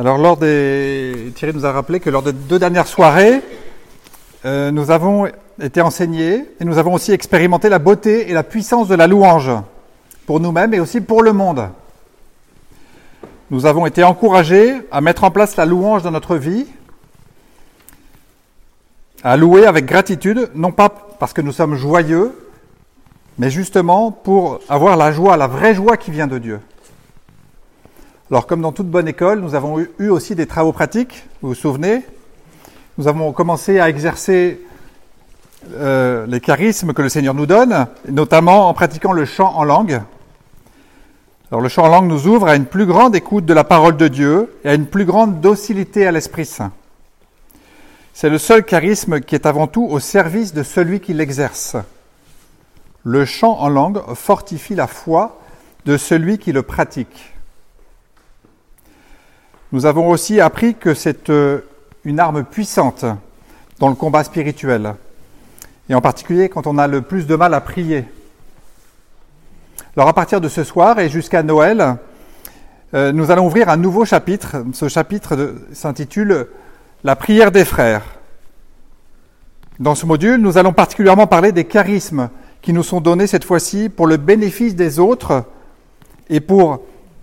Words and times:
Alors, 0.00 0.16
lors 0.16 0.38
des... 0.38 1.30
Thierry 1.34 1.52
nous 1.52 1.66
a 1.66 1.72
rappelé 1.72 2.00
que 2.00 2.08
lors 2.08 2.22
des 2.22 2.32
deux 2.32 2.58
dernières 2.58 2.86
soirées, 2.86 3.42
euh, 4.46 4.70
nous 4.70 4.90
avons 4.90 5.28
été 5.60 5.82
enseignés 5.82 6.46
et 6.58 6.64
nous 6.64 6.78
avons 6.78 6.94
aussi 6.94 7.12
expérimenté 7.12 7.68
la 7.68 7.78
beauté 7.78 8.30
et 8.30 8.32
la 8.32 8.42
puissance 8.42 8.88
de 8.88 8.94
la 8.94 9.06
louange 9.06 9.50
pour 10.24 10.40
nous-mêmes 10.40 10.72
et 10.72 10.80
aussi 10.80 11.02
pour 11.02 11.22
le 11.22 11.34
monde. 11.34 11.68
Nous 13.50 13.66
avons 13.66 13.84
été 13.84 14.02
encouragés 14.02 14.72
à 14.90 15.02
mettre 15.02 15.22
en 15.22 15.30
place 15.30 15.56
la 15.56 15.66
louange 15.66 16.02
dans 16.02 16.12
notre 16.12 16.36
vie, 16.36 16.64
à 19.22 19.36
louer 19.36 19.66
avec 19.66 19.84
gratitude, 19.84 20.48
non 20.54 20.72
pas 20.72 20.88
parce 21.18 21.34
que 21.34 21.42
nous 21.42 21.52
sommes 21.52 21.74
joyeux, 21.74 22.32
mais 23.38 23.50
justement 23.50 24.12
pour 24.12 24.60
avoir 24.70 24.96
la 24.96 25.12
joie, 25.12 25.36
la 25.36 25.46
vraie 25.46 25.74
joie 25.74 25.98
qui 25.98 26.10
vient 26.10 26.26
de 26.26 26.38
Dieu. 26.38 26.60
Alors 28.30 28.46
comme 28.46 28.60
dans 28.60 28.70
toute 28.70 28.86
bonne 28.86 29.08
école, 29.08 29.40
nous 29.40 29.56
avons 29.56 29.80
eu 29.80 30.08
aussi 30.08 30.36
des 30.36 30.46
travaux 30.46 30.70
pratiques, 30.70 31.24
vous 31.42 31.48
vous 31.48 31.54
souvenez 31.56 32.04
Nous 32.96 33.08
avons 33.08 33.32
commencé 33.32 33.80
à 33.80 33.88
exercer 33.88 34.60
euh, 35.72 36.26
les 36.26 36.38
charismes 36.38 36.92
que 36.92 37.02
le 37.02 37.08
Seigneur 37.08 37.34
nous 37.34 37.46
donne, 37.46 37.88
notamment 38.08 38.68
en 38.68 38.74
pratiquant 38.74 39.10
le 39.10 39.24
chant 39.24 39.52
en 39.56 39.64
langue. 39.64 40.00
Alors 41.50 41.60
le 41.60 41.68
chant 41.68 41.82
en 41.82 41.88
langue 41.88 42.06
nous 42.06 42.28
ouvre 42.28 42.46
à 42.46 42.54
une 42.54 42.66
plus 42.66 42.86
grande 42.86 43.16
écoute 43.16 43.46
de 43.46 43.52
la 43.52 43.64
parole 43.64 43.96
de 43.96 44.06
Dieu 44.06 44.54
et 44.62 44.68
à 44.68 44.74
une 44.74 44.86
plus 44.86 45.06
grande 45.06 45.40
docilité 45.40 46.06
à 46.06 46.12
l'Esprit 46.12 46.46
Saint. 46.46 46.70
C'est 48.14 48.30
le 48.30 48.38
seul 48.38 48.64
charisme 48.64 49.18
qui 49.18 49.34
est 49.34 49.44
avant 49.44 49.66
tout 49.66 49.88
au 49.90 49.98
service 49.98 50.54
de 50.54 50.62
celui 50.62 51.00
qui 51.00 51.14
l'exerce. 51.14 51.74
Le 53.02 53.24
chant 53.24 53.58
en 53.58 53.68
langue 53.68 54.00
fortifie 54.14 54.76
la 54.76 54.86
foi 54.86 55.40
de 55.84 55.96
celui 55.96 56.38
qui 56.38 56.52
le 56.52 56.62
pratique. 56.62 57.29
Nous 59.72 59.86
avons 59.86 60.08
aussi 60.08 60.40
appris 60.40 60.74
que 60.74 60.94
c'est 60.94 61.30
euh, 61.30 61.60
une 62.04 62.18
arme 62.18 62.42
puissante 62.42 63.04
dans 63.78 63.88
le 63.88 63.94
combat 63.94 64.24
spirituel, 64.24 64.94
et 65.88 65.94
en 65.94 66.00
particulier 66.00 66.48
quand 66.48 66.66
on 66.66 66.76
a 66.76 66.88
le 66.88 67.02
plus 67.02 67.26
de 67.28 67.36
mal 67.36 67.54
à 67.54 67.60
prier. 67.60 68.04
Alors 69.96 70.08
à 70.08 70.12
partir 70.12 70.40
de 70.40 70.48
ce 70.48 70.64
soir 70.64 70.98
et 70.98 71.08
jusqu'à 71.08 71.44
Noël, 71.44 71.96
euh, 72.94 73.12
nous 73.12 73.30
allons 73.30 73.46
ouvrir 73.46 73.68
un 73.68 73.76
nouveau 73.76 74.04
chapitre. 74.04 74.64
Ce 74.72 74.88
chapitre 74.88 75.54
s'intitule 75.72 76.48
La 77.04 77.14
prière 77.14 77.52
des 77.52 77.64
frères. 77.64 78.02
Dans 79.78 79.94
ce 79.94 80.04
module, 80.04 80.40
nous 80.40 80.58
allons 80.58 80.72
particulièrement 80.72 81.28
parler 81.28 81.52
des 81.52 81.64
charismes 81.64 82.28
qui 82.60 82.72
nous 82.72 82.82
sont 82.82 83.00
donnés 83.00 83.28
cette 83.28 83.44
fois-ci 83.44 83.88
pour 83.88 84.08
le 84.08 84.16
bénéfice 84.16 84.74
des 84.74 84.98
autres 84.98 85.44
et 86.28 86.40
pour 86.40 86.82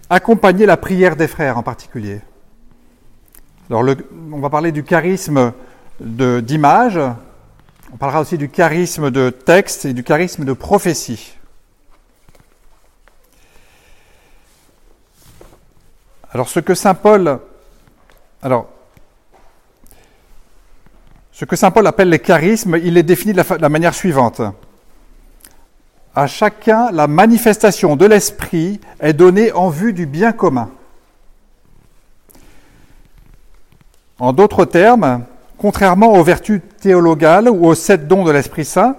accompagner 0.10 0.66
la 0.66 0.78
prière 0.78 1.18
des 1.18 1.28
frères 1.28 1.58
en 1.58 1.64
particulier. 1.64 2.22
Alors 3.70 3.84
on 4.32 4.40
va 4.40 4.50
parler 4.50 4.72
du 4.72 4.84
charisme 4.84 5.52
d'image, 6.00 7.00
on 7.92 7.98
parlera 7.98 8.22
aussi 8.22 8.38
du 8.38 8.48
charisme 8.48 9.12
de 9.12 9.30
texte 9.30 9.84
et 9.84 9.94
du 9.94 10.04
charisme 10.04 10.46
de 10.46 10.54
prophétie. 10.54 11.34
Alors 16.32 16.48
ce 16.48 16.62
que 16.62 16.76
saint 16.76 16.94
Paul, 16.94 17.40
alors 18.42 18.70
ce 21.34 21.44
que 21.44 21.58
saint 21.58 21.72
Paul 21.72 21.86
appelle 21.88 22.10
les 22.10 22.20
charismes, 22.20 22.78
il 22.78 22.94
les 22.94 23.04
définit 23.04 23.34
de 23.34 23.44
la, 23.60 23.70
manière 23.70 23.94
suivante. 23.94 24.42
À 26.16 26.26
chacun, 26.26 26.90
la 26.92 27.08
manifestation 27.08 27.98
de 27.98 28.06
l'esprit 28.06 28.80
est 29.02 29.14
donnée 29.14 29.52
en 29.52 29.70
vue 29.70 29.92
du 29.92 30.06
bien 30.06 30.32
commun. 30.32 30.72
En 34.20 34.34
d'autres 34.34 34.66
termes, 34.66 35.24
contrairement 35.58 36.14
aux 36.14 36.24
vertus 36.24 36.62
théologales 36.80 37.50
ou 37.50 37.68
aux 37.68 37.76
sept 37.76 38.08
dons 38.08 38.24
de 38.24 38.32
l'Esprit 38.32 38.66
Saint, 38.66 38.96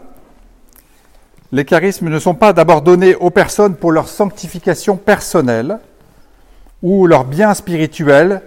les 1.51 1.65
charismes 1.65 2.09
ne 2.09 2.19
sont 2.19 2.35
pas 2.35 2.53
d'abord 2.53 2.83
donnés 2.83 3.15
aux 3.15 3.31
personnes 3.31 3.75
pour 3.75 3.91
leur 3.91 4.09
sanctification 4.09 4.97
personnelle, 4.97 5.79
ou 6.83 7.07
leur 7.07 7.25
bien 7.25 7.55
spirituel, 7.55 8.43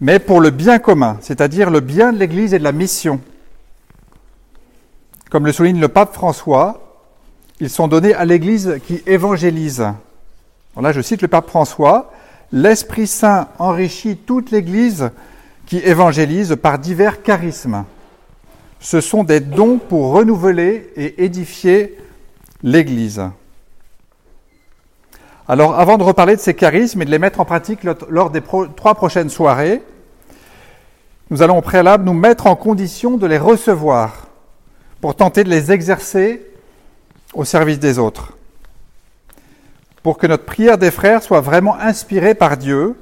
mais 0.00 0.18
pour 0.18 0.40
le 0.40 0.50
bien 0.50 0.78
commun, 0.78 1.18
c'est-à-dire 1.20 1.70
le 1.70 1.80
bien 1.80 2.12
de 2.12 2.18
l'Église 2.18 2.54
et 2.54 2.58
de 2.58 2.64
la 2.64 2.72
mission. 2.72 3.20
Comme 5.30 5.46
le 5.46 5.52
souligne 5.52 5.80
le 5.80 5.88
pape 5.88 6.14
François, 6.14 6.80
ils 7.60 7.70
sont 7.70 7.88
donnés 7.88 8.14
à 8.14 8.24
l'Église 8.24 8.78
qui 8.86 9.02
évangélise. 9.06 9.84
là, 10.80 10.92
je 10.92 11.00
cite 11.00 11.22
le 11.22 11.28
pape 11.28 11.48
François, 11.48 12.12
l'Esprit 12.50 13.06
Saint 13.06 13.48
enrichit 13.58 14.16
toute 14.16 14.50
l'Église 14.50 15.10
qui 15.72 15.78
évangélise 15.78 16.54
par 16.60 16.78
divers 16.78 17.22
charismes. 17.22 17.86
Ce 18.78 19.00
sont 19.00 19.24
des 19.24 19.40
dons 19.40 19.78
pour 19.78 20.12
renouveler 20.12 20.92
et 20.96 21.24
édifier 21.24 21.96
l'Église. 22.62 23.22
Alors, 25.48 25.80
avant 25.80 25.96
de 25.96 26.02
reparler 26.02 26.36
de 26.36 26.42
ces 26.42 26.52
charismes 26.52 27.00
et 27.00 27.04
de 27.06 27.10
les 27.10 27.18
mettre 27.18 27.40
en 27.40 27.46
pratique 27.46 27.84
lors 28.10 28.28
des 28.28 28.42
trois 28.42 28.94
prochaines 28.94 29.30
soirées, 29.30 29.80
nous 31.30 31.40
allons 31.40 31.56
au 31.56 31.62
préalable 31.62 32.04
nous 32.04 32.12
mettre 32.12 32.48
en 32.48 32.54
condition 32.54 33.16
de 33.16 33.26
les 33.26 33.38
recevoir 33.38 34.26
pour 35.00 35.14
tenter 35.14 35.42
de 35.42 35.48
les 35.48 35.72
exercer 35.72 36.42
au 37.32 37.46
service 37.46 37.78
des 37.78 37.98
autres. 37.98 38.36
Pour 40.02 40.18
que 40.18 40.26
notre 40.26 40.44
prière 40.44 40.76
des 40.76 40.90
frères 40.90 41.22
soit 41.22 41.40
vraiment 41.40 41.78
inspirée 41.78 42.34
par 42.34 42.58
Dieu 42.58 42.94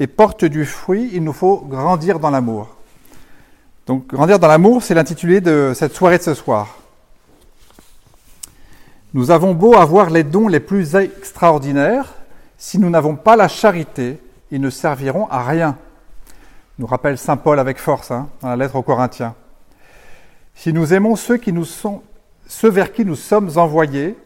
et 0.00 0.06
porte 0.06 0.44
du 0.44 0.64
fruit, 0.64 1.10
il 1.12 1.22
nous 1.22 1.32
faut 1.32 1.58
grandir 1.58 2.18
dans 2.18 2.30
l'amour. 2.30 2.68
Donc, 3.86 4.06
grandir 4.08 4.38
dans 4.38 4.48
l'amour, 4.48 4.82
c'est 4.82 4.94
l'intitulé 4.94 5.40
de 5.40 5.72
cette 5.74 5.94
soirée 5.94 6.18
de 6.18 6.22
ce 6.22 6.34
soir. 6.34 6.78
Nous 9.12 9.30
avons 9.30 9.54
beau 9.54 9.76
avoir 9.76 10.10
les 10.10 10.24
dons 10.24 10.48
les 10.48 10.60
plus 10.60 10.96
extraordinaires, 10.96 12.14
si 12.56 12.78
nous 12.78 12.90
n'avons 12.90 13.14
pas 13.14 13.36
la 13.36 13.46
charité, 13.46 14.18
ils 14.50 14.60
ne 14.60 14.70
serviront 14.70 15.28
à 15.28 15.44
rien. 15.44 15.76
Nous 16.78 16.86
rappelle 16.86 17.18
Saint 17.18 17.36
Paul 17.36 17.60
avec 17.60 17.78
force 17.78 18.10
hein, 18.10 18.28
dans 18.40 18.48
la 18.48 18.56
lettre 18.56 18.76
aux 18.76 18.82
Corinthiens. 18.82 19.34
Si 20.54 20.72
nous 20.72 20.94
aimons 20.94 21.14
ceux, 21.14 21.36
qui 21.36 21.52
nous 21.52 21.64
sont, 21.64 22.02
ceux 22.46 22.70
vers 22.70 22.92
qui 22.92 23.04
nous 23.04 23.16
sommes 23.16 23.50
envoyés, 23.56 24.16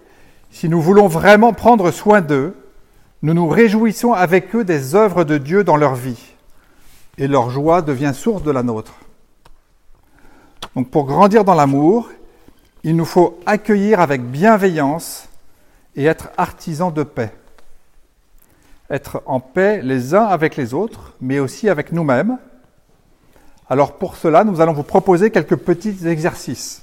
si 0.50 0.68
nous 0.68 0.80
voulons 0.80 1.08
vraiment 1.08 1.52
prendre 1.52 1.90
soin 1.90 2.20
d'eux, 2.20 2.54
nous 3.22 3.34
nous 3.34 3.48
réjouissons 3.48 4.12
avec 4.12 4.54
eux 4.54 4.64
des 4.64 4.94
œuvres 4.94 5.24
de 5.24 5.38
Dieu 5.38 5.64
dans 5.64 5.76
leur 5.76 5.94
vie, 5.94 6.34
et 7.16 7.26
leur 7.26 7.50
joie 7.50 7.82
devient 7.82 8.12
source 8.14 8.42
de 8.42 8.50
la 8.50 8.62
nôtre. 8.62 8.94
Donc 10.76 10.90
pour 10.90 11.06
grandir 11.06 11.44
dans 11.44 11.54
l'amour, 11.54 12.08
il 12.84 12.94
nous 12.94 13.04
faut 13.04 13.40
accueillir 13.46 14.00
avec 14.00 14.22
bienveillance 14.22 15.28
et 15.96 16.04
être 16.04 16.30
artisans 16.36 16.92
de 16.92 17.02
paix. 17.02 17.32
Être 18.90 19.22
en 19.26 19.40
paix 19.40 19.80
les 19.82 20.14
uns 20.14 20.24
avec 20.24 20.56
les 20.56 20.72
autres, 20.72 21.14
mais 21.20 21.40
aussi 21.40 21.68
avec 21.68 21.92
nous-mêmes. 21.92 22.38
Alors 23.68 23.96
pour 23.96 24.16
cela, 24.16 24.44
nous 24.44 24.60
allons 24.60 24.72
vous 24.72 24.84
proposer 24.84 25.30
quelques 25.30 25.56
petits 25.56 26.06
exercices. 26.06 26.82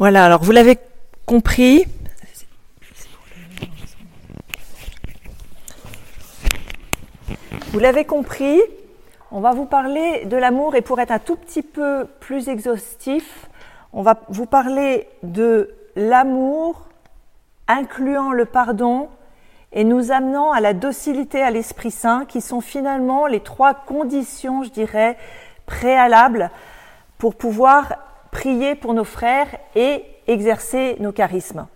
Voilà, 0.00 0.24
alors 0.24 0.42
vous 0.42 0.52
l'avez 0.52 0.78
compris, 1.26 1.84
Vous 7.72 7.78
l'avez 7.78 8.06
compris, 8.06 8.58
on 9.30 9.40
va 9.40 9.52
vous 9.52 9.66
parler 9.66 10.24
de 10.24 10.38
l'amour 10.38 10.74
et 10.74 10.80
pour 10.80 11.00
être 11.00 11.10
un 11.10 11.18
tout 11.18 11.36
petit 11.36 11.62
peu 11.62 12.06
plus 12.18 12.48
exhaustif, 12.48 13.50
on 13.92 14.00
va 14.00 14.22
vous 14.30 14.46
parler 14.46 15.06
de 15.22 15.74
l'amour 15.94 16.88
incluant 17.68 18.32
le 18.32 18.46
pardon 18.46 19.10
et 19.72 19.84
nous 19.84 20.12
amenant 20.12 20.50
à 20.50 20.60
la 20.60 20.72
docilité 20.72 21.42
à 21.42 21.50
l'Esprit 21.50 21.90
Saint, 21.90 22.24
qui 22.24 22.40
sont 22.40 22.62
finalement 22.62 23.26
les 23.26 23.40
trois 23.40 23.74
conditions, 23.74 24.62
je 24.62 24.70
dirais, 24.70 25.18
préalables 25.66 26.50
pour 27.18 27.34
pouvoir 27.34 27.98
prier 28.30 28.74
pour 28.74 28.94
nos 28.94 29.04
frères 29.04 29.48
et 29.74 30.04
exercer 30.26 30.96
nos 31.00 31.12
charismes. 31.12 31.66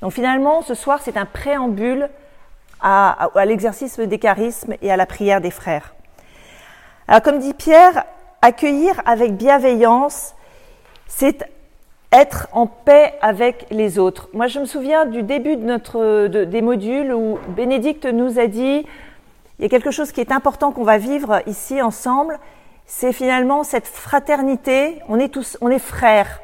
Donc 0.00 0.12
finalement, 0.12 0.62
ce 0.62 0.74
soir, 0.74 1.00
c'est 1.02 1.16
un 1.16 1.26
préambule 1.26 2.08
à, 2.80 3.30
l'exercice 3.46 3.98
des 3.98 4.18
charismes 4.18 4.74
et 4.82 4.92
à 4.92 4.96
la 4.96 5.06
prière 5.06 5.40
des 5.40 5.50
frères. 5.50 5.94
Alors 7.08 7.22
comme 7.22 7.38
dit 7.38 7.54
Pierre, 7.54 8.04
accueillir 8.42 9.00
avec 9.06 9.36
bienveillance, 9.36 10.34
c'est 11.06 11.48
être 12.12 12.48
en 12.52 12.66
paix 12.66 13.14
avec 13.22 13.66
les 13.70 13.98
autres. 13.98 14.28
Moi, 14.32 14.46
je 14.46 14.60
me 14.60 14.66
souviens 14.66 15.06
du 15.06 15.22
début 15.22 15.56
de 15.56 15.64
notre, 15.64 16.26
des 16.26 16.62
modules 16.62 17.12
où 17.12 17.38
Bénédicte 17.48 18.04
nous 18.04 18.38
a 18.38 18.46
dit, 18.46 18.86
il 19.58 19.62
y 19.62 19.64
a 19.64 19.68
quelque 19.68 19.90
chose 19.90 20.12
qui 20.12 20.20
est 20.20 20.30
important 20.30 20.70
qu'on 20.70 20.84
va 20.84 20.98
vivre 20.98 21.42
ici 21.46 21.80
ensemble, 21.80 22.38
c'est 22.86 23.12
finalement 23.12 23.64
cette 23.64 23.86
fraternité, 23.86 25.00
on 25.08 25.18
est 25.18 25.28
tous, 25.28 25.56
on 25.60 25.70
est 25.70 25.78
frères. 25.78 26.40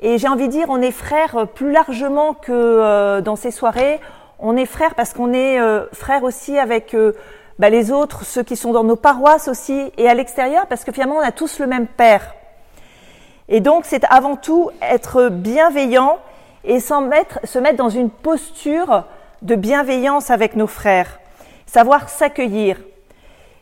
Et 0.00 0.18
j'ai 0.18 0.28
envie 0.28 0.48
de 0.48 0.52
dire, 0.52 0.66
on 0.68 0.82
est 0.82 0.90
frères 0.90 1.46
plus 1.54 1.72
largement 1.72 2.34
que 2.34 2.52
euh, 2.52 3.20
dans 3.20 3.36
ces 3.36 3.50
soirées. 3.50 4.00
On 4.38 4.56
est 4.56 4.66
frères 4.66 4.94
parce 4.94 5.14
qu'on 5.14 5.32
est 5.32 5.58
euh, 5.58 5.86
frères 5.92 6.24
aussi 6.24 6.58
avec 6.58 6.94
euh, 6.94 7.12
bah, 7.58 7.70
les 7.70 7.92
autres, 7.92 8.24
ceux 8.24 8.42
qui 8.42 8.56
sont 8.56 8.72
dans 8.72 8.84
nos 8.84 8.96
paroisses 8.96 9.48
aussi, 9.48 9.92
et 9.96 10.08
à 10.08 10.14
l'extérieur, 10.14 10.66
parce 10.66 10.84
que 10.84 10.92
finalement, 10.92 11.16
on 11.16 11.20
a 11.20 11.32
tous 11.32 11.58
le 11.58 11.66
même 11.66 11.86
Père. 11.86 12.34
Et 13.48 13.60
donc, 13.60 13.84
c'est 13.84 14.04
avant 14.10 14.36
tout 14.36 14.70
être 14.82 15.28
bienveillant 15.28 16.18
et 16.64 16.78
mettre, 17.08 17.40
se 17.44 17.58
mettre 17.58 17.76
dans 17.76 17.90
une 17.90 18.10
posture 18.10 19.04
de 19.42 19.54
bienveillance 19.54 20.30
avec 20.30 20.56
nos 20.56 20.66
frères, 20.66 21.20
savoir 21.66 22.08
s'accueillir, 22.08 22.78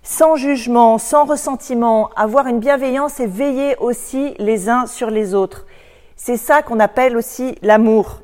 sans 0.02 0.36
jugement, 0.36 0.98
sans 0.98 1.24
ressentiment, 1.24 2.10
avoir 2.16 2.46
une 2.48 2.58
bienveillance 2.58 3.20
et 3.20 3.26
veiller 3.26 3.76
aussi 3.78 4.34
les 4.38 4.68
uns 4.68 4.86
sur 4.86 5.10
les 5.10 5.34
autres. 5.34 5.64
C'est 6.16 6.36
ça 6.36 6.62
qu'on 6.62 6.80
appelle 6.80 7.16
aussi 7.16 7.56
l'amour. 7.62 8.20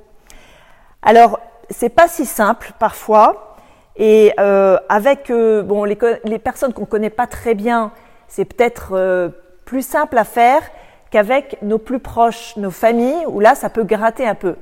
Alors, 1.02 1.38
c'est 1.70 1.88
pas 1.88 2.08
si 2.08 2.26
simple 2.26 2.72
parfois, 2.78 3.56
et 3.96 4.32
euh, 4.38 4.78
avec 4.88 5.30
euh, 5.30 5.62
bon 5.62 5.84
les, 5.84 5.98
les 6.24 6.38
personnes 6.38 6.72
qu'on 6.72 6.86
connaît 6.86 7.10
pas 7.10 7.26
très 7.26 7.54
bien, 7.54 7.92
c'est 8.28 8.44
peut-être 8.44 8.90
euh, 8.92 9.28
plus 9.64 9.82
simple 9.82 10.18
à 10.18 10.24
faire 10.24 10.62
qu'avec 11.10 11.60
nos 11.62 11.78
plus 11.78 11.98
proches, 11.98 12.56
nos 12.56 12.70
familles, 12.70 13.26
où 13.26 13.40
là 13.40 13.54
ça 13.54 13.70
peut 13.70 13.84
gratter 13.84 14.26
un 14.26 14.34
peu. 14.34 14.56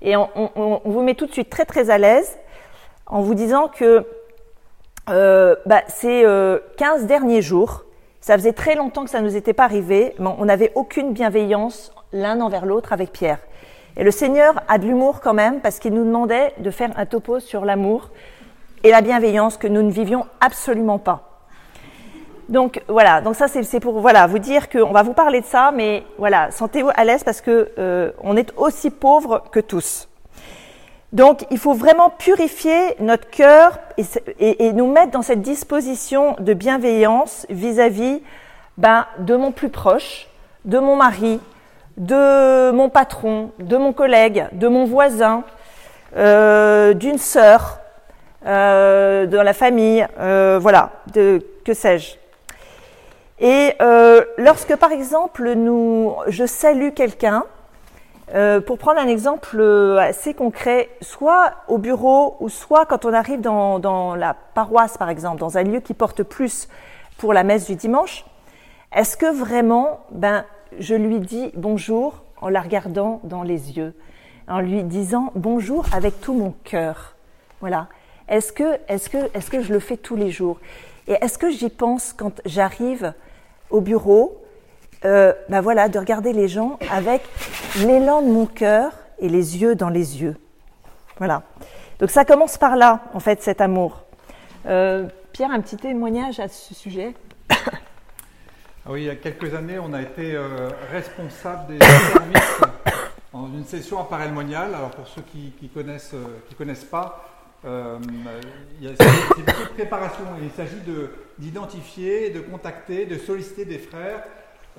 Et 0.00 0.16
on, 0.16 0.28
on, 0.34 0.50
on 0.84 0.90
vous 0.90 1.02
met 1.02 1.14
tout 1.14 1.26
de 1.26 1.32
suite 1.32 1.50
très 1.50 1.64
très 1.64 1.90
à 1.90 1.98
l'aise 1.98 2.38
en 3.06 3.20
vous 3.20 3.34
disant 3.34 3.68
que 3.68 4.06
euh, 5.10 5.56
bah, 5.66 5.82
ces 5.88 6.22
15 6.22 6.24
euh, 6.26 7.06
derniers 7.06 7.42
jours, 7.42 7.84
ça 8.20 8.36
faisait 8.36 8.52
très 8.52 8.74
longtemps 8.74 9.04
que 9.04 9.10
ça 9.10 9.20
ne 9.20 9.28
nous 9.28 9.36
était 9.36 9.52
pas 9.52 9.64
arrivé, 9.64 10.14
mais 10.18 10.30
on 10.38 10.44
n'avait 10.44 10.72
aucune 10.74 11.12
bienveillance 11.12 11.92
l'un 12.12 12.40
envers 12.40 12.66
l'autre 12.66 12.92
avec 12.92 13.12
Pierre. 13.12 13.38
Et 13.96 14.04
le 14.04 14.10
Seigneur 14.10 14.62
a 14.68 14.78
de 14.78 14.86
l'humour 14.86 15.20
quand 15.20 15.34
même, 15.34 15.60
parce 15.60 15.78
qu'il 15.78 15.92
nous 15.92 16.04
demandait 16.04 16.54
de 16.58 16.70
faire 16.70 16.90
un 16.96 17.06
topo 17.06 17.40
sur 17.40 17.64
l'amour 17.64 18.10
et 18.84 18.90
la 18.90 19.00
bienveillance 19.00 19.56
que 19.56 19.66
nous 19.66 19.82
ne 19.82 19.90
vivions 19.90 20.26
absolument 20.40 20.98
pas. 20.98 21.24
Donc 22.48 22.82
voilà, 22.88 23.20
donc 23.20 23.34
ça 23.34 23.46
c'est 23.46 23.80
pour 23.80 24.00
voilà 24.00 24.26
vous 24.26 24.38
dire 24.38 24.70
qu'on 24.70 24.92
va 24.92 25.02
vous 25.02 25.12
parler 25.12 25.42
de 25.42 25.46
ça, 25.46 25.70
mais 25.74 26.04
voilà, 26.16 26.50
sentez-vous 26.50 26.90
à 26.94 27.04
l'aise 27.04 27.22
parce 27.22 27.42
que 27.42 27.70
euh, 27.78 28.12
on 28.22 28.36
est 28.38 28.52
aussi 28.56 28.90
pauvres 28.90 29.44
que 29.52 29.60
tous. 29.60 30.08
Donc 31.12 31.46
il 31.50 31.58
faut 31.58 31.72
vraiment 31.72 32.10
purifier 32.10 32.94
notre 33.00 33.30
cœur 33.30 33.78
et, 33.96 34.72
nous 34.72 34.90
mettre 34.90 35.12
dans 35.12 35.22
cette 35.22 35.40
disposition 35.40 36.36
de 36.38 36.52
bienveillance 36.52 37.46
vis-à-vis 37.48 38.22
ben, 38.76 39.06
de 39.18 39.34
mon 39.34 39.50
plus 39.50 39.70
proche, 39.70 40.28
de 40.64 40.78
mon 40.78 40.96
mari, 40.96 41.40
de 41.96 42.70
mon 42.72 42.90
patron, 42.90 43.52
de 43.58 43.76
mon 43.76 43.92
collègue, 43.92 44.46
de 44.52 44.68
mon 44.68 44.84
voisin, 44.84 45.44
euh, 46.16 46.92
d'une 46.92 47.18
sœur, 47.18 47.80
euh, 48.46 49.26
dans 49.26 49.42
la 49.42 49.52
famille, 49.52 50.06
euh, 50.20 50.58
voilà, 50.60 50.90
de, 51.12 51.42
que 51.64 51.74
sais-je. 51.74 52.14
Et 53.40 53.74
euh, 53.82 54.24
lorsque 54.36 54.74
par 54.76 54.92
exemple 54.92 55.52
nous, 55.54 56.14
je 56.28 56.46
salue 56.46 56.90
quelqu'un, 56.94 57.44
euh, 58.34 58.60
pour 58.60 58.76
prendre 58.76 59.00
un 59.00 59.06
exemple 59.06 59.56
euh, 59.58 59.96
assez 59.98 60.34
concret, 60.34 60.90
soit 61.00 61.54
au 61.66 61.78
bureau 61.78 62.36
ou 62.40 62.48
soit 62.48 62.84
quand 62.84 63.06
on 63.06 63.14
arrive 63.14 63.40
dans, 63.40 63.78
dans, 63.78 64.14
la 64.14 64.34
paroisse, 64.34 64.98
par 64.98 65.08
exemple, 65.08 65.38
dans 65.38 65.56
un 65.56 65.62
lieu 65.62 65.80
qui 65.80 65.94
porte 65.94 66.22
plus 66.22 66.68
pour 67.16 67.32
la 67.32 67.42
messe 67.42 67.66
du 67.66 67.74
dimanche, 67.74 68.26
est-ce 68.92 69.16
que 69.16 69.32
vraiment, 69.32 70.00
ben, 70.10 70.44
je 70.78 70.94
lui 70.94 71.20
dis 71.20 71.50
bonjour 71.54 72.22
en 72.40 72.48
la 72.48 72.60
regardant 72.60 73.20
dans 73.24 73.42
les 73.42 73.76
yeux, 73.78 73.94
en 74.46 74.60
lui 74.60 74.82
disant 74.82 75.32
bonjour 75.34 75.86
avec 75.92 76.20
tout 76.20 76.34
mon 76.34 76.54
cœur? 76.64 77.14
Voilà. 77.60 77.88
Est-ce 78.28 78.52
que, 78.52 78.78
est-ce 78.88 79.08
que, 79.08 79.18
est-ce 79.34 79.50
que 79.50 79.62
je 79.62 79.72
le 79.72 79.80
fais 79.80 79.96
tous 79.96 80.16
les 80.16 80.30
jours? 80.30 80.58
Et 81.06 81.16
est-ce 81.22 81.38
que 81.38 81.50
j'y 81.50 81.70
pense 81.70 82.12
quand 82.12 82.42
j'arrive 82.44 83.14
au 83.70 83.80
bureau 83.80 84.38
euh, 85.04 85.32
ben 85.48 85.60
voilà, 85.60 85.88
de 85.88 85.98
regarder 85.98 86.32
les 86.32 86.48
gens 86.48 86.78
avec 86.90 87.22
l'élan 87.78 88.22
de 88.22 88.28
mon 88.28 88.46
cœur 88.46 88.92
et 89.18 89.28
les 89.28 89.58
yeux 89.58 89.74
dans 89.74 89.88
les 89.88 90.20
yeux. 90.20 90.36
Voilà. 91.18 91.42
Donc 91.98 92.10
ça 92.10 92.24
commence 92.24 92.58
par 92.58 92.76
là, 92.76 93.02
en 93.14 93.20
fait, 93.20 93.42
cet 93.42 93.60
amour. 93.60 94.02
Euh, 94.66 95.06
Pierre, 95.32 95.50
un 95.50 95.60
petit 95.60 95.76
témoignage 95.76 96.40
à 96.40 96.48
ce 96.48 96.74
sujet 96.74 97.14
ah 97.50 97.54
Oui, 98.88 99.02
il 99.02 99.06
y 99.06 99.10
a 99.10 99.16
quelques 99.16 99.54
années, 99.54 99.78
on 99.78 99.92
a 99.92 100.02
été 100.02 100.34
euh, 100.34 100.68
responsable 100.90 101.74
des 101.74 101.84
services 101.84 102.60
dans 103.32 103.46
une 103.46 103.64
session 103.64 103.98
à 104.00 104.28
monial. 104.28 104.74
Alors 104.74 104.90
pour 104.90 105.06
ceux 105.06 105.22
qui 105.22 105.52
ne 105.62 105.68
connaissent, 105.68 106.14
qui 106.48 106.54
connaissent 106.54 106.84
pas, 106.84 107.24
euh, 107.64 107.98
c'est 108.80 108.88
beaucoup 108.96 109.40
de 109.46 109.74
préparation. 109.74 110.24
Il 110.42 110.50
s'agit 110.50 110.80
d'identifier, 111.38 112.30
de 112.30 112.40
contacter, 112.40 113.06
de 113.06 113.18
solliciter 113.18 113.64
des 113.64 113.78
frères 113.78 114.22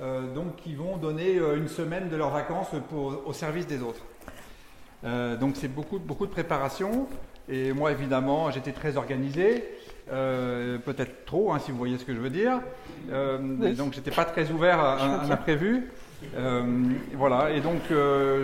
euh, 0.00 0.32
donc 0.32 0.56
qui 0.56 0.74
vont 0.74 0.96
donner 0.96 1.36
euh, 1.36 1.56
une 1.56 1.68
semaine 1.68 2.08
de 2.08 2.16
leurs 2.16 2.30
vacances 2.30 2.70
pour, 2.88 3.22
au 3.26 3.32
service 3.32 3.66
des 3.66 3.82
autres. 3.82 4.00
Euh, 5.04 5.36
donc 5.36 5.56
c'est 5.56 5.68
beaucoup, 5.68 5.98
beaucoup 5.98 6.26
de 6.26 6.30
préparation. 6.30 7.06
Et 7.48 7.72
moi, 7.72 7.92
évidemment, 7.92 8.50
j'étais 8.50 8.72
très 8.72 8.96
organisé, 8.96 9.64
peut-être 10.06 11.24
trop, 11.24 11.52
hein, 11.52 11.58
si 11.58 11.72
vous 11.72 11.78
voyez 11.78 11.98
ce 11.98 12.04
que 12.04 12.14
je 12.14 12.20
veux 12.20 12.30
dire. 12.30 12.60
Donc 13.76 13.92
j'étais 13.92 14.12
pas 14.12 14.24
très 14.24 14.52
ouvert 14.52 14.78
à, 14.78 15.26
l'imprévu. 15.28 15.90
voilà, 17.14 17.50
et 17.50 17.60
donc 17.60 17.80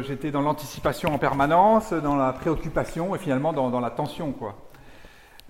j'étais 0.09 0.33
dans 0.33 0.43
l'anticipation 0.43 1.15
en 1.15 1.19
permanence, 1.19 1.93
dans 1.93 2.17
la 2.17 2.33
préoccupation 2.33 3.15
et 3.15 3.19
finalement 3.19 3.53
dans, 3.53 3.71
dans 3.71 3.79
la 3.79 3.91
tension, 3.91 4.33
quoi. 4.33 4.57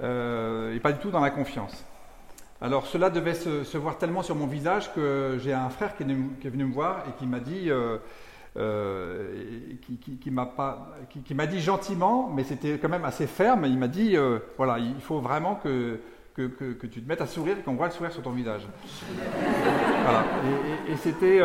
et 0.01 0.81
pas 0.81 0.93
du 0.93 0.99
tout 0.99 1.11
dans 1.11 1.21
la 1.21 1.31
confiance. 1.31 1.83
Alors 2.61 2.87
cela 2.87 3.11
devait 3.11 3.35
se, 3.35 3.77
voir 3.77 3.99
tellement 3.99 4.23
sur 4.23 4.35
mon 4.35 4.47
visage 4.47 4.93
que 4.95 5.39
j'ai 5.43 5.53
un 5.53 5.69
frère 5.69 5.95
qui 5.97 6.05
est, 6.05 6.07
venu, 6.49 6.65
me 6.65 6.73
voir 6.73 7.05
et 7.09 7.13
qui 7.19 7.27
m'a 7.27 7.41
dit, 7.41 7.71
euh, 7.71 7.99
euh, 8.57 9.35
gentiment, 11.59 12.31
mais 12.35 12.45
c'était 12.45 12.79
quand 12.79 12.89
même 12.89 13.05
assez 13.05 13.27
ferme. 13.27 13.67
Il 13.67 13.79
m'a 13.79 13.89
dit, 13.89 14.17
euh, 14.17 14.39
voilà, 14.57 14.79
il 14.79 15.01
faut 15.03 15.21
vraiment 15.21 15.57
que, 15.57 16.01
tu 16.35 17.03
te 17.03 17.09
mettes 17.09 17.21
à 17.21 17.27
sourire 17.27 17.59
et 17.59 17.63
qu'on 17.63 17.75
voit 17.75 17.87
le 17.87 17.93
sourire 17.93 18.13
sur 18.13 18.23
ton 18.23 18.31
visage. 18.31 18.67
Et, 20.89 20.97
c'était, 20.97 21.43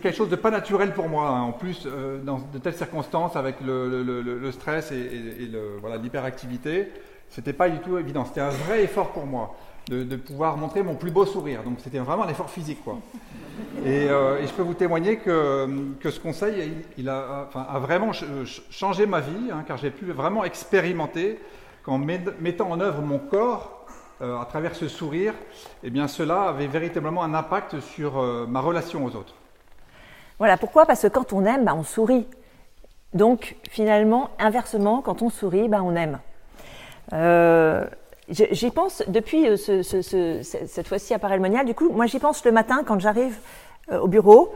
quelque 0.00 0.16
chose 0.16 0.28
de 0.28 0.36
pas 0.36 0.50
naturel 0.50 0.92
pour 0.92 1.08
moi. 1.08 1.28
Hein. 1.28 1.42
En 1.42 1.52
plus, 1.52 1.86
dans 2.24 2.40
de 2.52 2.58
telles 2.58 2.74
circonstances, 2.74 3.36
avec 3.36 3.60
le, 3.64 4.50
stress 4.50 4.90
et, 4.90 4.96
et 4.96 5.50
voilà, 5.80 5.98
l'hyperactivité, 5.98 6.88
c'était 7.28 7.52
pas 7.52 7.68
du 7.68 7.78
tout 7.78 7.96
évident. 7.96 8.24
C'était 8.24 8.40
un 8.40 8.50
vrai 8.50 8.82
effort 8.82 9.12
pour 9.12 9.26
moi 9.26 9.54
de, 9.88 10.16
pouvoir 10.16 10.56
montrer 10.56 10.82
mon 10.82 10.94
plus 10.94 11.10
beau 11.10 11.26
sourire. 11.26 11.62
Donc 11.62 11.78
c'était 11.78 11.98
vraiment 11.98 12.24
un 12.24 12.28
effort 12.28 12.50
physique. 12.50 12.82
Quoi. 12.84 12.98
Et, 13.84 14.08
euh, 14.08 14.44
je 14.46 14.52
peux 14.52 14.62
vous 14.62 14.74
témoigner 14.74 15.16
que, 15.16 15.94
que 16.00 16.10
ce 16.10 16.20
conseil 16.20 16.72
il, 16.96 17.08
a, 17.08 17.48
a, 17.54 17.78
vraiment 17.78 18.12
changé 18.70 19.06
ma 19.06 19.20
vie, 19.20 19.50
hein, 19.50 19.64
car 19.66 19.76
j'ai 19.76 19.90
pu 19.90 20.06
vraiment 20.06 20.44
expérimenter 20.44 21.38
qu'en 21.82 21.98
mettant 21.98 22.70
en 22.70 22.80
œuvre 22.80 23.02
mon 23.02 23.18
corps 23.18 23.86
euh, 24.20 24.38
à 24.38 24.44
travers 24.44 24.74
ce 24.76 24.88
sourire, 24.88 25.34
eh 25.82 25.90
bien 25.90 26.06
cela 26.06 26.42
avait 26.42 26.68
véritablement 26.68 27.24
un 27.24 27.34
impact 27.34 27.80
sur 27.80 28.18
euh, 28.18 28.46
ma 28.48 28.60
relation 28.60 29.04
aux 29.04 29.16
autres. 29.16 29.34
Voilà, 30.38 30.56
pourquoi 30.56 30.86
Parce 30.86 31.02
que 31.02 31.08
quand 31.08 31.32
on 31.32 31.44
aime, 31.44 31.64
bah, 31.64 31.74
on 31.74 31.82
sourit. 31.82 32.26
Donc 33.14 33.56
finalement, 33.68 34.30
inversement, 34.38 35.02
quand 35.02 35.22
on 35.22 35.30
sourit, 35.30 35.68
bah, 35.68 35.82
on 35.82 35.96
aime. 35.96 36.18
J'y 38.32 38.70
pense 38.70 39.02
depuis 39.08 39.46
euh, 39.46 39.56
ce, 39.56 39.82
ce, 39.82 40.40
cette 40.42 40.88
fois-ci 40.88 41.12
à 41.12 41.18
Parelmonial. 41.18 41.66
Du 41.66 41.74
coup, 41.74 41.90
moi, 41.90 42.06
j'y 42.06 42.18
pense 42.18 42.44
le 42.46 42.52
matin 42.52 42.82
quand 42.86 42.98
j'arrive 42.98 43.36
euh, 43.90 44.00
au 44.00 44.08
bureau. 44.08 44.54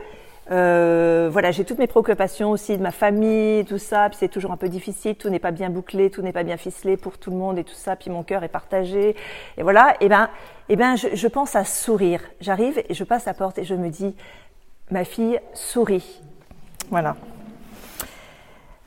Euh, 0.49 1.29
voilà, 1.31 1.51
j'ai 1.51 1.63
toutes 1.63 1.77
mes 1.77 1.87
préoccupations 1.87 2.49
aussi 2.49 2.75
de 2.75 2.81
ma 2.81 2.91
famille, 2.91 3.65
tout 3.65 3.77
ça. 3.77 4.09
Puis 4.09 4.17
c'est 4.19 4.29
toujours 4.29 4.51
un 4.51 4.57
peu 4.57 4.67
difficile, 4.67 5.15
tout 5.15 5.29
n'est 5.29 5.39
pas 5.39 5.51
bien 5.51 5.69
bouclé, 5.69 6.09
tout 6.09 6.23
n'est 6.23 6.31
pas 6.31 6.43
bien 6.43 6.57
ficelé 6.57 6.97
pour 6.97 7.19
tout 7.19 7.29
le 7.29 7.37
monde 7.37 7.59
et 7.59 7.63
tout 7.63 7.75
ça. 7.75 7.95
Puis 7.95 8.09
mon 8.09 8.23
cœur 8.23 8.43
est 8.43 8.49
partagé. 8.49 9.15
Et 9.57 9.63
voilà. 9.63 9.95
Et 10.01 10.09
ben, 10.09 10.29
et 10.69 10.75
ben, 10.75 10.95
je, 10.95 11.09
je 11.13 11.27
pense 11.27 11.55
à 11.55 11.63
sourire. 11.63 12.21
J'arrive 12.41 12.81
et 12.89 12.93
je 12.95 13.03
passe 13.03 13.25
la 13.25 13.35
porte 13.35 13.59
et 13.59 13.63
je 13.63 13.75
me 13.75 13.89
dis, 13.89 14.15
ma 14.89 15.03
fille 15.03 15.39
sourit. 15.53 16.21
Voilà. 16.89 17.15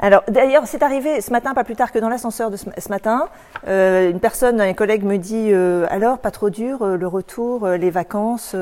Alors 0.03 0.23
d'ailleurs, 0.29 0.67
c'est 0.67 0.83
arrivé 0.83 1.21
ce 1.21 1.31
matin, 1.31 1.53
pas 1.53 1.63
plus 1.63 1.77
tard 1.77 1.93
que 1.93 1.99
dans 1.99 2.09
l'ascenseur 2.09 2.51
de 2.51 2.57
ce, 2.57 2.89
matin, 2.89 3.29
euh, 3.69 4.11
une 4.11 4.19
personne, 4.19 4.59
un 4.59 4.73
collègue 4.73 5.05
me 5.05 5.19
dit 5.19 5.51
euh, 5.53 5.87
alors 5.91 6.19
pas 6.19 6.31
trop 6.31 6.49
dur 6.49 6.81
euh, 6.81 6.97
le 6.97 7.07
retour, 7.07 7.69
les 7.69 7.91
vacances, 7.91 8.57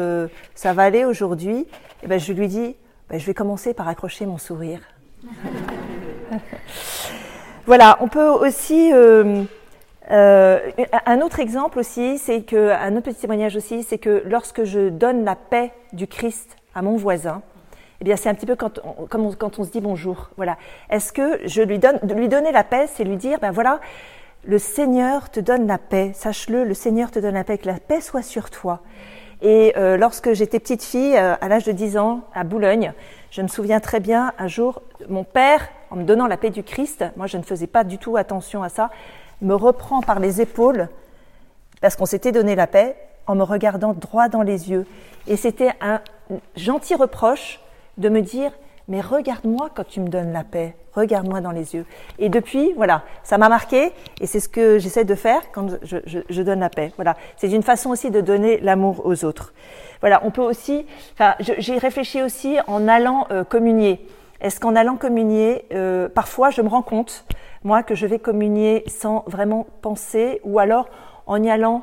ça 0.57 0.73
va 0.73 0.83
aller 0.83 1.05
aujourd'hui? 1.05 1.69
Et 2.03 2.09
ben 2.09 2.19
je 2.19 2.33
lui 2.33 2.49
dis, 2.49 2.75
ben, 3.09 3.21
je 3.21 3.27
vais 3.27 3.35
commencer 3.35 3.73
par 3.73 3.87
accrocher 3.87 4.27
mon 4.27 4.37
sourire. 4.37 4.81
voilà, 7.67 7.99
on 8.01 8.09
peut 8.09 8.29
aussi 8.29 8.93
un 10.11 11.21
autre 11.21 11.39
exemple 11.39 11.79
aussi, 11.79 12.19
c'est 12.19 12.43
que 12.43 12.71
un 12.73 12.97
autre 12.97 13.11
petit 13.11 13.21
témoignage 13.21 13.55
aussi, 13.55 13.85
c'est 13.85 13.99
que 13.99 14.25
lorsque 14.27 14.65
je 14.65 14.89
donne 14.89 15.25
la 15.25 15.37
paix 15.37 15.73
du 15.93 16.09
Christ 16.09 16.57
à 16.75 16.83
mon 16.83 16.97
voisin, 16.97 17.43
Eh 18.01 18.05
bien, 18.05 18.17
c'est 18.17 18.29
un 18.29 18.35
petit 18.35 18.47
peu 18.47 18.57
comme 18.57 19.35
quand 19.37 19.59
on 19.59 19.65
se 19.65 19.71
dit 19.71 19.81
bonjour. 19.81 20.31
Voilà. 20.37 20.57
Est-ce 20.89 21.13
que 21.13 21.41
je 21.47 21.63
lui 21.63 21.79
donne, 21.79 21.99
lui 22.15 22.29
donner 22.29 22.53
la 22.53 22.63
paix, 22.63 22.87
c'est 22.87 23.05
lui 23.05 23.17
dire, 23.17 23.39
ben 23.41 23.51
voilà, 23.51 23.81
le 24.45 24.59
Seigneur 24.59 25.31
te 25.31 25.41
donne 25.41 25.67
la 25.67 25.79
paix. 25.79 26.13
Sache-le, 26.15 26.65
le 26.65 26.75
Seigneur 26.75 27.11
te 27.11 27.19
donne 27.19 27.35
la 27.35 27.45
paix, 27.45 27.59
que 27.59 27.67
la 27.67 27.75
paix 27.75 28.01
soit 28.01 28.23
sur 28.23 28.51
toi. 28.51 28.81
Et 29.43 29.73
euh, 29.77 29.97
lorsque 29.97 30.33
j'étais 30.33 30.61
petite 30.61 30.83
fille, 30.83 31.17
euh, 31.17 31.35
à 31.41 31.49
l'âge 31.49 31.65
de 31.65 31.73
10 31.73 31.99
ans, 31.99 32.23
à 32.35 32.45
Boulogne, 32.45 32.93
je 33.31 33.43
me 33.43 33.49
souviens 33.49 33.81
très 33.81 34.01
bien, 34.01 34.33
un 34.39 34.49
jour, 34.49 34.83
mon 35.09 35.25
père, 35.25 35.69
en 35.91 35.97
me 35.97 36.05
donnant 36.05 36.27
la 36.27 36.37
paix 36.37 36.51
du 36.51 36.63
Christ, 36.63 37.05
moi 37.17 37.27
je 37.27 37.37
ne 37.37 37.43
faisais 37.43 37.67
pas 37.67 37.85
du 37.85 37.99
tout 37.99 38.17
attention 38.17 38.63
à 38.63 38.69
ça, 38.69 38.91
me 39.41 39.55
reprend 39.55 40.01
par 40.01 40.19
les 40.19 40.41
épaules, 40.41 40.89
parce 41.81 41.95
qu'on 41.95 42.07
s'était 42.07 42.33
donné 42.33 42.57
la 42.57 42.67
paix, 42.67 42.97
en 43.27 43.35
me 43.35 43.43
regardant 43.43 43.93
droit 43.93 44.29
dans 44.29 44.43
les 44.43 44.71
yeux. 44.71 44.87
Et 45.27 45.37
c'était 45.37 45.71
un 45.81 46.01
gentil 46.57 46.95
reproche 46.95 47.61
de 47.99 48.09
me 48.09 48.23
dire, 48.23 48.53
mais 48.89 49.03
regarde-moi 49.03 49.69
quand 49.75 49.87
tu 49.87 50.01
me 50.01 50.09
donnes 50.09 50.33
la 50.33 50.45
paix, 50.45 50.75
regarde-moi 50.95 51.41
dans 51.41 51.51
les 51.51 51.75
yeux. 51.75 51.85
Et 52.19 52.31
depuis, 52.31 52.73
voilà, 52.75 53.03
ça 53.23 53.37
m'a 53.37 53.49
marqué, 53.49 53.93
et 54.21 54.27
c'est 54.27 54.41
ce 54.41 54.49
que 54.49 54.79
j'essaie 54.79 55.05
de 55.05 55.15
faire 55.15 55.43
quand 55.53 55.69
je, 55.83 56.43
donne 56.43 56.61
la 56.61 56.71
paix. 56.71 56.93
Voilà, 56.97 57.17
c'est 57.37 57.51
une 57.51 57.63
façon 57.63 57.91
aussi 57.91 58.11
de 58.11 58.21
donner 58.21 58.59
l'amour 58.61 59.03
aux 59.05 59.25
autres. 59.25 59.53
Voilà, 60.01 60.23
on 60.25 60.31
peut 60.31 60.43
aussi, 60.43 60.87
enfin, 61.13 61.35
j'ai 61.39 61.77
réfléchi 61.77 62.23
aussi 62.23 62.57
en 62.67 62.89
allant 62.89 63.27
euh, 63.31 63.45
communier. 63.45 64.07
Est-ce 64.41 64.59
qu'en 64.61 64.77
allant 64.77 64.97
communier, 64.97 65.65
euh, 65.73 66.09
parfois 66.09 66.51
je 66.51 66.63
me 66.63 66.69
rends 66.69 66.83
compte, 66.83 67.27
moi, 67.65 67.83
que 67.83 67.95
je 67.95 68.07
vais 68.07 68.19
communier 68.19 68.85
sans 68.87 69.25
vraiment 69.27 69.67
penser, 69.83 70.41
ou 70.45 70.59
alors 70.61 70.89
en 71.27 71.43
y 71.43 71.51
allant 71.51 71.83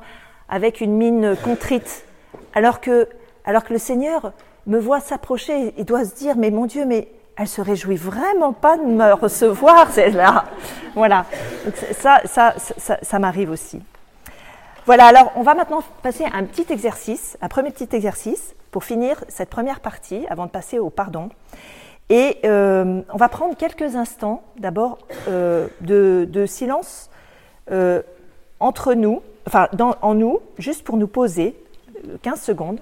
avec 0.49 0.81
une 0.81 0.93
mine 0.93 1.35
contrite, 1.43 2.05
alors 2.53 2.79
que, 2.81 3.07
alors 3.43 3.63
que 3.63 3.73
le 3.73 3.79
Seigneur 3.79 4.31
me 4.67 4.79
voit 4.79 4.99
s'approcher, 4.99 5.73
il 5.77 5.85
doit 5.85 6.05
se 6.05 6.15
dire, 6.15 6.35
mais 6.37 6.51
mon 6.51 6.65
Dieu, 6.65 6.85
mais 6.85 7.07
elle 7.37 7.47
se 7.47 7.61
réjouit 7.61 7.97
vraiment 7.97 8.53
pas 8.53 8.77
de 8.77 8.83
me 8.83 9.13
recevoir, 9.13 9.91
celle-là. 9.91 10.45
Voilà. 10.95 11.25
ça, 11.91 12.21
ça, 12.25 12.53
ça, 13.01 13.19
m'arrive 13.19 13.51
aussi. 13.51 13.81
Voilà, 14.85 15.07
alors 15.07 15.31
on 15.35 15.41
va 15.41 15.53
maintenant 15.53 15.81
passer 16.01 16.23
à 16.23 16.37
un 16.37 16.43
petit 16.43 16.71
exercice, 16.71 17.37
un 17.41 17.49
premier 17.49 17.71
petit 17.71 17.93
exercice 17.95 18.55
pour 18.71 18.83
finir 18.83 19.23
cette 19.27 19.49
première 19.49 19.79
partie 19.79 20.25
avant 20.29 20.45
de 20.45 20.51
passer 20.51 20.79
au 20.79 20.89
pardon. 20.89 21.29
Et 22.09 22.37
euh, 22.45 23.01
on 23.11 23.17
va 23.17 23.29
prendre 23.29 23.57
quelques 23.57 23.95
instants 23.95 24.43
d'abord 24.59 24.99
euh, 25.27 25.67
de, 25.81 26.45
silence 26.45 27.09
euh, 27.71 28.01
entre 28.59 28.93
nous, 28.93 29.21
enfin 29.47 29.67
en 30.01 30.13
nous, 30.13 30.39
juste 30.59 30.83
pour 30.83 30.97
nous 30.97 31.07
poser 31.07 31.55
15 32.21 32.39
secondes 32.39 32.79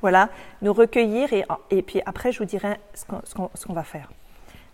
voilà, 0.00 0.28
nous 0.62 0.72
recueillir 0.72 1.30
et, 1.32 1.82
puis 1.82 2.00
après 2.06 2.32
je 2.32 2.38
vous 2.38 2.44
dirai 2.44 2.78
ce 2.94 3.04
qu'on 3.04 3.48
qu 3.48 3.72
va 3.72 3.82
faire. 3.82 4.10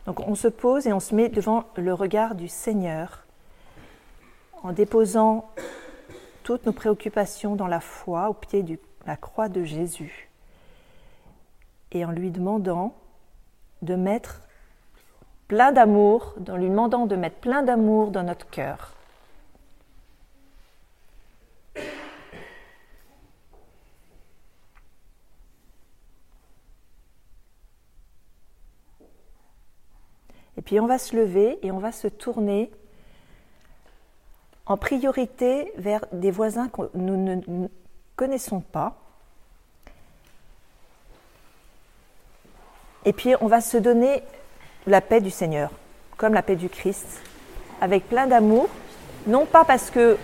Donc 0.07 0.21
on 0.21 0.35
se 0.35 0.49
pose 0.49 0.87
et 0.87 0.93
on 0.93 1.01
se 1.01 1.15
met 1.15 1.29
devant 1.29 1.65
le 1.77 1.95
regard 1.95 2.35
du 2.35 2.49
Seigneur 2.49 3.25
en 4.63 4.73
déposant 4.73 5.51
toutes 6.43 6.67
nos 6.67 6.73
préoccupations 6.73 7.57
dans 7.57 7.67
la 7.67 7.81
foi 7.81 8.29
au 8.29 8.35
pied 8.35 8.63
de 8.63 8.79
la 9.07 9.17
croix 9.17 9.49
de 9.49 9.65
Jésus 9.65 10.29
et 11.93 12.05
en 12.05 12.11
lui 12.11 12.31
demandant 12.31 12.95
de 13.83 13.95
mettre 13.95 14.41
plein 15.49 15.73
d'amour, 15.73 16.35
en 16.49 16.57
lui 16.57 16.69
demandant 16.69 17.07
de 17.07 17.17
mettre 17.17 17.37
plein 17.37 17.63
d'amour 17.63 18.11
dans 18.11 18.23
notre 18.23 18.49
cœur. 18.51 18.94
Et 30.57 30.63
puis 30.63 30.81
on 30.81 30.87
va 30.87 30.99
se 30.99 31.17
lever 31.17 31.59
et 31.63 31.71
on 31.71 31.79
va 31.79 31.93
se 31.93 32.09
tourner 32.09 32.71
en 34.67 34.77
priorité 34.77 35.73
vers 35.77 36.05
des 36.13 36.31
voisins 36.31 36.69
que 36.69 36.83
nous 36.95 37.17
ne 37.17 37.69
connaissons 38.17 38.61
pas. 38.61 38.97
Et 43.05 43.13
puis 43.13 43.35
on 43.41 43.47
va 43.47 43.61
se 43.61 43.77
donner 43.77 44.23
la 44.87 45.01
paix 45.01 45.21
du 45.21 45.31
Seigneur, 45.31 45.71
comme 46.17 46.35
la 46.35 46.43
paix 46.43 46.57
du 46.57 46.69
Christ, 46.69 47.21
avec 47.81 48.09
plein 48.09 48.27
d'amour, 48.27 48.69
non 49.27 49.45
pas 49.45 49.65
parce 49.65 49.91
que 49.91 50.17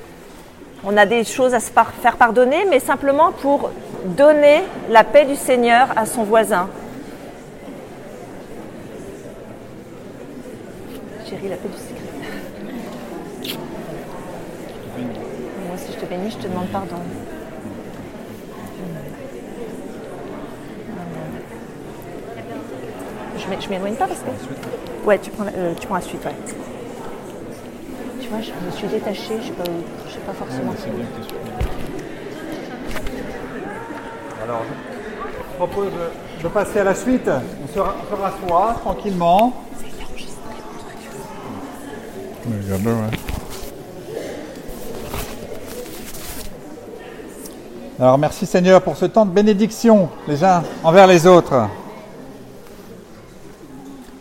on 0.83 0.97
a 0.97 1.05
des 1.05 1.25
choses 1.25 1.53
à 1.53 1.61
se 1.61 1.71
faire 1.71 2.17
pardonner, 2.17 2.65
mais 2.71 2.81
simplement 2.81 3.33
pour 3.33 3.71
donner 4.05 4.63
la 4.89 5.05
paix 5.05 5.27
du 5.27 5.37
Seigneur 5.37 5.89
à 5.97 6.07
son 6.07 6.25
voisin, 6.25 6.71
chérie, 11.41 11.51
la 11.51 11.57
paix 11.57 11.69
du 11.69 11.75
secret. 11.75 13.57
Moi, 15.67 15.77
si 15.77 15.93
je 15.93 15.99
te 15.99 16.07
bénis, 16.07 16.31
je 16.31 16.37
te 16.37 16.49
demande 16.49 16.69
pardon. 16.69 16.97
Je 23.61 23.69
m'éloigne 23.69 23.95
pas 23.95 24.07
parce 24.07 24.21
que. 24.21 25.07
Ouais, 25.07 25.19
tu 25.19 25.31
prends, 25.31 25.45
euh, 25.45 25.75
tu 25.79 25.87
prends 25.87 25.97
la 25.97 26.03
suite, 26.03 26.25
ouais. 26.25 26.35
Tu 28.21 28.29
vois, 28.29 28.39
je 28.41 28.53
me 28.65 28.71
suis 28.71 28.87
détachée, 28.89 29.39
je 29.41 29.49
je 30.09 30.15
sais 30.15 30.21
pas 30.21 30.33
forcément. 30.33 30.73
Alors, 34.43 34.63
je 35.51 35.57
propose 35.57 35.93
de 36.43 36.49
passer 36.49 36.79
à 36.79 36.85
la 36.85 36.95
suite. 36.95 37.29
On 37.29 37.69
se, 37.69 37.79
rassoit 37.79 38.77
tranquillement. 38.81 39.70
Alors 47.99 48.17
merci 48.17 48.47
Seigneur 48.47 48.81
pour 48.81 48.97
ce 48.97 49.07
temps 49.07 49.27
de 49.27 49.31
bénédiction 49.31 50.09
les 50.29 50.45
uns 50.45 50.63
envers 50.85 51.07
les 51.07 51.27
autres. 51.27 51.53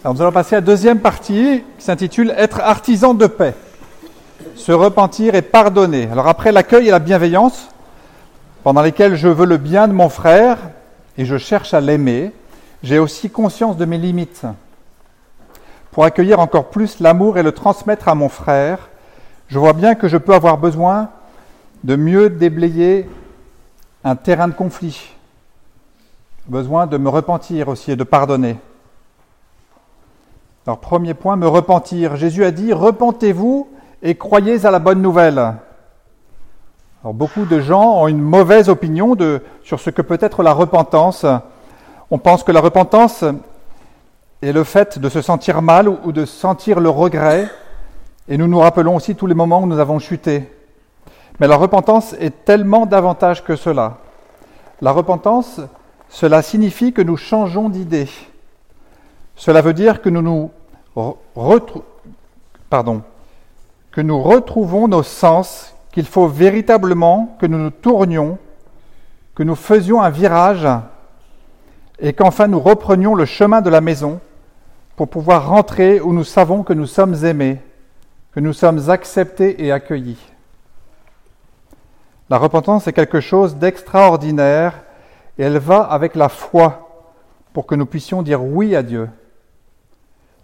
Alors 0.03 0.15
nous 0.15 0.21
allons 0.21 0.31
passer 0.31 0.55
à 0.55 0.59
la 0.59 0.65
deuxième 0.65 0.99
partie 0.99 1.63
qui 1.77 1.85
s'intitule 1.85 2.33
Être 2.37 2.59
artisan 2.61 3.13
de 3.13 3.27
paix. 3.27 3.53
Se 4.55 4.71
repentir 4.71 5.35
et 5.35 5.41
pardonner. 5.41 6.09
Alors 6.11 6.27
après 6.27 6.51
l'accueil 6.51 6.87
et 6.87 6.91
la 6.91 6.99
bienveillance, 6.99 7.67
pendant 8.63 8.81
lesquels 8.81 9.15
je 9.15 9.27
veux 9.27 9.45
le 9.45 9.57
bien 9.57 9.87
de 9.87 9.93
mon 9.93 10.09
frère 10.09 10.57
et 11.17 11.25
je 11.25 11.37
cherche 11.37 11.73
à 11.73 11.81
l'aimer, 11.81 12.31
j'ai 12.83 12.99
aussi 12.99 13.29
conscience 13.29 13.77
de 13.77 13.85
mes 13.85 13.97
limites 13.97 14.45
pour 15.99 16.05
accueillir 16.05 16.39
encore 16.39 16.69
plus 16.69 17.01
l'amour 17.01 17.37
et 17.37 17.43
le 17.43 17.51
transmettre 17.51 18.07
à 18.07 18.15
mon 18.15 18.29
frère, 18.29 18.87
je 19.49 19.59
vois 19.59 19.73
bien 19.73 19.95
que 19.95 20.07
je 20.07 20.15
peux 20.15 20.33
avoir 20.33 20.57
besoin 20.57 21.09
de 21.83 21.97
mieux 21.97 22.29
déblayer 22.29 23.09
un 24.05 24.15
terrain 24.15 24.47
de 24.47 24.53
conflit, 24.53 25.13
besoin 26.47 26.87
de 26.87 26.95
me 26.95 27.09
repentir 27.09 27.67
aussi 27.67 27.91
et 27.91 27.97
de 27.97 28.05
pardonner. 28.05 28.55
Alors 30.65 30.79
premier 30.79 31.13
point, 31.13 31.35
me 31.35 31.49
repentir. 31.49 32.15
Jésus 32.15 32.45
a 32.45 32.51
dit, 32.51 32.71
repentez-vous 32.71 33.67
et 34.01 34.15
croyez 34.15 34.65
à 34.65 34.71
la 34.71 34.79
bonne 34.79 35.01
nouvelle. 35.01 35.37
Alors 37.03 37.13
beaucoup 37.13 37.43
de 37.43 37.59
gens 37.59 38.03
ont 38.03 38.07
une 38.07 38.21
mauvaise 38.21 38.69
opinion 38.69 39.15
de, 39.15 39.41
sur 39.65 39.81
ce 39.81 39.89
que 39.89 40.01
peut 40.01 40.19
être 40.21 40.43
la 40.43 40.53
repentance. 40.53 41.25
On 42.09 42.19
pense 42.19 42.43
que 42.43 42.53
la 42.53 42.61
repentance 42.61 43.25
et 44.41 44.53
le 44.53 44.63
fait 44.63 44.99
de 44.99 45.09
se 45.09 45.21
sentir 45.21 45.61
mal 45.61 45.89
ou 45.89 46.11
de 46.11 46.25
sentir 46.25 46.79
le 46.79 46.89
regret, 46.89 47.49
et 48.27 48.37
nous 48.37 48.47
nous 48.47 48.59
rappelons 48.59 48.95
aussi 48.95 49.15
tous 49.15 49.27
les 49.27 49.33
moments 49.33 49.61
où 49.61 49.65
nous 49.65 49.79
avons 49.79 49.99
chuté. 49.99 50.49
Mais 51.39 51.47
la 51.47 51.55
repentance 51.57 52.13
est 52.19 52.45
tellement 52.45 52.85
davantage 52.85 53.43
que 53.43 53.55
cela. 53.55 53.97
La 54.81 54.91
repentance, 54.91 55.59
cela 56.09 56.41
signifie 56.41 56.93
que 56.93 57.01
nous 57.01 57.17
changeons 57.17 57.69
d'idée. 57.69 58.07
Cela 59.35 59.61
veut 59.61 59.73
dire 59.73 60.01
que 60.01 60.09
nous 60.09 60.21
nous 60.21 60.51
retrouvons 64.23 64.87
nos 64.87 65.03
sens, 65.03 65.73
qu'il 65.91 66.05
faut 66.05 66.27
véritablement 66.27 67.35
que 67.39 67.45
nous 67.45 67.57
nous 67.57 67.71
tournions, 67.71 68.37
que 69.35 69.43
nous 69.43 69.55
faisions 69.55 70.01
un 70.01 70.09
virage 70.09 70.67
et 71.99 72.13
qu'enfin 72.13 72.47
nous 72.47 72.59
reprenions 72.59 73.15
le 73.15 73.25
chemin 73.25 73.61
de 73.61 73.69
la 73.69 73.81
maison 73.81 74.21
pour 74.99 75.07
pouvoir 75.07 75.47
rentrer 75.47 76.01
où 76.01 76.11
nous 76.11 76.25
savons 76.25 76.61
que 76.61 76.73
nous 76.73 76.85
sommes 76.85 77.23
aimés, 77.23 77.61
que 78.33 78.41
nous 78.41 78.51
sommes 78.51 78.89
acceptés 78.89 79.63
et 79.63 79.71
accueillis. 79.71 80.19
La 82.29 82.37
repentance 82.37 82.85
est 82.85 82.91
quelque 82.91 83.21
chose 83.21 83.55
d'extraordinaire 83.55 84.73
et 85.37 85.43
elle 85.43 85.57
va 85.57 85.83
avec 85.83 86.15
la 86.15 86.27
foi 86.27 87.07
pour 87.53 87.65
que 87.65 87.75
nous 87.75 87.85
puissions 87.85 88.23
dire 88.23 88.43
oui 88.43 88.75
à 88.75 88.83
Dieu, 88.83 89.09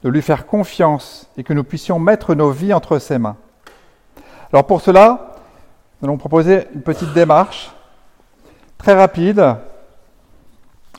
de 0.04 0.10
lui 0.10 0.22
faire 0.22 0.48
confiance 0.48 1.30
et 1.36 1.44
que 1.44 1.52
nous 1.52 1.66
puissions 1.66 2.00
mettre 2.00 2.34
nos 2.34 2.52
vies 2.52 2.72
entre 2.72 2.98
ses 2.98 3.18
mains. 3.18 3.36
Alors 4.54 4.66
pour 4.66 4.80
cela, 4.80 5.36
nous 6.00 6.08
allons 6.08 6.18
proposer 6.18 6.66
une 6.74 6.82
petite 6.82 7.12
démarche 7.12 7.74
très 8.78 8.94
rapide 8.94 9.40
Alors 9.40 9.58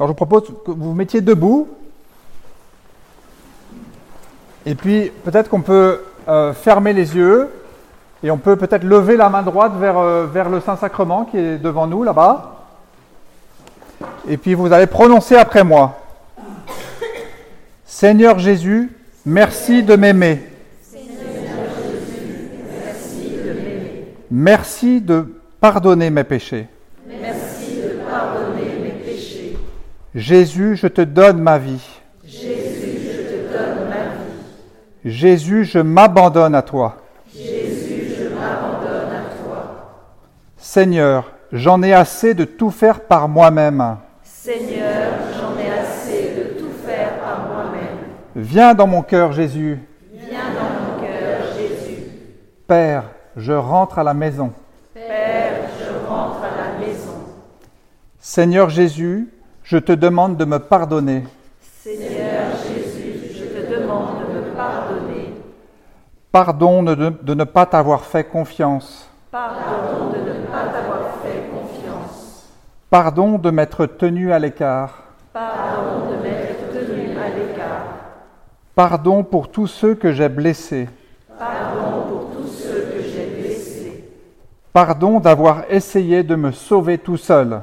je 0.01 0.05
vous 0.09 0.13
propose 0.13 0.43
que 0.43 0.73
vous 0.73 0.89
vous 0.91 0.95
mettiez 0.95 1.23
debout. 1.23 1.69
Et 4.67 4.75
puis 4.75 5.11
peut-être 5.25 5.49
qu'on 5.49 5.63
peut 5.63 6.01
euh, 6.29 6.53
fermer 6.53 6.93
les 6.93 7.17
yeux 7.17 7.49
et 8.23 8.31
on 8.31 8.37
peut 8.37 8.57
peut-être 8.57 8.85
lever 8.85 9.17
la 9.17 9.29
main 9.29 9.43
droite 9.43 9.73
vers, 9.79 9.97
euh, 9.97 10.27
vers 10.27 10.51
le 10.51 10.61
Saint-Sacrement 10.61 11.25
qui 11.25 11.39
est 11.39 11.59
devant 11.59 11.87
nous 11.87 12.03
là-bas. 12.03 12.67
Et 14.29 14.37
puis 14.37 14.55
vous 14.55 14.73
allez 14.73 14.87
prononcer 14.87 15.37
après 15.37 15.65
moi. 15.65 15.99
Seigneur 17.85 18.39
Jésus, 18.39 18.91
merci 19.25 19.83
de 19.83 19.97
m'aimer. 19.97 20.43
Merci 24.31 25.01
de 25.01 25.41
pardonner 25.61 26.11
mes 26.11 26.25
péchés. 26.25 26.67
Merci 27.09 27.77
de 27.77 28.11
pardonner 28.11 28.81
mes 28.83 28.91
péchés. 28.91 29.57
Jésus, 30.15 30.77
je 30.77 30.89
te 30.89 31.01
donne 31.01 31.39
ma 31.39 31.59
vie. 31.59 31.83
Jésus, 32.25 32.99
je 33.07 33.23
te 33.23 33.53
donne 33.53 33.89
ma 33.89 33.95
vie. 33.95 34.96
Jésus, 35.07 35.65
je 35.65 35.79
m'abandonne 35.79 36.57
à 36.57 36.63
toi. 36.63 36.97
Jésus, 37.33 38.13
je 38.19 38.25
m'abandonne 38.25 39.13
à 39.15 39.45
toi. 39.45 40.03
Seigneur, 40.57 41.31
j'en 41.53 41.81
ai 41.85 41.95
assez 41.95 42.35
de 42.35 42.45
tout 42.45 42.73
faire 42.73 43.01
par 43.01 43.29
moi-même. 43.29 43.99
Seigneur, 44.25 45.13
j'en 45.39 45.57
ai 45.61 45.71
assez 45.71 46.35
de 46.37 46.59
tout 46.59 46.73
faire 46.85 47.21
par 47.21 47.47
moi-même. 47.47 47.99
Viens 48.35 48.75
dans 48.75 48.89
mon 48.89 49.03
cœur, 49.03 49.31
Jésus. 49.33 49.79
Viens 50.13 50.51
dans 50.55 50.97
mon 50.97 51.01
cœur, 51.01 51.55
Jésus. 51.57 52.03
Père, 52.67 53.05
je 53.37 53.53
rentre 53.53 54.01
à 54.01 54.03
la 54.03 54.13
maison. 54.13 54.53
Père, 54.93 55.53
je 55.79 56.09
rentre 56.09 56.41
à 56.43 56.51
la 56.51 56.85
maison. 56.85 57.15
Seigneur 58.19 58.71
Jésus, 58.71 59.29
je 59.63 59.79
te 59.79 59.93
demande 59.93 60.37
de 60.37 60.45
me 60.45 60.59
pardonner. 60.59 61.23
Seigneur 61.81 62.57
Jésus, 62.67 63.21
je 63.33 63.45
te 63.45 63.73
demande 63.73 64.19
de 64.19 64.41
me 64.41 64.55
pardonner. 64.57 65.35
Pardon 66.37 66.83
de, 66.83 67.33
ne 67.33 67.45
pas 67.45 67.65
t'avoir 67.65 68.05
fait 68.05 68.25
confiance. 68.25 69.09
Pardon 69.31 70.11
de 70.13 70.19
ne 70.19 70.45
pas 70.45 70.67
t'avoir 70.71 71.01
fait 71.23 71.49
confiance. 71.51 72.53
Pardon 72.91 73.39
de 73.39 73.49
m'être 73.49 73.87
tenu 73.87 74.31
à 74.35 74.39
l'écart. 74.39 75.05
Pardon 75.33 76.11
de 76.11 76.17
m'être 76.23 76.73
tenu 76.75 77.17
à 77.17 77.31
l'écart. 77.31 77.87
Pardon 78.75 79.25
pour 79.25 79.51
tous 79.51 79.67
ceux 79.67 79.95
que 79.95 80.13
j'ai 80.13 80.29
blessés. 80.29 80.91
Pardon 81.39 82.03
pour 82.07 82.31
tous 82.37 82.49
ceux 82.49 82.83
que 82.83 83.01
j'ai 83.01 83.41
blessés. 83.41 84.05
Pardon 84.75 85.21
d'avoir 85.21 85.63
essayé 85.71 86.23
de 86.23 86.35
me 86.35 86.53
sauver 86.53 86.99
tout 86.99 87.17
seul. 87.17 87.63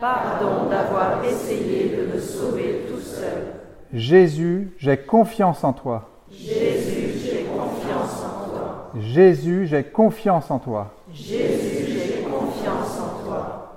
Pardon 0.00 0.70
d'avoir 0.70 1.22
essayé 1.22 1.94
de 1.94 2.14
me 2.14 2.18
sauver 2.18 2.86
tout 2.90 3.00
seul. 3.00 3.52
Jésus, 3.92 4.72
j'ai 4.78 4.96
confiance 4.96 5.62
en 5.62 5.74
toi. 5.74 6.08
Jésus, 6.30 7.20
j'ai 7.22 7.44
confiance 7.44 8.22
en 8.24 8.50
toi. 8.50 8.83
Jésus, 8.98 9.66
j'ai 9.66 9.82
confiance 9.82 10.50
en 10.50 10.58
toi. 10.58 10.92
Jésus, 11.12 11.86
j'ai 11.88 12.22
confiance 12.22 13.00
en 13.00 13.24
toi. 13.24 13.72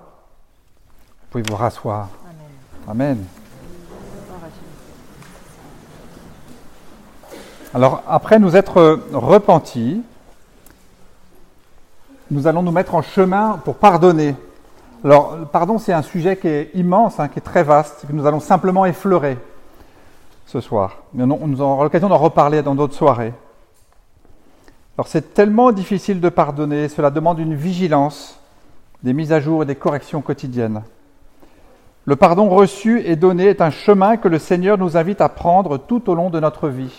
Vous 1.10 1.28
pouvez 1.32 1.44
vous 1.50 1.56
rasseoir. 1.56 2.10
Amen. 2.88 3.24
Alors, 7.74 8.02
après 8.08 8.40
nous 8.40 8.56
être 8.56 9.02
repentis, 9.14 10.02
nous 12.32 12.48
allons 12.48 12.64
nous 12.64 12.72
mettre 12.72 12.96
en 12.96 13.02
chemin 13.02 13.60
pour 13.64 13.76
pardonner. 13.76 14.36
Alors, 15.04 15.38
le 15.38 15.46
pardon, 15.46 15.78
c'est 15.78 15.94
un 15.94 16.02
sujet 16.02 16.38
qui 16.38 16.48
est 16.48 16.72
immense, 16.74 17.20
hein, 17.20 17.28
qui 17.28 17.40
est 17.40 17.42
très 17.42 17.64
vaste, 17.64 18.06
que 18.08 18.14
nous 18.14 18.26
allons 18.26 18.40
simplement 18.40 18.86
effleurer 18.86 19.38
ce 20.46 20.62
soir. 20.62 20.98
Mais 21.14 21.24
on, 21.24 21.48
nous 21.48 21.62
aura 21.62 21.84
l'occasion 21.84 22.10
d'en 22.10 22.18
reparler 22.18 22.62
dans 22.62 22.76
d'autres 22.76 22.96
soirées. 22.96 23.34
Alors, 24.98 25.08
c'est 25.08 25.36
tellement 25.36 25.72
difficile 25.72 26.20
de 26.20 26.30
pardonner, 26.30 26.90
cela 26.90 27.12
demande 27.12 27.38
une 27.38 27.54
vigilance, 27.54 28.40
des 29.04 29.14
mises 29.14 29.32
à 29.32 29.40
jour 29.40 29.62
et 29.62 29.66
des 29.68 29.76
corrections 29.76 30.24
quotidiennes. 30.24 30.82
Le 32.06 32.16
pardon 32.16 32.50
reçu 32.50 33.02
et 33.06 33.16
donné 33.16 33.46
est 33.46 33.62
un 33.62 33.70
chemin 33.70 34.18
que 34.18 34.28
le 34.28 34.40
Seigneur 34.40 34.78
nous 34.78 34.98
invite 34.98 35.22
à 35.22 35.30
prendre 35.30 35.78
tout 35.78 36.10
au 36.10 36.16
long 36.16 36.32
de 36.32 36.40
notre 36.40 36.68
vie. 36.68 36.96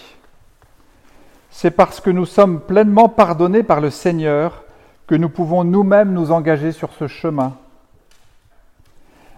C'est 1.50 1.72
parce 1.72 1.98
que 1.98 2.10
nous 2.10 2.26
sommes 2.26 2.60
pleinement 2.60 3.08
pardonnés 3.08 3.64
par 3.64 3.80
le 3.80 3.90
Seigneur 3.90 4.62
que 5.08 5.16
nous 5.16 5.30
pouvons 5.30 5.64
nous-mêmes 5.64 6.12
nous 6.12 6.30
engager 6.30 6.70
sur 6.70 6.92
ce 6.92 7.08
chemin. 7.08 7.54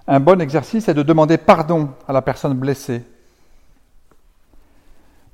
Un 0.07 0.21
bon 0.21 0.41
exercice 0.41 0.89
est 0.89 0.95
de 0.95 1.03
demander 1.03 1.39
pardon 1.39 1.91
à 2.09 2.13
la 2.13 2.21
personne 2.21 2.55
blessée, 2.55 3.05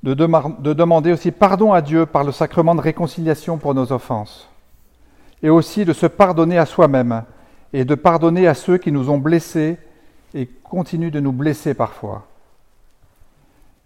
de, 0.07 0.15
de, 0.15 0.73
demander 0.73 1.13
aussi 1.13 1.33
pardon 1.33 1.73
à 1.73 1.83
Dieu 1.83 2.07
par 2.07 2.23
le 2.23 2.31
sacrement 2.31 2.77
de 2.77 2.81
réconciliation 2.81 3.59
pour 3.59 3.75
nos 3.75 3.91
offenses, 3.91 4.49
et 5.43 5.51
aussi 5.51 5.85
de 5.85 5.93
se 5.93 6.07
pardonner 6.07 6.59
à 6.59 6.65
soi-même 6.67 7.25
et 7.73 7.85
de 7.85 7.97
pardonner 7.97 8.47
à 8.47 8.55
ceux 8.55 8.79
qui 8.79 8.93
nous 8.93 9.11
ont 9.11 9.19
blessés 9.19 9.79
et 10.33 10.47
continuent 10.47 11.11
de 11.11 11.19
nous 11.19 11.33
blesser 11.33 11.75
parfois. 11.75 12.25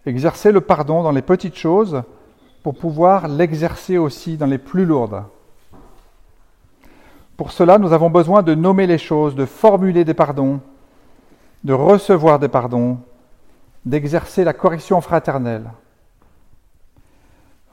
Exercer 0.05 0.51
le 0.51 0.61
pardon 0.61 1.01
dans 1.01 1.11
les 1.11 1.23
petites 1.23 1.57
choses 1.57 2.03
pour 2.61 2.75
pouvoir 2.75 3.27
l'exercer 3.27 3.97
aussi 3.97 4.37
dans 4.37 4.45
les 4.45 4.59
plus 4.59 4.85
lourdes. 4.85 5.23
Pour 7.35 7.51
cela, 7.51 7.79
nous 7.79 7.93
avons 7.93 8.11
besoin 8.11 8.43
de 8.43 8.53
nommer 8.53 8.85
les 8.85 8.99
choses, 8.99 9.33
de 9.33 9.45
formuler 9.45 10.05
des 10.05 10.13
pardons, 10.13 10.59
de 11.63 11.73
recevoir 11.73 12.37
des 12.37 12.47
pardons, 12.47 12.99
d'exercer 13.85 14.43
la 14.43 14.53
correction 14.53 15.01
fraternelle. 15.01 15.71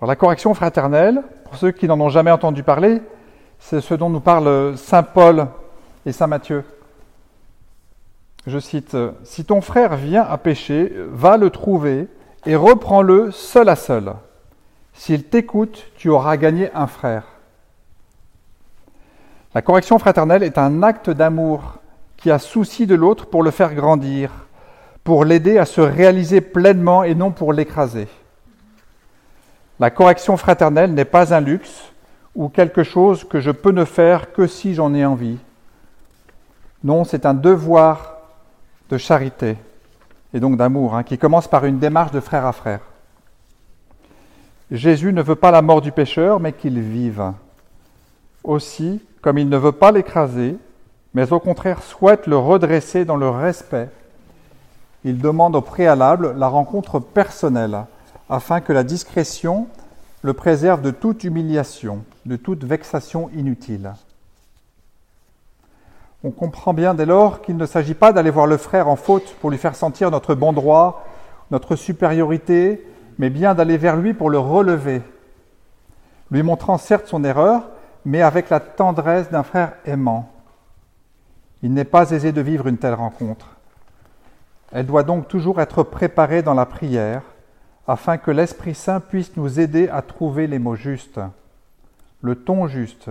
La 0.01 0.15
correction 0.15 0.55
fraternelle, 0.55 1.23
pour 1.45 1.57
ceux 1.57 1.73
qui 1.73 1.89
n'en 1.89 2.01
ont 2.01 2.09
jamais 2.09 2.31
entendu 2.31 2.63
parler, 2.63 3.03
c'est 3.59 3.81
ce 3.81 3.95
dont 3.95 4.11
nous 4.11 4.21
parle 4.21 4.77
Saint 4.77 5.03
Paul 5.03 5.49
et 6.07 6.13
Saint 6.13 6.29
Matthieu. 6.29 6.65
Je 8.47 8.59
cite, 8.61 8.97
Si 9.25 9.45
ton 9.45 9.61
frère 9.61 9.97
vient 9.97 10.23
à 10.23 10.39
pécher, 10.39 10.93
va 11.11 11.37
le 11.37 11.51
trouver 11.51 12.07
et 12.47 12.55
reprends-le 12.55 13.33
seul 13.33 13.69
à 13.69 13.77
seul. 13.77 14.13
S'il 14.95 15.25
t'écoute, 15.25 15.87
tu 15.97 16.09
auras 16.09 16.37
gagné 16.37 16.71
un 16.75 16.87
frère. 16.87 17.25
La 19.55 19.63
correction 19.63 19.99
fraternelle 19.99 20.45
est 20.45 20.59
un 20.59 20.83
acte 20.85 21.11
d'amour 21.11 21.79
qui 22.17 22.31
a 22.31 22.39
souci 22.39 22.87
de 22.87 22.95
l'autre 22.95 23.27
pour 23.27 23.43
le 23.43 23.51
faire 23.51 23.75
grandir, 23.75 24.31
pour 25.03 25.25
l'aider 25.25 25.59
à 25.59 25.65
se 25.65 25.81
réaliser 25.81 26.41
pleinement 26.41 27.03
et 27.03 27.15
non 27.15 27.33
pour 27.33 27.53
l'écraser. 27.53 28.09
La 29.81 29.91
correction 29.91 30.37
fraternelle 30.37 30.95
n'est 30.95 31.05
pas 31.05 31.35
un 31.35 31.41
luxe 31.41 31.93
ou 32.35 32.49
quelque 32.49 32.83
chose 32.83 33.25
que 33.25 33.41
je 33.41 33.51
peux 33.51 33.73
ne 33.73 33.85
faire 33.85 34.33
que 34.33 34.47
si 34.47 34.75
j'en 34.75 34.95
ai 34.95 35.05
envie. 35.05 35.39
Non, 36.85 37.05
c'est 37.05 37.27
un 37.27 37.35
devoir 37.35 38.17
de 38.91 38.99
charité 38.99 39.57
et 40.35 40.41
donc 40.41 40.57
d'amour 40.57 40.95
hein, 40.95 41.03
qui 41.03 41.19
commence 41.19 41.49
par 41.49 41.65
une 41.65 41.79
démarche 41.79 42.13
de 42.13 42.21
frère 42.21 42.47
à 42.47 42.53
frère. 42.53 42.81
Jésus 44.71 45.13
ne 45.13 45.23
veut 45.23 45.35
pas 45.35 45.51
la 45.51 45.63
mort 45.63 45.81
du 45.81 45.93
pécheur, 45.93 46.41
mais 46.41 46.53
qu'il 46.53 46.79
vive. 46.81 47.33
Aussi, 48.45 49.01
comme 49.23 49.39
il 49.39 49.49
ne 49.49 49.57
veut 49.57 49.73
pas 49.73 49.93
l'écraser, 49.93 50.57
mais 51.15 51.33
au 51.33 51.41
contraire 51.41 51.83
souhaite 51.83 52.27
le 52.27 52.37
redresser 52.37 53.05
dans 53.05 53.17
le 53.17 53.31
respect, 53.31 53.89
il 55.05 55.19
demande 55.19 55.57
au 55.57 55.63
préalable 55.63 56.35
la 56.37 56.49
rencontre 56.49 56.99
personnelle, 56.99 57.85
afin 58.29 58.61
que 58.61 58.73
la 58.73 58.85
discrétion 58.85 59.69
le 60.23 60.33
préserve 60.33 60.83
de 60.83 60.91
toute 60.91 61.25
humiliation, 61.25 62.05
de 62.27 62.37
toute 62.37 62.65
vexation 62.65 63.31
inutile. 63.35 63.93
On 66.25 66.31
comprend 66.31 66.75
bien 66.75 66.95
dès 66.95 67.07
lors 67.07 67.43
qu'il 67.43 67.57
ne 67.57 67.67
s'agit 67.67 67.95
pas 67.95 68.13
d'aller 68.13 68.31
voir 68.31 68.47
le 68.47 68.57
frère 68.57 68.89
en 68.89 68.97
faute 68.97 69.35
pour 69.41 69.51
lui 69.51 69.59
faire 69.59 69.77
sentir 69.77 70.11
notre 70.11 70.35
bon 70.35 70.53
droit, 70.53 71.07
notre 71.53 71.77
supériorité, 71.77 72.85
mais 73.19 73.31
bien 73.31 73.55
d'aller 73.55 73.77
vers 73.77 73.97
lui 73.97 74.15
pour 74.15 74.29
le 74.29 74.39
relever, 74.39 75.03
lui 76.31 76.43
montrant 76.43 76.79
certes 76.79 77.07
son 77.07 77.23
erreur, 77.23 77.69
mais 78.05 78.23
avec 78.23 78.51
la 78.51 78.61
tendresse 78.61 79.31
d'un 79.31 79.45
frère 79.45 79.75
aimant. 79.85 80.31
Il 81.63 81.73
n'est 81.73 81.85
pas 81.85 82.11
aisé 82.11 82.33
de 82.33 82.41
vivre 82.41 82.67
une 82.67 82.79
telle 82.79 82.95
rencontre. 82.95 83.57
Elle 84.73 84.87
doit 84.87 85.03
donc 85.05 85.29
toujours 85.29 85.61
être 85.61 85.83
préparée 85.83 86.43
dans 86.43 86.55
la 86.55 86.67
prière, 86.67 87.23
afin 87.89 88.19
que 88.19 88.31
l'Esprit 88.31 88.75
Saint 88.75 89.01
puisse 89.01 89.35
nous 89.39 89.59
aider 89.59 89.89
à 89.89 90.03
trouver 90.03 90.47
les 90.47 90.59
mots 90.59 90.77
justes, 90.77 91.21
le 92.21 92.35
ton 92.35 92.67
juste, 92.67 93.11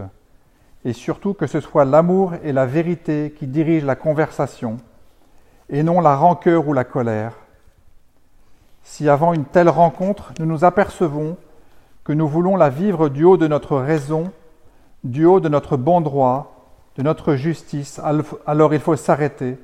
et 0.85 0.93
surtout 0.93 1.33
que 1.33 1.47
ce 1.47 1.59
soit 1.59 1.83
l'amour 1.83 2.33
et 2.43 2.53
la 2.53 2.67
vérité 2.67 3.33
qui 3.37 3.47
dirigent 3.47 3.87
la 3.87 3.95
conversation, 3.95 4.77
et 5.69 5.81
non 5.81 5.99
la 5.99 6.15
rancœur 6.15 6.67
ou 6.67 6.73
la 6.73 6.83
colère. 6.83 7.33
Si 8.83 9.09
avant 9.09 9.33
une 9.33 9.45
telle 9.45 9.67
rencontre, 9.67 10.31
nous 10.39 10.45
nous 10.45 10.63
apercevons 10.63 11.37
que 12.03 12.13
nous 12.13 12.27
voulons 12.27 12.55
la 12.55 12.69
vivre 12.69 13.09
du 13.09 13.23
haut 13.23 13.35
de 13.35 13.47
notre 13.47 13.77
raison, 13.77 14.31
du 15.03 15.25
haut 15.25 15.39
de 15.39 15.49
notre 15.49 15.75
bon 15.75 16.01
droit, 16.01 16.69
de 16.97 17.01
notre 17.01 17.33
justice, 17.33 17.99
alors 18.45 18.73
il 18.73 18.79
faut 18.79 18.95
s'arrêter 18.95 19.57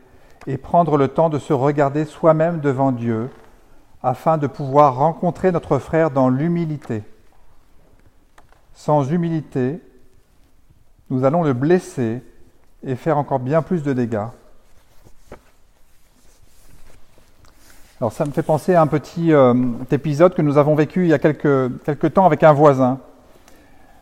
et 0.48 0.58
prendre 0.58 0.98
le 0.98 1.08
temps 1.08 1.30
de 1.30 1.40
se 1.40 1.54
regarder 1.54 2.06
soi-même 2.06 2.60
devant 2.60 2.92
Dieu 2.92 3.30
afin 4.04 4.38
de 4.38 4.48
pouvoir 4.48 4.98
rencontrer 4.98 5.52
notre 5.54 5.80
frère 5.80 6.12
dans 6.12 6.28
l'humilité. 6.28 7.04
Sans 8.74 9.10
humilité, 9.10 9.80
nous 11.10 11.24
allons 11.24 11.44
le 11.44 11.54
blesser 11.54 12.22
et 12.86 12.96
faire 12.96 13.18
encore 13.18 13.40
bien 13.40 13.62
plus 13.62 13.82
de 13.82 13.94
dégâts. 13.94 14.28
Alors 18.02 18.12
ça 18.12 18.26
me 18.26 18.32
fait 18.32 18.44
penser 18.44 18.76
à 18.76 18.82
un 18.82 18.88
petit 18.88 19.32
euh, 19.32 19.54
épisode 19.90 20.34
que 20.34 20.42
nous 20.42 20.58
avons 20.58 20.76
vécu 20.76 21.04
il 21.04 21.10
y 21.10 21.14
a 21.14 21.20
quelques, 21.20 22.14
temps 22.14 22.26
avec 22.26 22.44
un 22.44 22.52
voisin. 22.52 23.00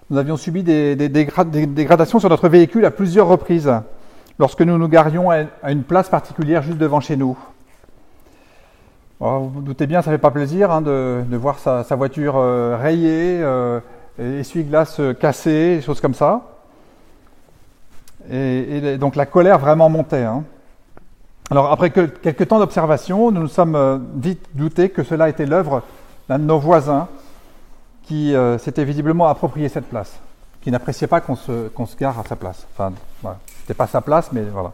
Nous 0.10 0.18
avions 0.18 0.36
subi 0.36 0.64
des, 0.64 0.96
des, 0.96 1.10
dégradations 1.10 2.20
sur 2.20 2.30
notre 2.30 2.50
véhicule 2.50 2.84
à 2.86 2.92
plusieurs 2.92 3.28
reprises 3.28 3.72
lorsque 4.40 4.62
nous 4.62 4.78
nous 4.80 4.88
garions 4.88 5.30
à 5.30 5.72
une 5.72 5.84
place 5.84 6.10
particulière 6.10 6.64
juste 6.64 6.80
devant 6.80 7.00
chez 7.00 7.16
nous. 7.16 7.38
Vous 9.22 9.50
vous 9.50 9.62
doutez 9.62 9.88
bien, 9.88 10.02
ça 10.02 10.12
ne 10.12 10.16
fait 10.16 10.22
pas 10.22 10.32
plaisir 10.32 10.72
hein, 10.72 10.82
de, 10.82 11.24
voir 11.32 11.60
sa, 11.60 11.84
voiture 11.96 12.36
euh, 12.38 12.78
rayée, 12.82 13.40
euh, 13.42 13.80
essuie-glace 14.20 15.02
cassée, 15.20 15.78
des 15.78 15.82
choses 15.82 16.02
comme 16.02 16.14
ça. 16.14 16.42
Et, 18.30 18.98
donc 18.98 19.16
la 19.16 19.26
colère 19.26 19.60
vraiment 19.60 19.90
montait. 19.90 20.24
Hein. 20.24 20.44
Alors 21.50 21.72
après 21.72 21.92
quelques 21.92 22.48
temps 22.48 22.60
d'observation, 22.60 23.32
nous 23.32 23.42
nous 23.42 23.48
sommes 23.48 23.76
euh, 23.76 23.98
vite 24.16 24.48
doutés 24.54 24.90
que 24.90 25.04
cela 25.04 25.28
était 25.28 25.46
l'œuvre 25.46 25.84
d'un 26.30 26.40
de 26.40 26.46
nos 26.46 26.60
voisins 26.60 27.08
qui 28.04 28.34
euh, 28.36 28.58
s'était 28.58 28.86
visiblement 28.86 29.28
approprié 29.28 29.68
cette 29.68 29.88
place, 29.88 30.20
qui 30.62 30.72
n'appréciait 30.72 31.08
pas 31.08 31.20
qu'on 31.20 31.36
se, 31.36 31.70
gare 32.00 32.20
à 32.20 32.24
sa 32.24 32.36
place. 32.36 32.66
Enfin, 32.74 32.94
voilà. 33.22 33.38
C'était 33.60 33.74
pas 33.74 33.88
sa 33.88 34.02
place, 34.02 34.32
mais 34.32 34.44
voilà. 34.44 34.72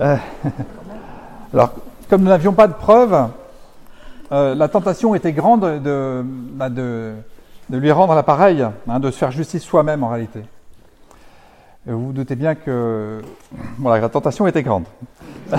Euh, 0.00 0.16
alors, 1.54 1.74
comme 2.08 2.22
nous 2.22 2.28
n'avions 2.28 2.52
pas 2.52 2.68
de 2.68 2.74
preuves, 2.74 3.28
euh, 4.32 4.54
la 4.54 4.68
tentation 4.68 5.14
était 5.14 5.32
grande 5.32 5.82
de, 5.82 6.22
bah 6.24 6.68
de, 6.68 7.14
de 7.70 7.78
lui 7.78 7.92
rendre 7.92 8.14
l'appareil, 8.14 8.66
hein, 8.88 9.00
de 9.00 9.10
se 9.10 9.18
faire 9.18 9.30
justice 9.30 9.62
soi-même 9.62 10.02
en 10.04 10.08
réalité. 10.08 10.42
Vous 11.86 12.06
vous 12.06 12.12
doutez 12.12 12.34
bien 12.34 12.56
que 12.56 13.22
la 13.84 14.08
tentation 14.08 14.46
était 14.48 14.64
grande. 14.64 14.86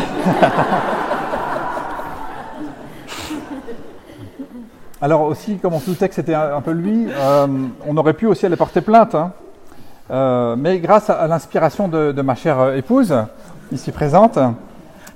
Alors 4.99 5.21
aussi, 5.21 5.57
comme 5.57 5.73
on 5.73 5.79
se 5.79 5.85
doutait 5.85 6.09
que 6.09 6.15
c'était 6.15 6.33
un, 6.33 6.59
peu 6.59 6.71
lui, 6.71 7.07
euh, 7.09 7.47
on 7.85 7.95
aurait 7.97 8.13
pu 8.13 8.25
aussi 8.25 8.45
aller 8.45 8.55
porter 8.57 8.81
plainte. 8.81 9.15
Hein. 9.15 9.31
Euh, 10.09 10.55
mais 10.57 10.79
grâce 10.79 11.09
à, 11.09 11.27
l'inspiration 11.27 11.87
de, 11.87 12.21
ma 12.21 12.35
chère 12.35 12.73
épouse, 12.73 13.15
ici 13.71 13.91
présente, 13.91 14.39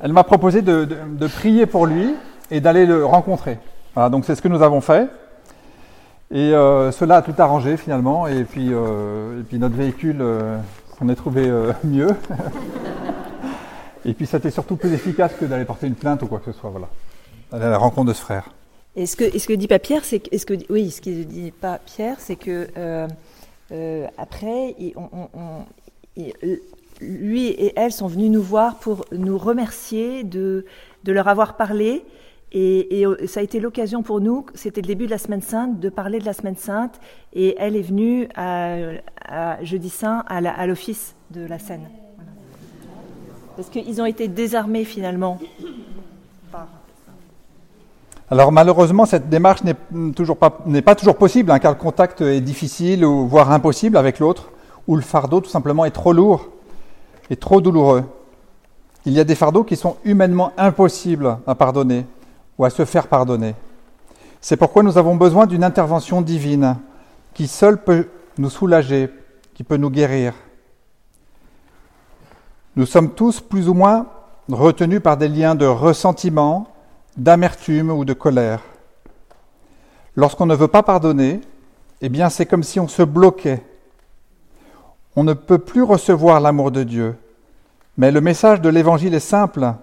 elle 0.01 0.13
m'a 0.13 0.23
proposé 0.23 0.61
de, 0.61 1.27
prier 1.27 1.65
pour 1.65 1.85
lui 1.85 2.15
et 2.49 2.59
d'aller 2.59 2.85
le 2.85 3.05
rencontrer. 3.05 3.59
Voilà, 3.93 4.09
donc 4.09 4.25
c'est 4.25 4.35
ce 4.35 4.41
que 4.41 4.47
nous 4.47 4.63
avons 4.63 4.81
fait. 4.81 5.09
Et 6.31 6.53
euh, 6.53 6.91
cela 6.91 7.17
a 7.17 7.21
tout 7.21 7.35
arrangé 7.37 7.77
finalement. 7.77 8.27
Et 8.27 8.43
puis, 8.43 8.69
euh, 8.71 9.41
notre 9.51 9.75
véhicule, 9.75 10.17
euh, 10.21 10.57
on 11.01 11.09
a 11.09 11.15
trouvé 11.15 11.47
euh, 11.47 11.71
mieux. 11.83 12.09
et 14.05 14.13
puis 14.13 14.25
c'était 14.25 14.49
surtout 14.49 14.75
plus 14.75 14.91
efficace 14.93 15.33
que 15.39 15.45
d'aller 15.45 15.65
porter 15.65 15.87
une 15.87 15.95
plainte 15.95 16.23
ou 16.23 16.27
quoi 16.27 16.39
que 16.39 16.51
ce 16.51 16.57
soit. 16.57 16.71
Voilà, 16.71 16.89
à 17.51 17.59
la 17.59 17.77
rencontre 17.77 18.07
de 18.07 18.13
ce 18.13 18.21
frère. 18.21 18.49
Et 18.95 19.05
ce 19.05 19.15
que, 19.15 19.37
ce 19.37 19.47
que 19.47 19.53
dit 19.53 19.67
pas 19.67 19.79
Pierre, 19.79 20.03
c'est 20.03 20.19
que, 20.19 20.35
ce 20.37 20.45
que, 20.45 20.55
oui, 20.69 20.89
ce 20.89 21.01
que 21.01 21.23
dit 21.23 21.51
pas 21.51 21.79
Pierre, 21.85 22.15
c'est 22.19 22.35
que 22.35 22.67
après, 24.17 24.75
on, 24.95 25.65
lui 27.01 27.47
et 27.47 27.73
elle 27.75 27.91
sont 27.91 28.07
venus 28.07 28.31
nous 28.31 28.41
voir 28.41 28.75
pour 28.75 29.05
nous 29.11 29.37
remercier 29.37 30.23
de, 30.23 30.65
leur 31.05 31.27
avoir 31.27 31.57
parlé. 31.57 32.05
Et, 32.53 33.01
et 33.01 33.27
ça 33.27 33.39
a 33.39 33.43
été 33.43 33.59
l'occasion 33.59 34.03
pour 34.03 34.19
nous, 34.19 34.45
c'était 34.55 34.81
le 34.81 34.87
début 34.87 35.05
de 35.05 35.11
la 35.11 35.17
Semaine 35.17 35.41
Sainte, 35.41 35.79
de 35.79 35.89
parler 35.89 36.19
de 36.19 36.25
la 36.25 36.33
Semaine 36.33 36.57
Sainte. 36.57 36.99
Et 37.33 37.55
elle 37.57 37.75
est 37.75 37.81
venue 37.81 38.27
à, 38.35 39.63
jeudi 39.63 39.89
saint 39.89 40.23
à 40.27 40.67
l'office 40.67 41.15
de 41.31 41.45
la 41.45 41.59
Seine. 41.59 41.87
Parce 43.55 43.69
qu'ils 43.69 44.01
ont 44.01 44.05
été 44.05 44.27
désarmés 44.27 44.85
finalement 44.85 45.39
alors 48.31 48.53
malheureusement, 48.53 49.05
cette 49.05 49.27
démarche 49.27 49.61
n'est 49.65 49.75
toujours 50.15 50.37
pas, 50.37 50.59
n'est 50.65 50.81
pas 50.81 50.95
toujours 50.95 51.17
possible, 51.17 51.51
hein, 51.51 51.59
car 51.59 51.73
le 51.73 51.77
contact 51.77 52.21
est 52.21 52.39
difficile 52.39 53.03
ou 53.03 53.27
voire 53.27 53.51
impossible 53.51 53.97
avec 53.97 54.19
l'autre, 54.19 54.53
ou 54.87 54.95
le 54.95 55.01
fardeau 55.01 55.41
tout 55.41 55.49
simplement 55.49 55.83
est 55.83 55.91
trop 55.91 56.13
lourd 56.13 56.47
et 57.29 57.35
trop 57.35 57.61
douloureux. 57.61 58.03
Il 59.05 59.13
y 59.13 59.19
a 59.19 59.23
des 59.23 59.35
fardeaux 59.35 59.63
qui 59.63 59.75
sont 59.75 59.97
humainement 60.03 60.53
impossibles 60.57 61.37
à 61.47 61.55
pardonner 61.55 62.05
ou 62.57 62.65
à 62.65 62.69
se 62.69 62.85
faire 62.85 63.07
pardonner. 63.07 63.55
C'est 64.39 64.57
pourquoi 64.57 64.83
nous 64.83 64.97
avons 64.97 65.15
besoin 65.15 65.45
d'une 65.45 65.63
intervention 65.63 66.21
divine 66.21 66.77
qui 67.33 67.47
seule 67.47 67.83
peut 67.83 68.07
nous 68.37 68.49
soulager, 68.49 69.09
qui 69.53 69.63
peut 69.63 69.77
nous 69.77 69.89
guérir. 69.89 70.33
Nous 72.75 72.85
sommes 72.85 73.13
tous 73.13 73.39
plus 73.41 73.69
ou 73.69 73.73
moins 73.73 74.07
retenus 74.49 75.01
par 75.01 75.17
des 75.17 75.27
liens 75.27 75.55
de 75.55 75.65
ressentiment, 75.65 76.67
d'amertume 77.17 77.91
ou 77.91 78.05
de 78.05 78.13
colère. 78.13 78.61
Lorsqu'on 80.15 80.45
ne 80.45 80.55
veut 80.55 80.67
pas 80.67 80.83
pardonner, 80.83 81.41
eh 82.01 82.09
bien 82.09 82.29
c'est 82.29 82.45
comme 82.45 82.63
si 82.63 82.79
on 82.79 82.87
se 82.87 83.03
bloquait. 83.03 83.63
On 85.15 85.23
ne 85.23 85.33
peut 85.33 85.57
plus 85.57 85.83
recevoir 85.83 86.39
l'amour 86.39 86.71
de 86.71 86.83
Dieu. 86.83 87.15
Mais 87.97 88.11
le 88.11 88.21
message 88.21 88.61
de 88.61 88.69
l'Évangile 88.69 89.13
est 89.13 89.19
simple. 89.19 89.73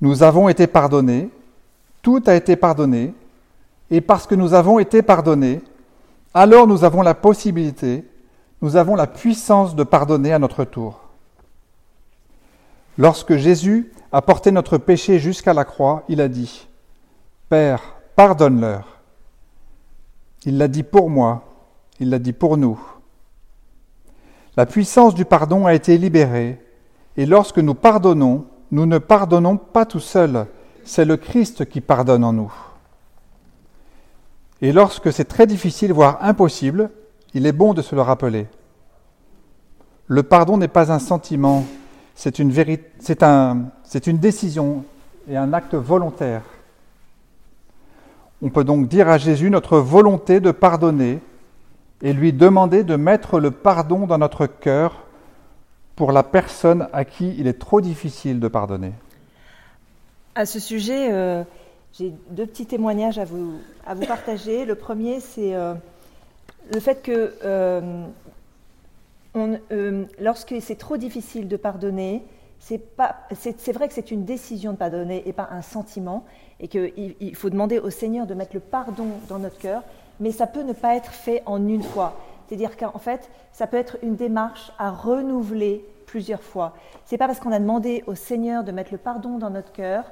Nous 0.00 0.22
avons 0.22 0.48
été 0.48 0.66
pardonnés, 0.66 1.30
tout 2.02 2.22
a 2.26 2.34
été 2.34 2.56
pardonné, 2.56 3.14
et 3.90 4.00
parce 4.00 4.26
que 4.26 4.34
nous 4.34 4.54
avons 4.54 4.78
été 4.78 5.02
pardonnés, 5.02 5.62
alors 6.34 6.66
nous 6.66 6.84
avons 6.84 7.02
la 7.02 7.14
possibilité, 7.14 8.04
nous 8.60 8.76
avons 8.76 8.96
la 8.96 9.06
puissance 9.06 9.74
de 9.74 9.84
pardonner 9.84 10.32
à 10.32 10.38
notre 10.38 10.64
tour. 10.64 11.00
Lorsque 12.98 13.36
Jésus 13.36 13.92
a 14.12 14.22
porté 14.22 14.50
notre 14.50 14.78
péché 14.78 15.18
jusqu'à 15.18 15.54
la 15.54 15.64
croix, 15.64 16.02
il 16.08 16.20
a 16.20 16.28
dit, 16.28 16.66
Père, 17.48 17.94
pardonne-leur. 18.16 18.98
Il 20.44 20.58
l'a 20.58 20.68
dit 20.68 20.82
pour 20.82 21.10
moi, 21.10 21.44
il 22.00 22.10
l'a 22.10 22.18
dit 22.18 22.32
pour 22.32 22.56
nous. 22.56 22.80
La 24.56 24.64
puissance 24.66 25.14
du 25.14 25.24
pardon 25.24 25.66
a 25.66 25.74
été 25.74 25.98
libérée, 25.98 26.58
et 27.16 27.26
lorsque 27.26 27.58
nous 27.58 27.74
pardonnons, 27.74 28.46
nous 28.70 28.86
ne 28.86 28.98
pardonnons 28.98 29.58
pas 29.58 29.84
tout 29.84 30.00
seuls, 30.00 30.46
c'est 30.84 31.04
le 31.04 31.16
Christ 31.16 31.66
qui 31.66 31.80
pardonne 31.80 32.24
en 32.24 32.32
nous. 32.32 32.52
Et 34.62 34.72
lorsque 34.72 35.12
c'est 35.12 35.26
très 35.26 35.46
difficile, 35.46 35.92
voire 35.92 36.18
impossible, 36.22 36.90
il 37.34 37.46
est 37.46 37.52
bon 37.52 37.74
de 37.74 37.82
se 37.82 37.94
le 37.94 38.00
rappeler. 38.00 38.46
Le 40.06 40.22
pardon 40.22 40.56
n'est 40.56 40.68
pas 40.68 40.90
un 40.90 40.98
sentiment, 40.98 41.66
c'est 42.14 42.38
une, 42.38 42.50
une 42.50 44.18
décision 44.18 44.84
et 45.28 45.36
un 45.36 45.52
acte 45.52 45.74
volontaire. 45.74 46.42
On 48.40 48.48
peut 48.48 48.64
donc 48.64 48.88
dire 48.88 49.08
à 49.08 49.18
Jésus 49.18 49.50
notre 49.50 49.78
volonté 49.78 50.40
de 50.40 50.50
pardonner 50.50 51.20
et 52.02 52.12
lui 52.12 52.32
demander 52.32 52.84
de 52.84 52.96
mettre 52.96 53.40
le 53.40 53.50
pardon 53.50 54.06
dans 54.06 54.18
notre 54.18 54.46
cœur 54.46 55.04
pour 55.94 56.12
la 56.12 56.22
personne 56.22 56.88
à 56.92 57.04
qui 57.04 57.34
il 57.38 57.46
est 57.46 57.58
trop 57.58 57.80
difficile 57.80 58.38
de 58.38 58.48
pardonner. 58.48 58.92
À 60.34 60.44
ce 60.44 60.60
sujet, 60.60 61.10
euh, 61.10 61.42
j'ai 61.94 62.12
deux 62.30 62.46
petits 62.46 62.66
témoignages 62.66 63.18
à 63.18 63.24
vous, 63.24 63.54
partager. 64.06 64.66
Le 64.66 64.74
premier, 64.74 65.20
c'est 65.20 65.54
euh, 65.54 65.72
le 66.72 66.80
fait 66.80 67.02
que 67.02 67.34
euh, 67.44 68.06
lorsque 70.20 70.54
c'est 70.60 70.76
trop 70.76 70.98
difficile 70.98 71.48
de 71.48 71.56
pardonner, 71.56 72.22
c'est 72.58 73.72
vrai 73.72 73.88
que 73.88 73.94
c'est 73.94 74.10
une 74.10 74.24
décision 74.24 74.72
de 74.72 74.76
pardonner 74.76 75.22
et 75.26 75.32
pas 75.32 75.48
un 75.50 75.62
sentiment, 75.62 76.24
et 76.60 76.68
qu'il 76.68 77.14
il 77.20 77.34
faut 77.34 77.48
demander 77.48 77.78
au 77.78 77.90
Seigneur 77.90 78.26
de 78.26 78.34
mettre 78.34 78.54
le 78.54 78.60
pardon 78.60 79.06
dans 79.28 79.38
notre 79.38 79.58
cœur, 79.58 79.82
mais 80.20 80.32
ça 80.32 80.46
peut 80.46 80.62
ne 80.62 80.72
pas 80.72 80.94
être 80.96 81.12
fait 81.12 81.42
en 81.46 81.66
une 81.66 81.82
fois. 81.82 82.14
C'est-à-dire 82.46 82.76
qu'en 82.76 82.98
fait, 82.98 83.28
ça 83.52 83.66
peut 83.66 83.76
être 83.76 83.98
une 84.02 84.16
démarche 84.16 84.72
à 84.78 84.90
renouveler 84.90 85.84
plusieurs 86.06 86.42
fois. 86.42 86.74
C'est 87.04 87.18
pas 87.18 87.26
parce 87.26 87.40
qu'on 87.40 87.52
a 87.52 87.58
demandé 87.58 88.04
au 88.06 88.14
Seigneur 88.14 88.64
de 88.64 88.72
mettre 88.72 88.92
le 88.92 88.98
pardon 88.98 89.38
dans 89.38 89.50
notre 89.50 89.72
cœur 89.72 90.04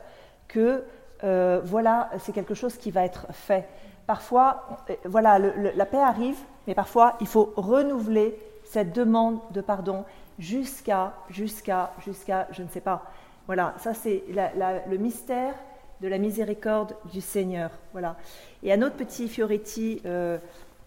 que 0.48 0.84
euh, 1.22 1.60
voilà, 1.64 2.10
c'est 2.18 2.32
quelque 2.32 2.54
chose 2.54 2.76
qui 2.76 2.90
va 2.90 3.04
être 3.04 3.26
fait. 3.32 3.66
Parfois, 4.06 4.64
euh, 4.90 4.94
voilà, 5.04 5.38
la 5.38 5.86
paix 5.86 6.00
arrive, 6.00 6.36
mais 6.66 6.74
parfois 6.74 7.16
il 7.20 7.26
faut 7.26 7.52
renouveler 7.56 8.36
cette 8.64 8.92
demande 8.92 9.38
de 9.52 9.60
pardon 9.60 10.04
jusqu'à, 10.38 11.12
jusqu'à, 11.30 11.92
jusqu'à, 12.04 12.48
je 12.50 12.62
ne 12.62 12.68
sais 12.68 12.80
pas. 12.80 13.04
Voilà, 13.46 13.74
ça 13.78 13.94
c'est 13.94 14.24
le 14.28 14.96
mystère 14.96 15.54
de 16.00 16.08
la 16.08 16.18
miséricorde 16.18 16.94
du 17.12 17.20
Seigneur. 17.20 17.70
Voilà. 17.92 18.16
Et 18.62 18.72
un 18.72 18.82
autre 18.82 18.96
petit 18.96 19.28
Fioretti 19.28 20.00
euh, 20.06 20.38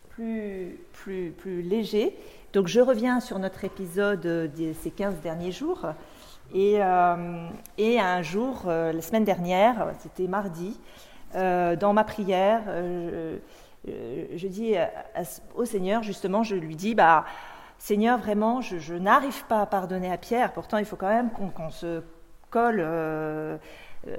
plus, 0.09 0.79
plus, 0.93 1.31
plus 1.31 1.61
léger. 1.61 2.15
Donc 2.53 2.67
je 2.67 2.79
reviens 2.79 3.19
sur 3.19 3.39
notre 3.39 3.65
épisode 3.65 4.21
de 4.21 4.73
ces 4.81 4.91
15 4.91 5.15
derniers 5.21 5.51
jours. 5.51 5.85
Et, 6.53 6.75
et 7.77 7.99
un 7.99 8.21
jour, 8.21 8.63
la 8.65 9.01
semaine 9.01 9.25
dernière, 9.25 9.93
c'était 9.99 10.27
mardi, 10.27 10.79
dans 11.33 11.93
ma 11.93 12.05
prière, 12.05 12.61
je 13.85 14.47
dis 14.47 14.75
au 15.55 15.65
Seigneur, 15.65 16.03
justement, 16.03 16.43
je 16.43 16.55
lui 16.55 16.75
dis, 16.75 16.95
bah, 16.95 17.25
Seigneur, 17.79 18.17
vraiment, 18.17 18.61
je, 18.61 18.93
n'arrive 18.93 19.45
pas 19.45 19.61
à 19.61 19.65
pardonner 19.65 20.11
à 20.11 20.17
Pierre. 20.17 20.51
Pourtant, 20.53 20.77
il 20.77 20.85
faut 20.85 20.95
quand 20.95 21.09
même 21.09 21.29
qu'on 21.31 21.69
se 21.69 22.01
colle 22.49 22.79
euh, 22.79 23.57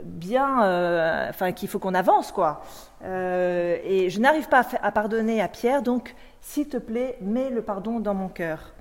bien, 0.02 0.62
euh, 0.62 1.28
enfin, 1.28 1.52
qu'il 1.52 1.68
faut 1.68 1.78
qu'on 1.78 1.94
avance, 1.94 2.32
quoi. 2.32 2.62
Euh, 3.04 3.78
et 3.84 4.10
je 4.10 4.20
n'arrive 4.20 4.48
pas 4.48 4.66
à, 4.82 4.92
pardonner 4.92 5.40
à 5.40 5.48
Pierre, 5.48 5.82
donc, 5.82 6.14
s'il 6.40 6.68
te 6.68 6.76
plaît, 6.76 7.18
mets 7.20 7.50
le 7.50 7.62
pardon 7.62 8.00
dans 8.00 8.14
mon 8.14 8.28
cœur. 8.28 8.72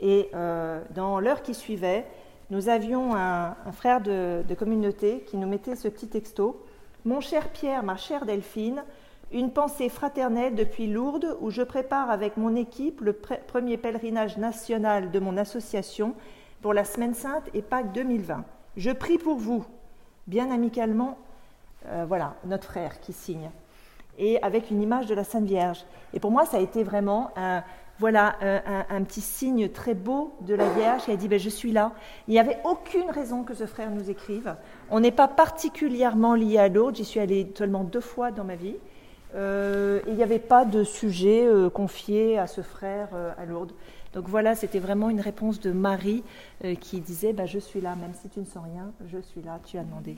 Et 0.00 0.30
dans 0.94 1.20
l'heure 1.20 1.40
qui 1.40 1.54
suivait, 1.54 2.04
nous 2.50 2.68
avions 2.68 3.16
un, 3.16 3.54
frère 3.72 4.02
de, 4.02 4.44
de 4.46 4.54
communauté 4.54 5.24
qui 5.26 5.38
nous 5.38 5.48
mettait 5.48 5.74
ce 5.74 5.88
petit 5.88 6.06
texto. 6.06 6.62
Mon 7.06 7.20
cher 7.20 7.48
Pierre, 7.48 7.82
ma 7.82 7.96
chère 7.96 8.26
Delphine, 8.26 8.82
une 9.32 9.50
pensée 9.50 9.88
fraternelle 9.88 10.54
depuis 10.54 10.86
Lourdes 10.86 11.36
où 11.40 11.50
je 11.50 11.62
prépare 11.62 12.10
avec 12.10 12.36
mon 12.36 12.54
équipe 12.54 13.00
le 13.00 13.12
premier 13.12 13.76
pèlerinage 13.76 14.36
national 14.36 15.10
de 15.10 15.18
mon 15.18 15.36
association 15.36 16.14
pour 16.62 16.72
la 16.72 16.84
Semaine 16.84 17.14
Sainte 17.14 17.48
et 17.52 17.62
Pâques 17.62 17.92
2020. 17.92 18.44
Je 18.76 18.90
prie 18.90 19.18
pour 19.18 19.36
vous, 19.36 19.64
bien 20.26 20.50
amicalement, 20.50 21.18
euh, 21.86 22.04
voilà, 22.06 22.34
notre 22.44 22.64
frère 22.64 23.00
qui 23.00 23.12
signe, 23.12 23.50
et 24.18 24.42
avec 24.42 24.70
une 24.70 24.82
image 24.82 25.06
de 25.06 25.14
la 25.14 25.24
Sainte 25.24 25.44
Vierge. 25.44 25.84
Et 26.14 26.20
pour 26.20 26.30
moi, 26.30 26.46
ça 26.46 26.56
a 26.56 26.60
été 26.60 26.82
vraiment 26.82 27.32
un, 27.36 27.62
voilà, 27.98 28.36
un, 28.40 29.02
petit 29.04 29.20
signe 29.20 29.68
très 29.68 29.94
beau 29.94 30.32
de 30.40 30.54
la 30.54 30.68
Vierge 30.70 31.04
qui 31.04 31.10
a 31.10 31.16
dit 31.16 31.28
ben, 31.28 31.38
Je 31.38 31.50
suis 31.50 31.70
là. 31.70 31.92
Il 32.26 32.32
n'y 32.32 32.38
avait 32.38 32.58
aucune 32.64 33.10
raison 33.10 33.42
que 33.42 33.52
ce 33.52 33.66
frère 33.66 33.90
nous 33.90 34.10
écrive. 34.10 34.56
On 34.90 35.00
n'est 35.00 35.12
pas 35.12 35.28
particulièrement 35.28 36.34
lié 36.34 36.56
à 36.56 36.68
l'autre. 36.68 36.96
J'y 36.96 37.04
suis 37.04 37.20
allée 37.20 37.52
seulement 37.54 37.84
deux 37.84 38.00
fois 38.00 38.30
dans 38.30 38.44
ma 38.44 38.54
vie. 38.54 38.76
Euh, 39.34 40.00
il 40.06 40.14
n'y 40.14 40.22
avait 40.22 40.38
pas 40.38 40.64
de 40.64 40.84
sujet 40.84 41.46
euh, 41.46 41.68
confié 41.68 42.38
à 42.38 42.46
ce 42.46 42.62
frère 42.62 43.08
euh, 43.14 43.32
à 43.36 43.44
Lourdes. 43.44 43.72
Donc 44.16 44.30
voilà, 44.30 44.54
c'était 44.54 44.78
vraiment 44.78 45.10
une 45.10 45.20
réponse 45.20 45.60
de 45.60 45.72
Marie 45.72 46.22
qui 46.80 47.00
disait 47.00 47.34
bah, 47.34 47.44
Je 47.44 47.58
suis 47.58 47.82
là, 47.82 47.90
même 48.00 48.12
si 48.22 48.30
tu 48.30 48.40
ne 48.40 48.46
sens 48.46 48.64
rien, 48.64 48.86
je 49.12 49.18
suis 49.18 49.42
là, 49.42 49.58
tu 49.66 49.76
as 49.76 49.82
demandé. 49.82 50.16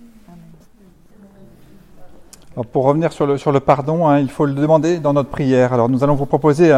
pour 2.71 2.85
revenir 2.85 3.13
sur 3.13 3.27
le, 3.27 3.59
pardon, 3.59 4.07
hein, 4.07 4.21
il 4.21 4.31
faut 4.31 4.47
le 4.47 4.55
demander 4.55 5.01
dans 5.01 5.13
notre 5.13 5.31
prière. 5.31 5.73
Alors 5.73 5.89
nous 5.89 6.05
allons 6.05 6.15
vous 6.15 6.27
proposer 6.27 6.73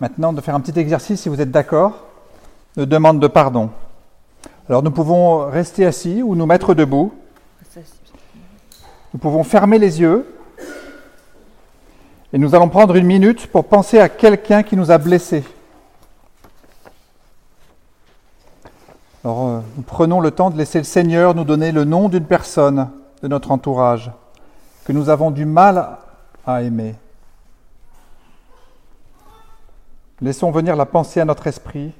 maintenant 0.00 0.32
de 0.32 0.40
faire 0.40 0.56
un 0.56 0.60
petit 0.60 0.76
exercice, 0.80 1.20
si 1.20 1.28
vous 1.28 1.40
êtes 1.40 1.52
d'accord, 1.52 2.06
de 2.76 2.84
demande 2.86 3.20
de 3.20 3.28
pardon. 3.28 3.70
Alors 4.68 4.82
nous 4.82 4.90
pouvons 4.90 5.48
rester 5.48 5.86
assis 5.86 6.24
ou 6.24 6.34
nous 6.34 6.46
mettre 6.46 6.74
debout. 6.74 7.12
Nous 9.14 9.20
pouvons 9.20 9.44
fermer 9.44 9.78
les 9.78 10.00
yeux 10.00 10.26
et 12.32 12.38
nous 12.38 12.52
allons 12.56 12.68
prendre 12.68 12.96
une 12.96 13.06
minute 13.06 13.46
pour 13.46 13.66
penser 13.66 14.00
à 14.00 14.08
quelqu'un 14.08 14.64
qui 14.64 14.76
nous 14.76 14.90
a 14.90 14.98
blessés. 14.98 15.44
Alors, 19.24 19.46
euh, 19.46 19.60
nous 19.76 19.82
prenons 19.82 20.20
le 20.20 20.32
temps 20.32 20.50
de 20.50 20.58
laisser 20.58 20.78
le 20.78 20.84
Seigneur 20.84 21.34
nous 21.34 21.44
donner 21.44 21.70
le 21.70 21.84
nom 21.84 22.08
d'une 22.08 22.24
personne 22.24 22.90
de 23.22 23.28
notre 23.28 23.52
entourage 23.52 24.10
que 24.84 24.92
nous 24.92 25.10
avons 25.10 25.30
du 25.30 25.44
mal 25.44 25.98
à 26.44 26.62
aimer. 26.62 26.96
Laissons 30.20 30.50
venir 30.50 30.74
la 30.74 30.86
pensée 30.86 31.20
à 31.20 31.24
notre 31.24 31.46
esprit. 31.46 31.92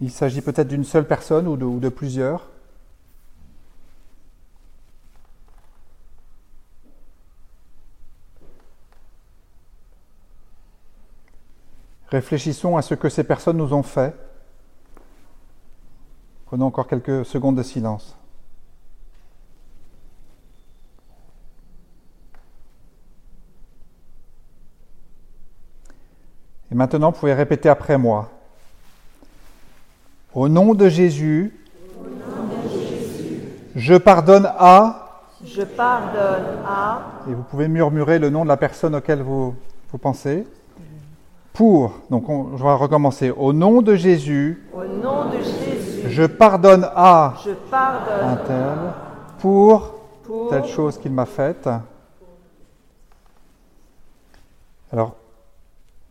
Il 0.00 0.10
s'agit 0.10 0.40
peut-être 0.40 0.68
d'une 0.68 0.84
seule 0.84 1.06
personne 1.06 1.46
ou 1.46 1.56
de, 1.56 1.64
ou 1.64 1.78
de 1.78 1.88
plusieurs. 1.88 2.48
Réfléchissons 12.08 12.76
à 12.76 12.82
ce 12.82 12.94
que 12.94 13.08
ces 13.08 13.24
personnes 13.24 13.56
nous 13.58 13.72
ont 13.72 13.82
fait. 13.82 14.14
Prenons 16.46 16.66
encore 16.66 16.86
quelques 16.86 17.26
secondes 17.26 17.56
de 17.56 17.62
silence. 17.62 18.16
Et 26.70 26.74
maintenant, 26.74 27.10
vous 27.10 27.18
pouvez 27.18 27.34
répéter 27.34 27.68
après 27.68 27.98
moi. 27.98 28.30
Au 30.34 30.48
nom 30.48 30.74
de 30.74 30.88
Jésus, 30.88 31.52
je 33.74 33.94
pardonne 33.94 34.48
à. 34.58 35.24
Je 35.44 35.62
pardonne 35.62 36.62
à. 36.64 37.22
Et 37.28 37.34
vous 37.34 37.42
pouvez 37.42 37.66
murmurer 37.66 38.18
le 38.18 38.30
nom 38.30 38.44
de 38.44 38.48
la 38.48 38.56
personne 38.56 38.94
auquel 38.94 39.20
vous, 39.20 39.54
vous 39.90 39.98
pensez 39.98 40.46
pour, 41.56 41.94
donc 42.10 42.28
on, 42.28 42.54
je 42.58 42.62
vais 42.62 42.74
recommencer, 42.74 43.30
au 43.30 43.54
nom 43.54 43.80
de 43.80 43.94
Jésus, 43.94 44.62
au 44.74 44.84
nom 44.84 45.30
de 45.30 45.38
Jésus, 45.38 45.75
je 46.08 46.24
pardonne 46.24 46.88
à 46.94 47.34
je 47.44 47.52
pardonne 47.52 48.28
un 48.28 48.36
tel 48.36 48.76
pour, 49.38 49.94
pour 50.24 50.50
telle 50.50 50.66
chose 50.66 50.98
qu'il 50.98 51.12
m'a 51.12 51.26
faite. 51.26 51.68
Alors, 54.92 55.16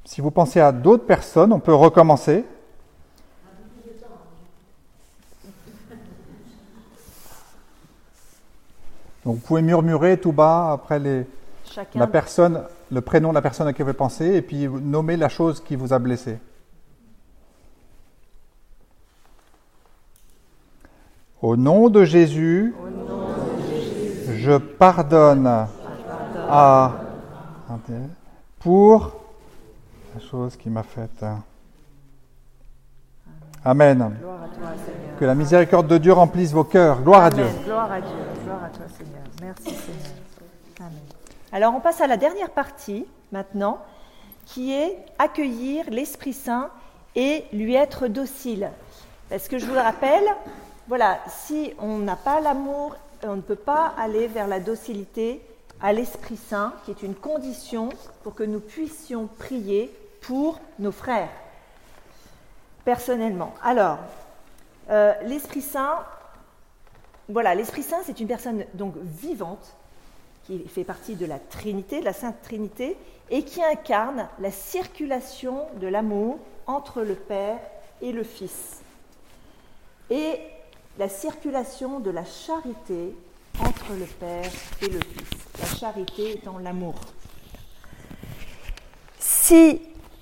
si 0.04 0.22
vous 0.22 0.32
pensez 0.32 0.60
à 0.60 0.72
d'autres 0.72 1.06
personnes, 1.06 1.54
on 1.54 1.60
peut 1.60 1.74
recommencer. 1.74 2.46
Donc 9.24 9.36
vous 9.36 9.42
pouvez 9.42 9.64
murmurer 9.64 10.20
tout 10.20 10.32
bas 10.32 10.74
après 10.74 11.00
les, 11.00 11.26
la 11.96 12.06
personne 12.06 12.62
le 12.92 13.02
prénom 13.02 13.30
de 13.30 13.34
la 13.34 13.42
personne 13.42 13.68
à 13.68 13.74
qui 13.74 13.84
vous 13.84 13.94
pensez 13.94 14.26
et 14.26 14.42
puis 14.42 14.68
nommer 14.68 15.18
la 15.18 15.30
chose 15.30 15.62
qui 15.62 15.76
vous 15.76 15.94
a 15.94 16.00
blessé. 16.00 16.38
Au 21.46 21.56
nom 21.56 21.90
de 21.90 22.04
Jésus, 22.06 22.74
je 24.34 24.58
pardonne 24.58 25.68
à 26.50 26.92
pour 28.58 29.12
la 30.16 30.22
chose 30.22 30.56
qui 30.56 30.72
m'a 30.72 30.82
faite. 30.82 31.24
Amen. 33.64 34.18
Que 35.20 35.26
la 35.26 35.36
miséricorde 35.36 35.86
de 35.86 36.00
Dieu 36.00 36.14
remplisse 36.14 36.52
vos 36.52 36.64
cœurs. 36.64 37.04
Gloire 37.04 37.26
à 37.26 37.30
Dieu. 37.30 37.46
Gloire 37.64 37.92
à 37.92 38.02
Dieu. 38.02 38.10
Gloire 38.44 38.64
à 38.64 38.70
toi, 38.70 38.86
Seigneur. 38.98 39.22
Merci, 39.40 39.66
Seigneur. 39.66 40.14
Amen. 40.80 41.00
Alors 41.52 41.76
on 41.76 41.80
passe 41.80 42.02
à 42.02 42.08
la 42.08 42.18
dernière 42.18 42.50
partie 42.50 43.06
maintenant, 43.32 43.78
qui 44.48 44.74
est 44.74 44.98
accueillir 45.20 45.86
l'Esprit 45.92 46.34
Saint 46.34 46.72
et 47.16 47.44
lui 47.54 47.76
être 47.76 48.08
docile. 48.08 48.72
Parce 49.30 49.48
que 49.48 49.60
je 49.60 49.68
vous 49.68 49.76
le 49.76 49.80
rappelle, 49.80 50.26
voilà, 50.88 51.20
si 51.28 51.74
on 51.80 51.98
n'a 51.98 52.16
pas 52.16 52.40
l'amour, 52.40 52.96
on 53.24 53.36
ne 53.36 53.42
peut 53.42 53.56
pas 53.56 53.94
aller 53.98 54.28
vers 54.28 54.48
la 54.48 54.60
docilité 54.60 55.42
à 55.82 55.94
l'Esprit 55.94 56.38
Saint, 56.38 56.74
qui 56.86 56.92
est 56.92 57.02
une 57.02 57.16
condition 57.16 57.90
pour 58.24 58.36
que 58.36 58.44
nous 58.44 58.60
puissions 58.60 59.28
prier 59.28 59.92
pour 60.22 60.60
nos 60.80 60.92
frères, 60.92 61.30
personnellement. 62.84 63.54
Alors, 63.64 63.98
euh, 64.90 65.14
l'Esprit 65.24 65.62
Saint, 65.62 66.04
voilà, 67.30 67.56
l'Esprit 67.56 67.84
Saint, 67.84 68.02
c'est 68.04 68.20
une 68.20 68.28
personne 68.28 68.66
donc 68.76 68.94
vivante, 68.98 69.76
qui 70.46 70.60
fait 70.68 70.84
partie 70.84 71.16
de 71.16 71.26
la 71.26 71.40
Trinité, 71.40 72.00
de 72.00 72.06
la 72.06 72.14
Sainte 72.14 72.42
Trinité, 72.44 72.96
et 73.32 73.44
qui 73.44 73.64
incarne 73.64 74.28
la 74.40 74.52
circulation 74.52 75.66
de 75.82 75.88
l'amour 75.88 76.38
entre 76.68 77.02
le 77.02 77.16
Père 77.16 77.60
et 78.02 78.12
le 78.12 78.24
Fils, 78.24 78.82
et 80.12 80.40
la 80.98 81.10
circulation 81.10 82.00
de 82.00 82.12
la 82.12 82.24
charité 82.24 83.16
entre 83.60 83.94
le 83.98 84.06
Père 84.06 84.52
et 84.82 84.88
le 84.88 85.00
Fils, 85.00 85.60
la 85.60 85.78
charité 85.78 86.32
étant 86.32 86.58
l'amour. 86.58 86.96
Si 89.20 89.82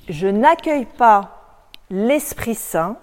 je 0.10 0.28
n'accueille 0.28 0.86
pas 0.86 1.60
l'Esprit 1.90 2.56
Saint, 2.56 2.98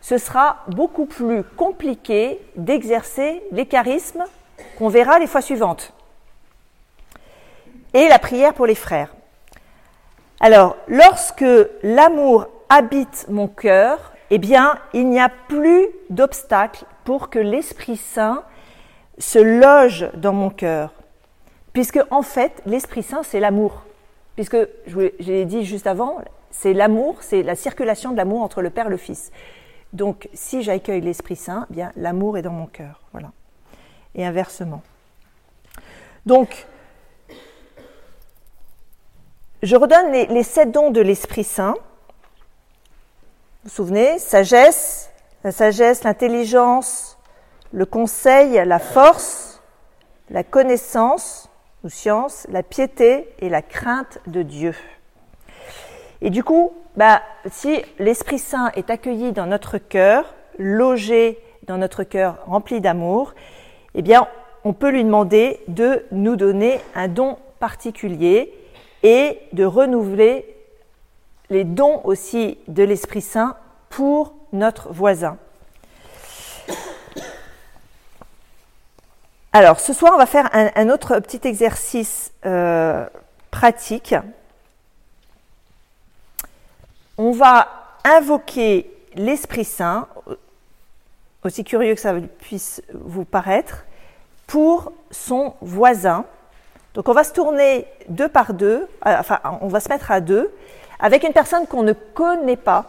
ce 0.00 0.18
sera 0.18 0.64
beaucoup 0.68 1.06
plus 1.06 1.42
compliqué 1.42 2.40
d'exercer 2.56 3.42
les 3.52 3.66
charismes 3.66 4.24
qu'on 4.78 4.88
verra 4.88 5.18
les 5.18 5.26
fois 5.26 5.42
suivantes 5.42 5.92
et 7.92 8.08
la 8.08 8.18
prière 8.18 8.54
pour 8.54 8.66
les 8.66 8.74
frères. 8.74 9.14
Alors, 10.40 10.76
lorsque 10.86 11.44
l'amour 11.82 12.46
habite 12.68 13.26
mon 13.28 13.48
cœur, 13.48 14.12
eh 14.30 14.38
bien, 14.38 14.78
il 14.92 15.08
n'y 15.08 15.20
a 15.20 15.28
plus 15.28 15.86
d'obstacle 16.10 16.84
pour 17.04 17.30
que 17.30 17.38
l'Esprit 17.38 17.96
Saint 17.96 18.42
se 19.18 19.38
loge 19.38 20.10
dans 20.14 20.32
mon 20.32 20.50
cœur. 20.50 20.92
Puisque, 21.72 22.00
en 22.10 22.22
fait, 22.22 22.62
l'Esprit 22.66 23.02
Saint, 23.02 23.22
c'est 23.22 23.40
l'amour. 23.40 23.82
Puisque, 24.34 24.56
je 24.86 25.10
l'ai 25.20 25.44
dit 25.44 25.64
juste 25.64 25.86
avant, 25.86 26.18
c'est 26.50 26.72
l'amour, 26.72 27.16
c'est 27.20 27.42
la 27.42 27.54
circulation 27.54 28.12
de 28.12 28.16
l'amour 28.16 28.42
entre 28.42 28.62
le 28.62 28.70
Père 28.70 28.86
et 28.86 28.90
le 28.90 28.96
Fils. 28.96 29.30
Donc, 29.92 30.28
si 30.34 30.62
j'accueille 30.62 31.00
l'Esprit 31.00 31.36
Saint, 31.36 31.66
eh 31.70 31.74
bien 31.74 31.92
l'amour 31.96 32.38
est 32.38 32.42
dans 32.42 32.52
mon 32.52 32.66
cœur. 32.66 33.00
Voilà. 33.12 33.30
Et 34.14 34.24
inversement. 34.24 34.82
Donc, 36.24 36.66
je 39.62 39.76
redonne 39.76 40.12
les, 40.12 40.42
sept 40.42 40.70
dons 40.70 40.90
de 40.90 41.00
l'Esprit 41.00 41.44
Saint. 41.44 41.74
Vous 43.66 43.70
vous 43.70 43.76
souvenez 43.78 44.20
Sagesse, 44.20 45.10
la 45.42 45.50
sagesse, 45.50 46.04
l'intelligence, 46.04 47.18
le 47.72 47.84
conseil, 47.84 48.62
la 48.64 48.78
force, 48.78 49.60
la 50.30 50.44
connaissance 50.44 51.50
ou 51.82 51.88
science, 51.88 52.46
la 52.48 52.62
piété 52.62 53.28
et 53.40 53.48
la 53.48 53.62
crainte 53.62 54.20
de 54.28 54.42
Dieu. 54.42 54.72
Et 56.20 56.30
du 56.30 56.44
coup, 56.44 56.74
bah, 56.96 57.22
si 57.50 57.82
l'Esprit 57.98 58.38
Saint 58.38 58.70
est 58.76 58.88
accueilli 58.88 59.32
dans 59.32 59.46
notre 59.46 59.78
cœur, 59.78 60.32
logé 60.60 61.36
dans 61.66 61.76
notre 61.76 62.04
cœur 62.04 62.38
rempli 62.46 62.80
d'amour, 62.80 63.34
eh 63.96 64.02
bien, 64.02 64.28
on 64.62 64.74
peut 64.74 64.90
lui 64.90 65.02
demander 65.02 65.58
de 65.66 66.04
nous 66.12 66.36
donner 66.36 66.80
un 66.94 67.08
don 67.08 67.36
particulier 67.58 68.54
et 69.02 69.40
de 69.52 69.64
renouveler 69.64 70.55
les 71.50 71.64
dons 71.64 72.00
aussi 72.04 72.58
de 72.68 72.82
l'Esprit 72.82 73.22
Saint 73.22 73.56
pour 73.88 74.34
notre 74.52 74.92
voisin. 74.92 75.38
Alors, 79.52 79.80
ce 79.80 79.92
soir, 79.92 80.12
on 80.14 80.18
va 80.18 80.26
faire 80.26 80.50
un, 80.52 80.90
autre 80.90 81.18
petit 81.20 81.40
exercice 81.48 82.30
euh, 82.44 83.06
pratique. 83.50 84.14
On 87.16 87.30
va 87.30 87.68
invoquer 88.04 88.90
l'Esprit 89.14 89.64
Saint, 89.64 90.08
aussi 91.42 91.64
curieux 91.64 91.94
que 91.94 92.00
ça 92.00 92.12
puisse 92.38 92.82
vous 92.92 93.24
paraître, 93.24 93.86
pour 94.46 94.92
son 95.10 95.54
voisin. 95.62 96.26
Donc 96.92 97.08
on 97.08 97.12
va 97.12 97.24
se 97.24 97.32
tourner 97.32 97.86
deux 98.08 98.28
par 98.28 98.52
deux, 98.52 98.88
euh, 99.06 99.16
enfin 99.18 99.40
on 99.60 99.68
va 99.68 99.80
se 99.80 99.88
mettre 99.88 100.10
à 100.10 100.20
deux, 100.20 100.52
avec 100.98 101.24
une 101.24 101.32
personne 101.32 101.66
qu'on 101.66 101.82
ne 101.82 101.92
connaît 101.92 102.56
pas. 102.56 102.86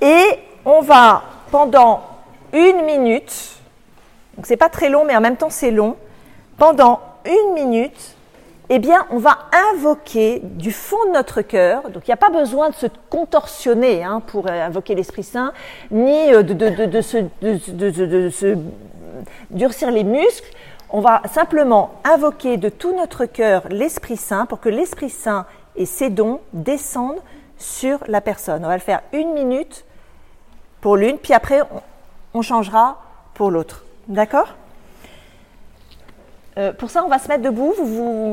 Et 0.00 0.24
on 0.64 0.80
va 0.80 1.22
pendant 1.50 2.02
une 2.52 2.82
minute, 2.82 3.58
donc 4.36 4.46
c'est 4.46 4.56
pas 4.56 4.68
très 4.68 4.88
long 4.88 5.04
mais 5.04 5.16
en 5.16 5.20
même 5.20 5.36
temps 5.36 5.50
c'est 5.50 5.70
long, 5.70 5.96
pendant 6.58 7.00
une 7.24 7.54
minute, 7.54 8.16
eh 8.68 8.78
bien, 8.78 9.06
on 9.10 9.18
va 9.18 9.38
invoquer 9.72 10.40
du 10.42 10.72
fond 10.72 10.96
de 11.08 11.12
notre 11.12 11.42
cœur, 11.42 11.88
donc 11.90 12.06
il 12.06 12.10
n'y 12.10 12.14
a 12.14 12.16
pas 12.16 12.30
besoin 12.30 12.70
de 12.70 12.74
se 12.74 12.86
contorsionner 13.10 14.02
hein, 14.02 14.20
pour 14.26 14.48
invoquer 14.48 14.96
l'Esprit 14.96 15.22
Saint, 15.22 15.52
ni 15.92 16.30
de, 16.30 16.42
de, 16.42 17.00
se, 17.00 18.56
durcir 19.50 19.90
les 19.92 20.02
muscles, 20.02 20.50
on 20.90 21.00
va 21.00 21.22
simplement 21.32 21.92
invoquer 22.04 22.56
de 22.56 22.68
tout 22.68 22.94
notre 22.96 23.26
cœur 23.26 23.64
l'Esprit 23.70 24.16
Saint 24.16 24.46
pour 24.46 24.60
que 24.60 24.68
l'Esprit 24.68 25.10
Saint 25.10 25.46
et 25.74 25.86
ses 25.86 26.10
dons 26.10 26.40
descendent 26.52 27.20
sur 27.58 27.98
la 28.06 28.20
personne. 28.20 28.64
On 28.64 28.68
va 28.68 28.76
le 28.76 28.82
faire 28.82 29.02
une 29.12 29.32
minute 29.32 29.84
pour 30.80 30.96
l'une, 30.96 31.18
puis 31.18 31.32
après 31.32 31.60
on 32.34 32.42
changera 32.42 33.02
pour 33.34 33.50
l'autre. 33.50 33.84
D'accord? 34.08 34.54
Euh, 36.58 36.72
pour 36.72 36.90
ça, 36.90 37.04
on 37.04 37.08
va 37.08 37.18
se 37.18 37.28
mettre 37.28 37.42
debout. 37.42 37.74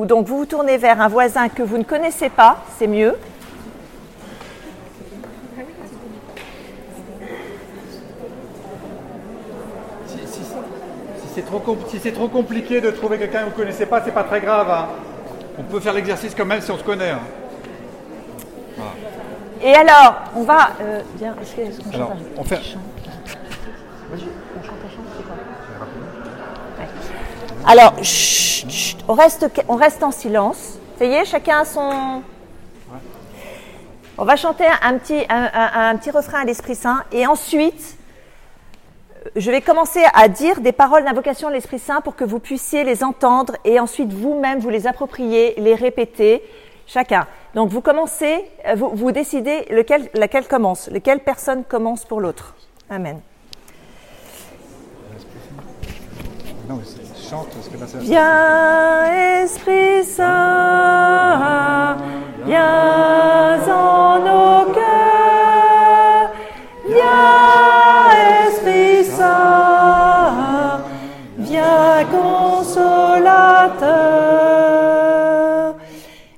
Donc, 0.06 0.28
vous 0.28 0.38
vous 0.38 0.46
tournez 0.46 0.78
vers 0.78 1.02
un 1.02 1.10
voisin 1.10 1.50
que 1.50 1.62
vous 1.62 1.78
ne 1.78 1.84
connaissez 1.84 2.30
pas, 2.30 2.58
c'est 2.78 2.88
mieux. 2.88 3.18
Si, 11.88 12.00
c'est 12.00 12.12
trop, 12.12 12.28
compliqué 12.28 12.82
de 12.82 12.92
trouver 12.92 13.18
quelqu'un 13.18 13.40
que 13.40 13.44
vous 13.46 13.52
ne 13.52 13.56
connaissez 13.56 13.86
pas, 13.86 14.02
c'est 14.04 14.12
pas 14.12 14.24
très 14.24 14.42
grave. 14.42 14.70
Hein. 14.70 14.88
On 15.58 15.64
peut 15.64 15.80
faire 15.80 15.94
l'exercice 15.94 16.34
quand 16.36 16.46
même 16.46 16.62
si 16.62 16.72
on 16.72 16.78
se 16.78 16.84
connaît. 16.84 17.12
Hein. 17.12 17.20
Et 19.62 19.74
alors, 19.74 20.16
on 20.36 20.44
va. 20.44 20.72
Euh, 20.82 21.02
bien, 21.16 21.36
est-ce 21.42 21.82
qu'on 21.82 21.92
chante 21.92 22.18
on 22.38 22.44
fait. 22.44 22.60
Alors, 27.66 27.94
on, 29.08 29.14
reste, 29.14 29.46
on 29.70 29.76
reste 29.76 30.04
en 30.04 30.12
silence. 30.12 30.80
Ça 30.98 31.06
y 31.06 31.14
est, 31.14 31.26
chacun 31.26 31.62
a 31.62 31.66
son. 31.66 32.22
On 34.18 34.26
va 34.26 34.36
chanter 34.36 34.66
un 34.82 34.98
petit, 34.98 35.26
un, 35.30 35.96
petit 35.96 36.12
refrain 36.12 36.42
à 36.42 36.46
l'Esprit 36.46 36.76
Saint 36.76 37.04
et 37.12 37.26
ensuite, 37.26 37.98
je 39.36 39.52
vais 39.52 39.62
commencer 39.62 40.04
à 40.14 40.28
dire 40.28 40.62
des 40.62 40.72
paroles 40.72 41.04
d'invocation 41.04 41.48
à 41.48 41.52
l'Esprit 41.52 41.80
Saint 41.80 42.02
pour 42.02 42.16
que 42.16 42.24
vous 42.24 42.40
puissiez 42.40 42.84
les 42.84 43.04
entendre 43.04 43.56
et 43.66 43.80
ensuite 43.80 44.12
vous-même 44.12 44.60
vous 44.60 44.70
les 44.70 44.88
approprier, 44.88 45.54
les 45.58 45.76
répéter, 45.76 46.44
chacun. 46.88 47.28
Donc 47.56 47.70
vous 47.70 47.82
commencez, 47.82 48.46
vous, 48.76 48.90
vous 48.94 49.12
décidez 49.12 49.66
lequel, 49.70 50.10
laquelle 50.14 50.48
commence, 50.48 50.90
lequel 50.90 51.20
personne 51.20 51.64
commence 51.64 52.06
pour 52.06 52.20
l'autre. 52.22 52.56
Amen. 52.90 53.22
Viens, 58.00 59.44
Esprit 59.44 60.04
Saint, 60.04 61.98
viens 62.46 63.60
en 63.70 64.20
nos 64.20 64.74
cœurs. 64.74 65.23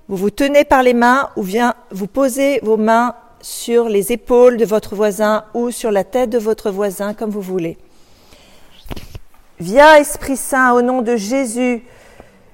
Vous 0.08 0.18
vous 0.18 0.30
tenez 0.30 0.64
par 0.64 0.84
les 0.84 0.94
mains 0.94 1.30
ou 1.36 1.42
viens 1.42 1.74
vous 1.92 2.08
posez 2.08 2.60
vos 2.64 2.78
mains 2.78 3.16
sur 3.42 3.90
les 3.90 4.12
épaules 4.12 4.58
de 4.58 4.66
votre 4.66 4.96
voisin 4.96 5.46
ou 5.54 5.72
sur 5.72 5.92
la 5.92 6.04
tête 6.04 6.30
de 6.30 6.38
votre 6.38 6.72
voisin 6.72 7.14
comme 7.14 7.30
vous 7.30 7.42
voulez. 7.42 7.78
Viens 9.60 9.96
Esprit 9.96 10.38
Saint, 10.38 10.74
au 10.74 10.82
nom 10.82 11.02
de 11.02 11.16
Jésus, 11.16 11.84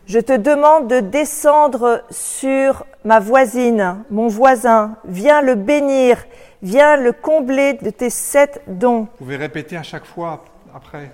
je 0.05 0.19
te 0.19 0.35
demande 0.35 0.87
de 0.87 0.99
descendre 0.99 2.03
sur 2.09 2.85
ma 3.05 3.19
voisine, 3.19 4.03
mon 4.09 4.27
voisin. 4.27 4.97
Viens 5.05 5.41
le 5.41 5.55
bénir, 5.55 6.17
viens 6.61 6.97
le 6.97 7.11
combler 7.11 7.73
de 7.73 7.89
tes 7.89 8.09
sept 8.09 8.61
dons. 8.67 9.01
Vous 9.01 9.25
pouvez 9.25 9.37
répéter 9.37 9.77
à 9.77 9.83
chaque 9.83 10.05
fois 10.05 10.43
après. 10.75 11.11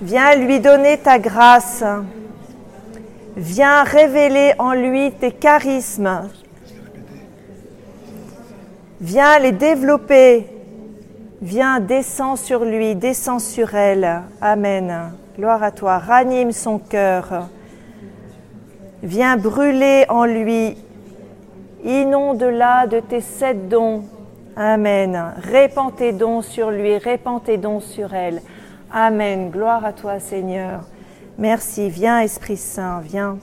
Viens 0.00 0.36
lui 0.36 0.60
donner 0.60 0.98
ta 0.98 1.18
grâce. 1.18 1.82
Viens 3.38 3.84
révéler 3.84 4.52
en 4.58 4.72
lui 4.72 5.12
tes 5.12 5.30
charismes. 5.30 6.28
Viens 9.00 9.38
les 9.38 9.52
développer 9.52 10.46
Viens, 11.40 11.78
descends 11.78 12.34
sur 12.34 12.64
lui, 12.64 12.96
descends 12.96 13.38
sur 13.38 13.76
elle. 13.76 14.22
Amen. 14.40 15.12
Gloire 15.36 15.62
à 15.62 15.70
toi. 15.70 15.98
Ranime 15.98 16.50
son 16.50 16.80
cœur. 16.80 17.48
Viens 19.04 19.36
brûler 19.36 20.04
en 20.08 20.24
lui. 20.24 20.76
Inonde-la 21.84 22.88
de 22.88 22.98
tes 22.98 23.20
sept 23.20 23.68
dons. 23.68 24.02
Amen. 24.56 25.34
Répands 25.40 25.92
tes 25.92 26.10
dons 26.10 26.42
sur 26.42 26.72
lui, 26.72 26.98
répands 26.98 27.38
tes 27.38 27.56
dons 27.56 27.78
sur 27.78 28.12
elle. 28.14 28.42
Amen. 28.92 29.50
Gloire 29.50 29.84
à 29.84 29.92
toi, 29.92 30.18
Seigneur. 30.18 30.80
Merci. 31.38 31.88
Viens, 31.88 32.18
Esprit 32.18 32.56
Saint, 32.56 32.98
viens. 32.98 33.38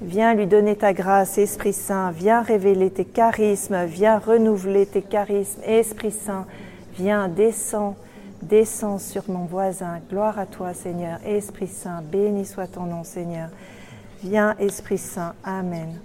Viens 0.00 0.34
lui 0.34 0.46
donner 0.46 0.76
ta 0.76 0.92
grâce, 0.92 1.36
Esprit 1.36 1.72
Saint. 1.72 2.12
Viens 2.12 2.42
révéler 2.42 2.90
tes 2.90 3.04
charismes. 3.04 3.86
Viens 3.86 4.20
renouveler 4.20 4.86
tes 4.86 5.02
charismes, 5.02 5.60
Esprit 5.64 6.12
Saint. 6.12 6.46
Viens, 6.94 7.26
descends, 7.26 7.96
descends 8.40 8.98
sur 8.98 9.24
mon 9.26 9.46
voisin. 9.46 9.98
Gloire 10.08 10.38
à 10.38 10.46
toi, 10.46 10.74
Seigneur. 10.74 11.18
Esprit 11.26 11.66
Saint, 11.66 12.02
béni 12.02 12.46
soit 12.46 12.68
ton 12.68 12.84
nom, 12.84 13.02
Seigneur. 13.02 13.48
Viens, 14.22 14.54
Esprit 14.60 14.98
Saint. 14.98 15.34
Amen. 15.42 15.98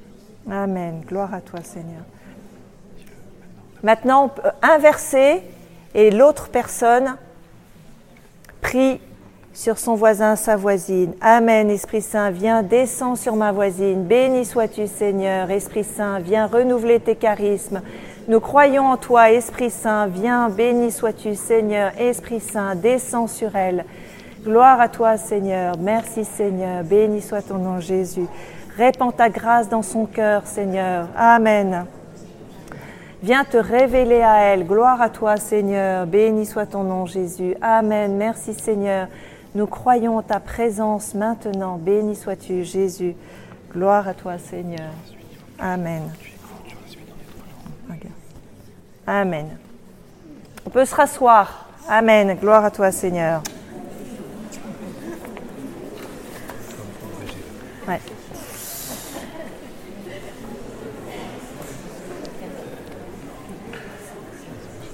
Amen. 0.50 1.04
Gloire 1.08 1.32
à 1.32 1.42
toi, 1.42 1.60
Seigneur. 1.62 2.02
Maintenant, 3.84 4.26
on 4.26 4.30
peut 4.30 4.50
inverser 4.64 5.44
et 5.94 6.10
l'autre 6.10 6.50
personne 6.50 7.18
prie 8.62 9.00
sur 9.54 9.78
son 9.78 9.94
voisin, 9.94 10.36
sa 10.36 10.56
voisine. 10.56 11.14
Amen, 11.22 11.70
Esprit 11.70 12.02
Saint, 12.02 12.32
viens, 12.32 12.64
descends 12.64 13.16
sur 13.16 13.36
ma 13.36 13.52
voisine. 13.52 14.04
Béni 14.04 14.46
sois-tu, 14.46 14.88
Seigneur. 14.88 15.52
Esprit 15.52 15.84
Saint, 15.84 16.20
viens 16.20 16.48
renouveler 16.48 17.00
tes 17.00 17.16
charismes. 17.16 17.82
Nous 18.28 18.40
croyons 18.40 18.88
en 18.88 18.98
toi, 18.98 19.32
Esprit 19.32 19.70
Saint. 19.70 20.08
Viens, 20.08 20.50
béni 20.50 20.92
sois-tu, 20.92 21.36
Seigneur. 21.36 21.92
Esprit 22.00 22.40
Saint, 22.40 22.76
descends 22.76 23.28
sur 23.28 23.56
elle. 23.56 23.86
Gloire 24.44 24.82
à 24.82 24.90
toi, 24.90 25.18
Seigneur. 25.18 25.76
Merci, 25.80 26.26
Seigneur. 26.26 26.84
Béni 26.84 27.22
soit 27.22 27.44
ton 27.44 27.60
nom, 27.60 27.80
Jésus. 27.80 28.26
Répands 28.76 29.12
ta 29.12 29.30
grâce 29.30 29.70
dans 29.70 29.84
son 29.84 30.06
cœur, 30.06 30.48
Seigneur. 30.48 31.08
Amen. 31.16 31.86
Viens 33.22 33.46
te 33.46 33.58
révéler 33.58 34.22
à 34.24 34.40
elle. 34.42 34.66
Gloire 34.66 35.00
à 35.02 35.10
toi, 35.10 35.38
Seigneur. 35.38 36.08
Béni 36.08 36.46
soit 36.46 36.66
ton 36.66 36.84
nom, 36.84 37.06
Jésus. 37.06 37.56
Amen. 37.62 38.18
Merci, 38.18 38.54
Seigneur. 38.54 39.08
Nous 39.56 39.68
croyons 39.68 40.18
en 40.18 40.22
ta 40.24 40.40
présence 40.40 41.14
maintenant. 41.14 41.78
Béni 41.78 42.16
sois-tu, 42.16 42.64
Jésus. 42.64 43.16
Gloire 43.72 44.08
à 44.08 44.14
toi, 44.14 44.38
Seigneur. 44.38 44.92
Amen. 45.60 46.12
Amen. 49.06 49.58
On 50.66 50.70
peut 50.70 50.86
se 50.86 50.96
rasseoir. 50.96 51.68
Amen. 51.88 52.38
Gloire 52.40 52.66
à 52.66 52.72
toi, 52.72 52.92
Seigneur. 52.92 53.42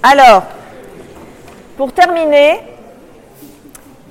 Alors, 0.02 0.44
pour 1.76 1.92
terminer, 1.92 2.60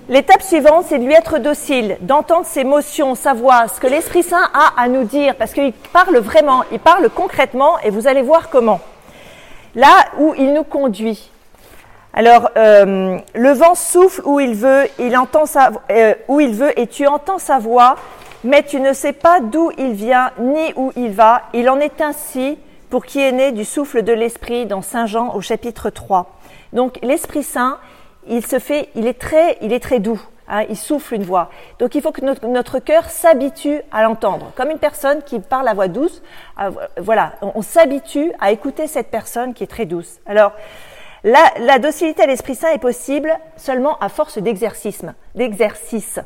l'étape 0.09 0.41
suivante, 0.41 0.85
c'est 0.89 0.97
de 0.97 1.05
lui 1.05 1.13
être 1.13 1.37
docile, 1.37 1.97
d'entendre 2.01 2.45
ses 2.45 2.61
émotions, 2.61 3.15
sa 3.15 3.33
voix, 3.33 3.67
ce 3.67 3.79
que 3.79 3.87
l'Esprit 3.87 4.23
Saint 4.23 4.49
a 4.53 4.81
à 4.81 4.87
nous 4.89 5.03
dire, 5.03 5.35
parce 5.35 5.53
qu'il 5.53 5.71
parle 5.71 6.17
vraiment, 6.17 6.63
il 6.71 6.79
parle 6.79 7.09
concrètement, 7.09 7.79
et 7.79 7.91
vous 7.91 8.07
allez 8.07 8.23
voir 8.23 8.49
comment. 8.49 8.81
Là 9.75 10.07
où 10.17 10.33
il 10.37 10.51
nous 10.53 10.63
conduit. 10.63 11.31
Alors, 12.11 12.49
euh, 12.57 13.19
le 13.35 13.51
vent 13.51 13.75
souffle 13.75 14.21
où 14.25 14.39
il 14.39 14.55
veut, 14.55 14.87
il 14.97 15.15
entend 15.15 15.45
sa, 15.45 15.71
euh, 15.91 16.15
où 16.27 16.39
il 16.39 16.55
veut, 16.55 16.77
et 16.77 16.87
tu 16.87 17.05
entends 17.05 17.37
sa 17.37 17.59
voix, 17.59 17.95
mais 18.43 18.63
tu 18.63 18.79
ne 18.79 18.93
sais 18.93 19.13
pas 19.13 19.39
d'où 19.39 19.71
il 19.77 19.93
vient 19.93 20.31
ni 20.39 20.73
où 20.75 20.91
il 20.95 21.11
va. 21.11 21.43
Il 21.53 21.69
en 21.69 21.79
est 21.79 22.01
ainsi 22.01 22.57
pour 22.89 23.05
qui 23.05 23.21
est 23.21 23.31
né 23.31 23.51
du 23.51 23.63
souffle 23.63 24.01
de 24.01 24.11
l'Esprit 24.11 24.65
dans 24.65 24.81
Saint 24.81 25.05
Jean 25.05 25.35
au 25.35 25.41
chapitre 25.41 25.91
3. 25.91 26.39
Donc 26.73 26.97
l'Esprit 27.03 27.43
Saint, 27.43 27.77
il 28.29 28.45
se 28.45 28.59
fait, 28.59 28.89
il 28.95 29.07
est 29.07 29.19
très, 29.19 29.57
il 29.61 29.73
est 29.73 29.79
très 29.79 29.99
doux. 29.99 30.21
Hein, 30.51 30.65
il 30.67 30.77
souffle 30.77 31.13
une 31.13 31.23
voix. 31.23 31.51
Donc 31.77 31.93
il 31.93 32.01
faut 32.01 32.11
que 32.11 32.25
notre, 32.47 32.79
cœur 32.79 33.09
s'habitue 33.09 33.81
à 33.91 34.01
l'entendre. 34.01 34.51
Comme 34.55 34.71
une 34.71 34.79
personne 34.79 35.21
qui 35.21 35.39
parle 35.39 35.67
à 35.67 35.75
voix 35.75 35.87
douce, 35.87 36.23
euh, 36.59 36.71
voilà, 36.97 37.33
on, 37.41 37.61
s'habitue 37.61 38.31
à 38.39 38.51
écouter 38.51 38.87
cette 38.87 39.11
personne 39.11 39.53
qui 39.53 39.63
est 39.63 39.67
très 39.67 39.85
douce. 39.85 40.17
Alors, 40.25 40.53
la, 41.23 41.39
la 41.59 41.77
docilité 41.77 42.23
à 42.23 42.25
l'Esprit 42.25 42.55
Saint 42.55 42.71
est 42.71 42.79
possible 42.79 43.31
seulement 43.57 43.99
à 43.99 44.09
force 44.09 44.39
d'exercice. 44.39 45.05
D'exercice. 45.35 46.19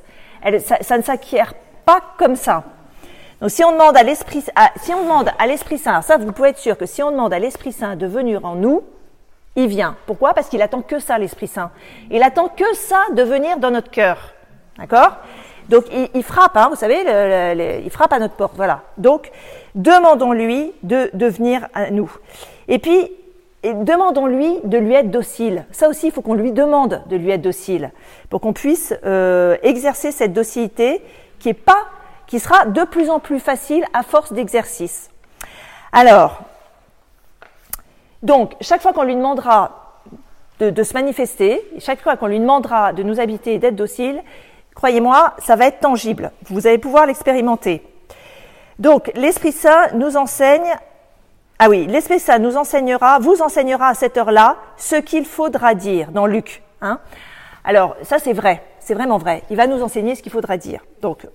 Ça, 0.60 0.78
ça 0.80 0.98
ne 0.98 1.04
s'acquiert 1.04 1.54
pas 1.84 2.00
comme 2.18 2.38
ça. 2.38 2.64
Donc 3.42 3.52
si 3.52 3.62
on 3.66 3.74
demande 3.74 3.98
à 3.98 4.04
l'Esprit, 4.04 4.42
si 4.82 4.94
on 4.94 5.04
demande 5.04 5.32
à 5.38 5.48
l'Esprit 5.48 5.78
Saint, 5.78 6.02
ça 6.02 6.16
vous 6.16 6.32
pouvez 6.32 6.50
être 6.50 6.60
sûr 6.60 6.78
que 6.78 6.86
si 6.86 7.04
on 7.04 7.12
demande 7.12 7.34
à 7.34 7.40
l'Esprit 7.40 7.74
Saint 7.74 7.98
de 7.98 8.08
venir 8.08 8.46
en 8.46 8.56
nous, 8.56 8.84
il 9.56 9.68
vient. 9.68 9.96
Pourquoi? 10.06 10.34
Parce 10.34 10.50
qu'il 10.50 10.62
attend 10.62 10.82
que 10.82 11.00
ça, 11.00 11.18
l'Esprit 11.18 11.48
Saint. 11.48 11.72
Il 12.10 12.24
attend 12.24 12.48
que 12.48 12.76
ça 12.76 13.02
de 13.14 13.24
venir 13.24 13.58
dans 13.58 13.72
notre 13.72 13.92
cœur. 13.92 14.34
D'accord? 14.78 15.18
Donc 15.70 15.86
il, 16.14 16.24
frappe, 16.24 16.58
hein, 16.58 16.68
vous 16.70 16.76
savez, 16.76 17.06
il 17.84 17.90
frappe 17.90 18.12
à 18.14 18.20
notre 18.20 18.36
porte. 18.36 18.54
Voilà. 18.56 18.82
Donc 18.98 19.32
demandons-lui 19.76 20.74
de, 20.84 21.10
de 21.14 21.26
venir 21.28 21.68
à 21.74 21.90
nous. 21.90 22.12
Et 22.68 22.80
puis 22.80 23.10
demandons-lui 23.64 24.60
de 24.64 24.78
lui 24.78 24.94
être 24.94 25.10
docile. 25.10 25.66
Ça 25.72 25.88
aussi, 25.88 26.08
il 26.08 26.12
faut 26.12 26.22
qu'on 26.22 26.34
lui 26.34 26.52
demande 26.52 27.02
de 27.08 27.16
lui 27.16 27.32
être 27.32 27.42
docile 27.42 27.92
pour 28.30 28.42
qu'on 28.42 28.54
puisse 28.54 28.94
euh, 29.06 29.56
exercer 29.64 30.12
cette 30.12 30.34
docilité 30.34 31.02
qui 31.40 31.50
est 31.50 31.54
pas 31.54 31.86
qui 32.28 32.40
sera 32.40 32.66
de 32.66 32.84
plus 32.84 33.10
en 33.10 33.20
plus 33.20 33.40
facile 33.40 33.86
à 33.94 34.04
force 34.04 34.34
d'exercice. 34.34 35.10
Alors, 35.92 36.42
donc, 38.24 38.54
chaque 38.62 38.82
fois 38.82 38.94
qu'on 38.94 39.04
lui 39.04 39.16
demandera 39.16 40.00
de, 40.60 40.84
se 40.84 40.94
manifester, 40.94 41.62
chaque 41.80 42.02
fois 42.02 42.16
qu'on 42.16 42.28
lui 42.28 42.40
demandera 42.40 42.94
de 42.94 43.04
nous 43.04 43.20
habiter 43.20 43.60
d'être 43.60 43.76
docile, 43.76 44.24
croyez-moi, 44.74 45.34
ça 45.40 45.58
va 45.58 45.68
être 45.68 45.82
tangible. 45.82 46.32
Vous 46.46 46.66
allez 46.66 46.78
pouvoir 46.78 47.06
l'expérimenter. 47.06 47.84
Donc, 48.80 49.12
l'Esprit 49.16 49.52
Saint 49.52 49.90
nous 49.96 50.16
enseigne, 50.16 50.74
ah 51.60 51.68
oui, 51.70 51.86
l'Esprit 51.86 52.20
Saint 52.20 52.40
nous 52.40 52.56
enseignera, 52.56 53.20
vous 53.20 53.42
enseignera 53.42 53.90
à 53.90 53.94
cette 53.94 54.16
heure-là 54.16 54.56
ce 54.78 54.96
qu'il 54.96 55.26
faudra 55.26 55.76
dire 55.76 56.12
dans 56.12 56.26
Luc. 56.26 56.64
Hein 56.82 57.00
Alors, 57.66 57.98
ça 58.04 58.20
c'est 58.20 58.34
vrai, 58.34 58.64
c'est 58.80 58.94
vraiment 58.94 59.18
vrai. 59.18 59.44
Il 59.50 59.58
va 59.58 59.68
nous 59.68 59.84
enseigner 59.84 60.16
ce 60.16 60.24
qu'il 60.24 60.32
faudra 60.32 60.56
dire. 60.56 60.80
Donc, 61.02 61.28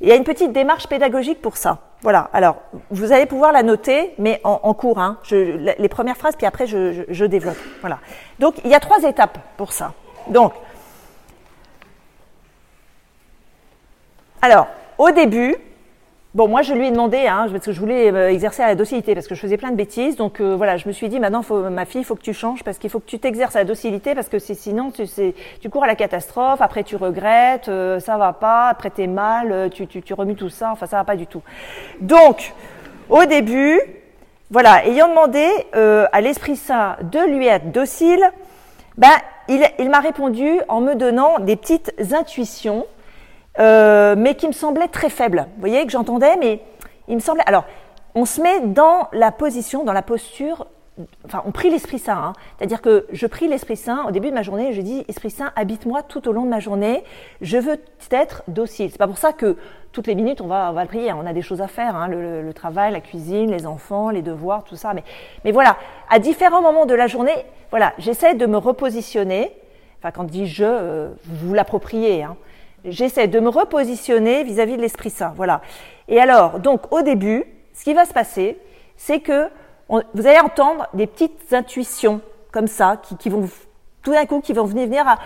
il 0.00 0.08
y 0.08 0.12
a 0.12 0.16
une 0.16 0.24
petite 0.24 0.52
démarche 0.52 0.86
pédagogique 0.86 1.42
pour 1.42 1.56
ça. 1.56 1.78
Voilà. 2.02 2.30
Alors, 2.32 2.56
vous 2.90 3.12
allez 3.12 3.26
pouvoir 3.26 3.52
la 3.52 3.62
noter, 3.64 4.14
mais 4.18 4.40
en, 4.44 4.72
cours. 4.74 5.00
Hein. 5.00 5.18
Je, 5.24 5.36
les 5.76 5.88
premières 5.88 6.16
phrases, 6.16 6.36
puis 6.36 6.46
après, 6.46 6.66
je, 6.66 6.92
je, 6.92 7.02
je, 7.08 7.24
développe. 7.24 7.58
Voilà. 7.80 7.98
Donc, 8.38 8.54
il 8.64 8.70
y 8.70 8.74
a 8.74 8.80
trois 8.80 9.02
étapes 9.02 9.38
pour 9.56 9.72
ça. 9.72 9.94
Donc, 10.28 10.52
alors, 14.40 14.68
au 14.98 15.10
début, 15.10 15.56
Bon, 16.34 16.46
moi, 16.46 16.60
je 16.60 16.74
lui 16.74 16.86
ai 16.86 16.90
demandé, 16.90 17.26
hein, 17.26 17.46
parce 17.50 17.64
que 17.64 17.72
je 17.72 17.80
voulais 17.80 18.12
euh, 18.12 18.30
exercer 18.30 18.62
à 18.62 18.66
la 18.66 18.74
docilité, 18.74 19.14
parce 19.14 19.26
que 19.26 19.34
je 19.34 19.40
faisais 19.40 19.56
plein 19.56 19.70
de 19.70 19.76
bêtises. 19.76 20.14
Donc 20.16 20.40
euh, 20.40 20.54
voilà, 20.56 20.76
je 20.76 20.86
me 20.86 20.92
suis 20.92 21.08
dit, 21.08 21.18
maintenant, 21.18 21.40
faut, 21.40 21.70
ma 21.70 21.86
fille, 21.86 22.02
il 22.02 22.04
faut 22.04 22.16
que 22.16 22.22
tu 22.22 22.34
changes, 22.34 22.62
parce 22.62 22.76
qu'il 22.76 22.90
faut 22.90 23.00
que 23.00 23.06
tu 23.06 23.18
t'exerces 23.18 23.56
à 23.56 23.60
la 23.60 23.64
docilité, 23.64 24.14
parce 24.14 24.28
que 24.28 24.38
sinon, 24.38 24.90
tu, 24.90 25.04
tu 25.58 25.70
cours 25.70 25.84
à 25.84 25.86
la 25.86 25.94
catastrophe, 25.94 26.60
après 26.60 26.84
tu 26.84 26.96
regrettes, 26.96 27.70
euh, 27.70 27.98
ça 27.98 28.18
va 28.18 28.34
pas, 28.34 28.68
après 28.68 28.90
t'es 28.90 29.06
mal, 29.06 29.50
euh, 29.50 29.68
tu, 29.70 29.86
tu, 29.86 30.02
tu 30.02 30.12
remues 30.12 30.34
tout 30.34 30.50
ça, 30.50 30.70
enfin, 30.70 30.84
ça 30.84 30.98
va 30.98 31.04
pas 31.04 31.16
du 31.16 31.26
tout. 31.26 31.40
Donc, 32.00 32.52
au 33.08 33.24
début, 33.24 33.80
voilà, 34.50 34.84
ayant 34.86 35.08
demandé 35.08 35.46
à 35.72 36.20
l'Esprit 36.20 36.56
Saint 36.56 36.96
de 37.10 37.20
lui 37.34 37.46
être 37.46 37.72
docile, 37.72 38.22
ben, 38.98 39.08
il 39.48 39.88
m'a 39.88 40.00
répondu 40.00 40.60
en 40.68 40.82
me 40.82 40.94
donnant 40.94 41.38
des 41.38 41.56
petites 41.56 41.94
intuitions 42.12 42.84
euh, 43.58 44.14
mais 44.16 44.34
qui 44.34 44.46
me 44.46 44.52
semblait 44.52 44.88
très 44.88 45.10
faible. 45.10 45.46
Vous 45.54 45.60
voyez 45.60 45.84
que 45.84 45.90
j'entendais, 45.90 46.36
mais 46.36 46.60
il 47.08 47.14
me 47.16 47.20
semblait. 47.20 47.44
Alors, 47.46 47.64
on 48.14 48.24
se 48.24 48.40
met 48.40 48.60
dans 48.60 49.08
la 49.12 49.32
position, 49.32 49.84
dans 49.84 49.92
la 49.92 50.02
posture. 50.02 50.66
Enfin, 51.24 51.42
on 51.46 51.52
prie 51.52 51.70
l'Esprit 51.70 51.98
Saint. 51.98 52.16
Hein. 52.16 52.32
C'est-à-dire 52.56 52.82
que 52.82 53.06
je 53.12 53.26
prie 53.26 53.48
l'Esprit 53.48 53.76
Saint 53.76 54.04
au 54.06 54.10
début 54.10 54.30
de 54.30 54.34
ma 54.34 54.42
journée. 54.42 54.72
Je 54.72 54.80
dis 54.80 55.04
Esprit 55.08 55.30
Saint, 55.30 55.52
habite-moi 55.56 56.02
tout 56.02 56.28
au 56.28 56.32
long 56.32 56.42
de 56.42 56.48
ma 56.48 56.60
journée. 56.60 57.04
Je 57.40 57.58
veux 57.58 57.80
être 58.10 58.42
docile. 58.48 58.90
C'est 58.90 58.98
pas 58.98 59.06
pour 59.06 59.18
ça 59.18 59.32
que 59.32 59.56
toutes 59.92 60.06
les 60.06 60.14
minutes 60.14 60.40
on 60.40 60.46
va, 60.46 60.70
on 60.70 60.74
va 60.74 60.82
le 60.82 60.88
prier. 60.88 61.12
On 61.12 61.26
a 61.26 61.32
des 61.32 61.42
choses 61.42 61.60
à 61.60 61.68
faire, 61.68 61.94
hein, 61.96 62.08
le, 62.08 62.42
le, 62.42 62.52
travail, 62.52 62.92
la 62.92 63.00
cuisine, 63.00 63.50
les 63.50 63.66
enfants, 63.66 64.10
les 64.10 64.22
devoirs, 64.22 64.64
tout 64.64 64.76
ça. 64.76 64.92
Mais, 64.94 65.04
mais 65.44 65.52
voilà, 65.52 65.76
à 66.10 66.18
différents 66.18 66.62
moments 66.62 66.86
de 66.86 66.94
la 66.94 67.06
journée, 67.06 67.44
voilà, 67.70 67.92
j'essaie 67.98 68.34
de 68.34 68.46
me 68.46 68.56
repositionner. 68.56 69.52
Enfin, 69.98 70.10
quand 70.10 70.22
je 70.22 70.32
dis 70.32 70.46
je, 70.46 70.64
euh, 70.64 71.10
vous 71.24 71.54
l'appropriez. 71.54 72.22
Hein 72.22 72.36
j'essaie 72.84 73.28
de 73.28 73.40
me 73.40 73.48
repositionner 73.48 74.44
vis-à-vis 74.44 74.76
de 74.76 74.82
l'Esprit 74.82 75.10
Saint. 75.10 75.32
Voilà. 75.36 75.60
Et 76.08 76.20
alors, 76.20 76.58
donc, 76.58 76.92
au 76.92 77.02
début, 77.02 77.44
ce 77.74 77.84
qui 77.84 77.94
va 77.94 78.04
se 78.04 78.12
passer, 78.12 78.58
c'est 78.96 79.20
que 79.20 79.48
vous 79.88 80.26
allez 80.26 80.40
entendre 80.40 80.86
des 80.94 81.06
petites 81.06 81.52
intuitions 81.52 82.20
comme 82.52 82.66
ça, 82.66 82.98
qui, 83.02 83.16
qui 83.16 83.28
vont 83.28 83.48
tout 84.02 84.12
d'un 84.12 84.26
coup, 84.26 84.40
qui 84.40 84.52
vont 84.52 84.64
venir, 84.64 84.86
venir 84.86 85.06
à, 85.06 85.18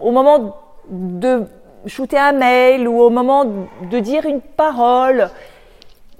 au 0.00 0.10
moment 0.10 0.56
de 0.88 1.46
shooter 1.86 2.18
un 2.18 2.32
mail 2.32 2.88
ou 2.88 3.00
au 3.00 3.10
moment 3.10 3.44
de 3.44 3.98
dire 3.98 4.24
une 4.26 4.40
parole, 4.40 5.30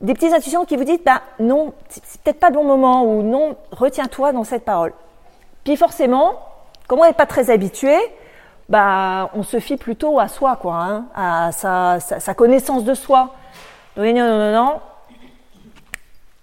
des 0.01 0.15
petites 0.15 0.33
intuitions 0.33 0.65
qui 0.65 0.77
vous 0.77 0.85
disent, 0.85 1.01
bah 1.05 1.23
non, 1.39 1.73
c'est 1.89 2.21
peut-être 2.23 2.41
pas 2.41 2.51
le 2.51 2.55
bon 2.55 2.65
moment 2.65 3.05
ou 3.05 3.23
non, 3.23 3.57
retiens-toi 3.73 4.33
dans 4.33 4.45
cette 4.45 4.65
parole. 4.65 4.93
Puis 5.65 5.77
forcément, 5.77 6.35
comme 6.87 7.01
on 7.01 7.05
n'est 7.05 7.13
pas 7.13 7.27
très 7.27 7.51
habitué, 7.51 7.97
bah, 8.69 9.31
on 9.35 9.43
se 9.43 9.61
fie 9.61 9.77
plutôt 9.77 10.19
à 10.19 10.29
soi, 10.29 10.57
quoi, 10.57 10.75
hein, 10.75 11.07
à 11.15 11.53
sa, 11.53 12.01
sa, 12.01 12.21
sa, 12.21 12.35
connaissance 12.35 12.85
de 12.85 12.95
soi. 12.95 13.35
Non, 13.97 14.05
non, 14.05 14.39
non, 14.39 14.53
non. 14.53 14.81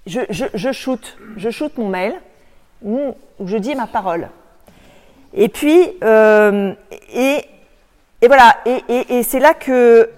Je, 0.05 0.21
je, 0.29 0.45
je 0.53 0.71
shoot, 0.71 1.17
je 1.37 1.79
mon 1.79 1.89
mail, 1.89 2.15
où 2.83 3.15
je 3.43 3.57
dis 3.57 3.75
ma 3.75 3.87
parole. 3.87 4.29
Et 5.33 5.49
puis, 5.49 5.93
euh, 6.03 6.73
et, 7.13 7.45
et 8.21 8.27
voilà, 8.27 8.57
et, 8.65 8.83
et, 8.89 9.17
et 9.17 9.23
c'est 9.23 9.39
là 9.39 9.53
que, 9.53 10.09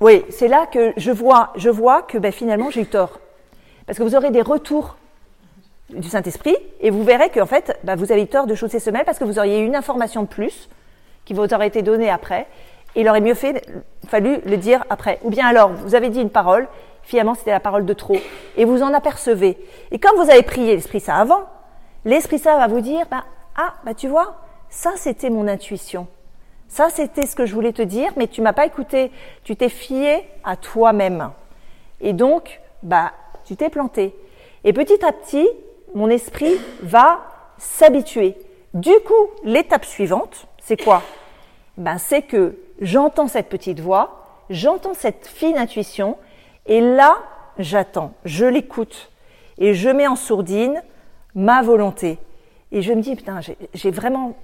oui, 0.00 0.24
c'est 0.30 0.48
là 0.48 0.66
que 0.66 0.92
je 0.96 1.10
vois, 1.10 1.52
je 1.56 1.68
vois 1.68 2.02
que 2.02 2.18
ben, 2.18 2.32
finalement 2.32 2.70
j'ai 2.70 2.82
eu 2.82 2.86
tort. 2.86 3.20
Parce 3.86 3.98
que 3.98 4.04
vous 4.04 4.14
aurez 4.14 4.30
des 4.30 4.42
retours 4.42 4.96
du 5.94 6.08
Saint-Esprit, 6.08 6.56
et 6.80 6.90
vous 6.90 7.04
verrez 7.04 7.30
qu'en 7.30 7.46
fait, 7.46 7.78
bah, 7.84 7.96
vous 7.96 8.12
avez 8.12 8.26
tort 8.26 8.46
de 8.46 8.54
chausser 8.54 8.90
mail 8.90 9.04
parce 9.04 9.18
que 9.18 9.24
vous 9.24 9.38
auriez 9.38 9.58
une 9.58 9.76
information 9.76 10.22
de 10.22 10.28
plus 10.28 10.68
qui 11.24 11.34
vous 11.34 11.42
aurait 11.54 11.66
été 11.66 11.82
donnée 11.82 12.10
après, 12.10 12.46
et 12.94 13.02
il 13.02 13.08
aurait 13.08 13.20
mieux 13.20 13.34
fait, 13.34 13.64
fallu 14.06 14.40
le 14.44 14.56
dire 14.56 14.84
après. 14.90 15.18
Ou 15.22 15.30
bien 15.30 15.46
alors, 15.46 15.70
vous 15.70 15.94
avez 15.94 16.08
dit 16.08 16.20
une 16.20 16.30
parole, 16.30 16.68
finalement 17.02 17.34
c'était 17.34 17.52
la 17.52 17.60
parole 17.60 17.86
de 17.86 17.92
trop, 17.92 18.16
et 18.56 18.64
vous 18.64 18.82
en 18.82 18.92
apercevez. 18.92 19.58
Et 19.90 19.98
comme 19.98 20.16
vous 20.16 20.30
avez 20.30 20.42
prié 20.42 20.74
l'Esprit 20.74 21.00
Saint 21.00 21.14
avant, 21.14 21.42
l'Esprit 22.04 22.38
Saint 22.38 22.58
va 22.58 22.66
vous 22.66 22.80
dire, 22.80 23.06
bah, 23.10 23.24
ah, 23.56 23.74
bah 23.84 23.94
tu 23.94 24.08
vois, 24.08 24.36
ça 24.68 24.92
c'était 24.96 25.30
mon 25.30 25.46
intuition. 25.48 26.06
Ça 26.68 26.88
c'était 26.88 27.26
ce 27.26 27.34
que 27.34 27.46
je 27.46 27.54
voulais 27.54 27.72
te 27.72 27.82
dire, 27.82 28.12
mais 28.16 28.28
tu 28.28 28.42
m'as 28.42 28.52
pas 28.52 28.64
écouté. 28.64 29.10
Tu 29.42 29.56
t'es 29.56 29.68
fié 29.68 30.28
à 30.44 30.56
toi-même. 30.56 31.30
Et 32.00 32.12
donc, 32.12 32.60
bah, 32.82 33.12
tu 33.44 33.56
t'es 33.56 33.68
planté. 33.68 34.14
Et 34.64 34.72
petit 34.72 35.04
à 35.04 35.12
petit, 35.12 35.48
mon 35.94 36.08
esprit 36.08 36.56
va 36.82 37.20
s'habituer. 37.58 38.36
Du 38.74 38.92
coup, 39.06 39.30
l'étape 39.44 39.84
suivante, 39.84 40.46
c'est 40.60 40.82
quoi? 40.82 41.02
Ben, 41.76 41.98
C'est 41.98 42.22
que 42.22 42.56
j'entends 42.80 43.28
cette 43.28 43.48
petite 43.48 43.80
voix, 43.80 44.44
j'entends 44.48 44.94
cette 44.94 45.26
fine 45.26 45.58
intuition, 45.58 46.16
et 46.66 46.80
là, 46.80 47.18
j'attends, 47.58 48.12
je 48.24 48.46
l'écoute, 48.46 49.10
et 49.58 49.74
je 49.74 49.90
mets 49.90 50.06
en 50.06 50.16
sourdine 50.16 50.82
ma 51.34 51.62
volonté. 51.62 52.18
Et 52.72 52.82
je 52.82 52.92
me 52.92 53.02
dis, 53.02 53.16
putain, 53.16 53.40
j'ai 53.74 53.90
vraiment 53.90 54.36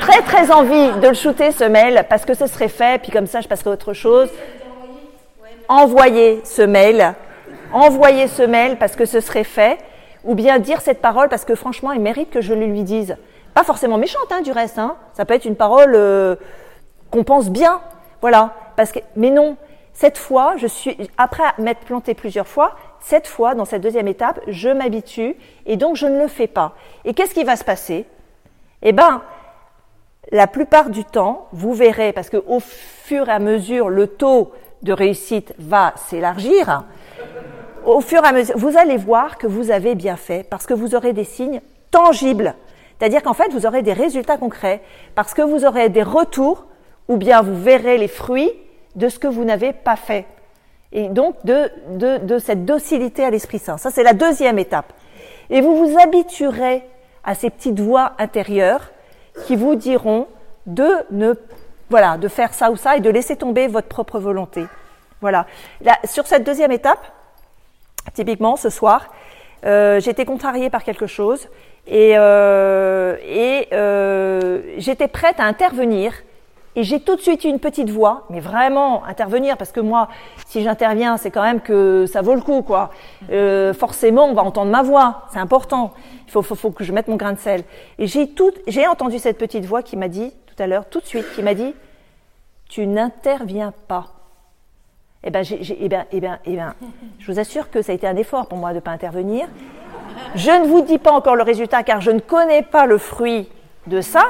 très 0.00 0.22
très 0.22 0.50
envie 0.50 1.00
de 1.00 1.08
le 1.08 1.14
shooter 1.14 1.52
ce 1.52 1.64
mail 1.64 2.04
parce 2.08 2.24
que 2.24 2.34
ce 2.34 2.46
serait 2.46 2.68
fait, 2.68 3.00
puis 3.00 3.12
comme 3.12 3.26
ça 3.26 3.40
je 3.40 3.48
passerai 3.48 3.70
à 3.70 3.72
autre 3.72 3.92
chose. 3.92 4.28
Envoyer 5.68 6.40
ce 6.44 6.62
mail, 6.62 7.14
envoyer 7.72 8.28
ce 8.28 8.42
mail 8.42 8.76
parce 8.78 8.96
que 8.96 9.04
ce 9.04 9.20
serait 9.20 9.44
fait, 9.44 9.78
ou 10.24 10.34
bien 10.34 10.58
dire 10.58 10.80
cette 10.80 11.00
parole 11.00 11.28
parce 11.28 11.44
que 11.44 11.54
franchement 11.54 11.92
il 11.92 12.00
mérite 12.00 12.30
que 12.30 12.40
je 12.40 12.54
le 12.54 12.66
lui 12.66 12.82
dise. 12.82 13.16
Pas 13.54 13.64
forcément 13.64 13.98
méchante 13.98 14.30
hein, 14.30 14.42
du 14.42 14.52
reste, 14.52 14.78
hein. 14.78 14.96
ça 15.14 15.24
peut 15.24 15.34
être 15.34 15.46
une 15.46 15.56
parole 15.56 15.94
euh, 15.94 16.36
qu'on 17.10 17.24
pense 17.24 17.50
bien, 17.50 17.80
voilà. 18.20 18.52
Que, 18.76 19.00
mais 19.14 19.30
non, 19.30 19.56
cette 19.94 20.18
fois, 20.18 20.54
je 20.58 20.66
suis 20.66 20.96
après 21.16 21.44
m'être 21.58 21.80
planté 21.80 22.12
plusieurs 22.12 22.46
fois, 22.46 22.76
cette 23.00 23.26
fois 23.26 23.54
dans 23.54 23.64
cette 23.64 23.80
deuxième 23.82 24.08
étape, 24.08 24.40
je 24.46 24.68
m'habitue 24.68 25.36
et 25.64 25.76
donc 25.76 25.96
je 25.96 26.06
ne 26.06 26.20
le 26.20 26.28
fais 26.28 26.48
pas. 26.48 26.74
Et 27.06 27.14
qu'est-ce 27.14 27.32
qui 27.32 27.44
va 27.44 27.56
se 27.56 27.64
passer? 27.64 28.04
Eh 28.82 28.92
bien, 28.92 29.22
la 30.32 30.46
plupart 30.46 30.90
du 30.90 31.04
temps, 31.04 31.48
vous 31.52 31.72
verrez, 31.72 32.12
parce 32.12 32.30
qu'au 32.30 32.60
fur 32.60 33.28
et 33.28 33.32
à 33.32 33.38
mesure, 33.38 33.88
le 33.88 34.06
taux 34.06 34.52
de 34.82 34.92
réussite 34.92 35.54
va 35.58 35.94
s'élargir, 35.96 36.84
au 37.86 38.00
fur 38.00 38.22
et 38.24 38.26
à 38.26 38.32
mesure, 38.32 38.56
vous 38.58 38.76
allez 38.76 38.96
voir 38.96 39.38
que 39.38 39.46
vous 39.46 39.70
avez 39.70 39.94
bien 39.94 40.16
fait, 40.16 40.44
parce 40.48 40.66
que 40.66 40.74
vous 40.74 40.94
aurez 40.94 41.12
des 41.12 41.24
signes 41.24 41.60
tangibles. 41.90 42.54
C'est-à-dire 42.98 43.22
qu'en 43.22 43.34
fait, 43.34 43.52
vous 43.52 43.66
aurez 43.66 43.82
des 43.82 43.92
résultats 43.92 44.36
concrets, 44.38 44.82
parce 45.14 45.34
que 45.34 45.42
vous 45.42 45.64
aurez 45.64 45.88
des 45.88 46.02
retours, 46.02 46.66
ou 47.08 47.16
bien 47.16 47.42
vous 47.42 47.54
verrez 47.54 47.98
les 47.98 48.08
fruits 48.08 48.52
de 48.96 49.08
ce 49.08 49.18
que 49.18 49.28
vous 49.28 49.44
n'avez 49.44 49.72
pas 49.72 49.96
fait. 49.96 50.26
Et 50.92 51.08
donc, 51.08 51.36
de, 51.44 51.70
de, 51.90 52.18
de 52.18 52.38
cette 52.38 52.64
docilité 52.64 53.24
à 53.24 53.30
l'Esprit 53.30 53.58
Saint. 53.58 53.76
Ça, 53.76 53.90
c'est 53.90 54.02
la 54.02 54.14
deuxième 54.14 54.58
étape. 54.58 54.92
Et 55.50 55.60
vous 55.60 55.76
vous 55.76 55.98
habituerez 55.98 56.82
à 57.24 57.34
ces 57.34 57.50
petites 57.50 57.78
voix 57.78 58.12
intérieures 58.18 58.90
qui 59.46 59.56
vous 59.56 59.74
diront 59.74 60.26
de 60.66 60.88
ne 61.10 61.34
voilà 61.90 62.16
de 62.16 62.26
faire 62.26 62.52
ça 62.54 62.70
ou 62.70 62.76
ça 62.76 62.96
et 62.96 63.00
de 63.00 63.10
laisser 63.10 63.36
tomber 63.36 63.68
votre 63.68 63.88
propre 63.88 64.18
volonté. 64.18 64.64
Voilà. 65.20 65.46
Là, 65.82 65.98
sur 66.04 66.26
cette 66.26 66.44
deuxième 66.44 66.72
étape, 66.72 66.98
typiquement 68.14 68.56
ce 68.56 68.70
soir, 68.70 69.08
euh, 69.64 70.00
j'étais 70.00 70.24
contrariée 70.24 70.70
par 70.70 70.84
quelque 70.84 71.06
chose 71.06 71.48
et, 71.86 72.12
euh, 72.16 73.16
et 73.26 73.68
euh, 73.72 74.62
j'étais 74.78 75.08
prête 75.08 75.38
à 75.38 75.44
intervenir 75.44 76.12
et 76.76 76.82
j'ai 76.82 77.00
tout 77.00 77.16
de 77.16 77.22
suite 77.22 77.42
eu 77.44 77.48
une 77.48 77.58
petite 77.58 77.88
voix, 77.88 78.26
mais 78.28 78.38
vraiment 78.38 79.02
intervenir, 79.06 79.56
parce 79.56 79.72
que 79.72 79.80
moi, 79.80 80.08
si 80.46 80.62
j'interviens, 80.62 81.16
c'est 81.16 81.30
quand 81.30 81.42
même 81.42 81.62
que 81.62 82.04
ça 82.04 82.20
vaut 82.20 82.34
le 82.34 82.42
coup, 82.42 82.60
quoi. 82.60 82.90
Euh, 83.30 83.72
forcément, 83.72 84.26
on 84.26 84.34
va 84.34 84.42
entendre 84.42 84.70
ma 84.70 84.82
voix, 84.82 85.22
c'est 85.32 85.38
important. 85.38 85.94
Il 86.26 86.32
faut, 86.32 86.42
faut, 86.42 86.54
faut, 86.54 86.70
que 86.70 86.84
je 86.84 86.92
mette 86.92 87.08
mon 87.08 87.16
grain 87.16 87.32
de 87.32 87.38
sel. 87.38 87.64
Et 87.98 88.06
j'ai 88.06 88.28
tout, 88.28 88.52
j'ai 88.66 88.86
entendu 88.86 89.18
cette 89.18 89.38
petite 89.38 89.64
voix 89.64 89.82
qui 89.82 89.96
m'a 89.96 90.08
dit 90.08 90.34
tout 90.46 90.62
à 90.62 90.66
l'heure, 90.66 90.86
tout 90.86 91.00
de 91.00 91.06
suite, 91.06 91.24
qui 91.34 91.42
m'a 91.42 91.54
dit, 91.54 91.74
tu 92.68 92.86
n'interviens 92.86 93.72
pas. 93.88 94.15
Eh 95.26 95.30
ben, 95.30 95.44
j'ai, 95.44 95.76
eh 95.78 95.88
ben, 95.88 96.06
eh 96.12 96.20
ben, 96.20 96.38
eh 96.46 96.56
ben, 96.56 96.74
je 97.18 97.30
vous 97.30 97.38
assure 97.38 97.70
que 97.70 97.82
ça 97.82 97.92
a 97.92 97.94
été 97.94 98.06
un 98.06 98.16
effort 98.16 98.46
pour 98.46 98.56
moi 98.56 98.70
de 98.70 98.76
ne 98.76 98.80
pas 98.80 98.92
intervenir. 98.92 99.46
Je 100.34 100.50
ne 100.50 100.66
vous 100.66 100.80
dis 100.80 100.98
pas 100.98 101.12
encore 101.12 101.36
le 101.36 101.42
résultat 101.42 101.82
car 101.82 102.00
je 102.00 102.10
ne 102.10 102.20
connais 102.20 102.62
pas 102.62 102.86
le 102.86 102.96
fruit 102.96 103.48
de 103.86 104.00
ça, 104.00 104.24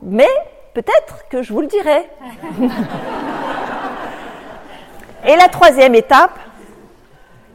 mais 0.00 0.28
Peut-être 0.74 1.28
que 1.28 1.42
je 1.42 1.52
vous 1.52 1.60
le 1.60 1.68
dirai. 1.68 2.10
Et 5.26 5.36
la 5.36 5.48
troisième 5.48 5.94
étape, 5.94 6.36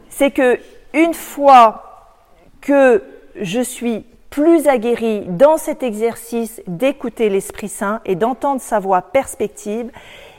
c'est 0.07 0.32
que 0.32 0.57
une 0.93 1.14
fois 1.14 2.16
que 2.62 3.03
je 3.36 3.60
suis 3.60 4.05
plus 4.30 4.68
aguerri 4.68 5.26
dans 5.28 5.57
cet 5.57 5.84
exercice 5.84 6.62
d'écouter 6.66 7.30
l'Esprit 7.30 7.68
Saint 7.68 7.99
et 8.05 8.16
d'entendre 8.16 8.62
sa 8.62 8.80
voix 8.80 9.01
perspective, 9.01 9.91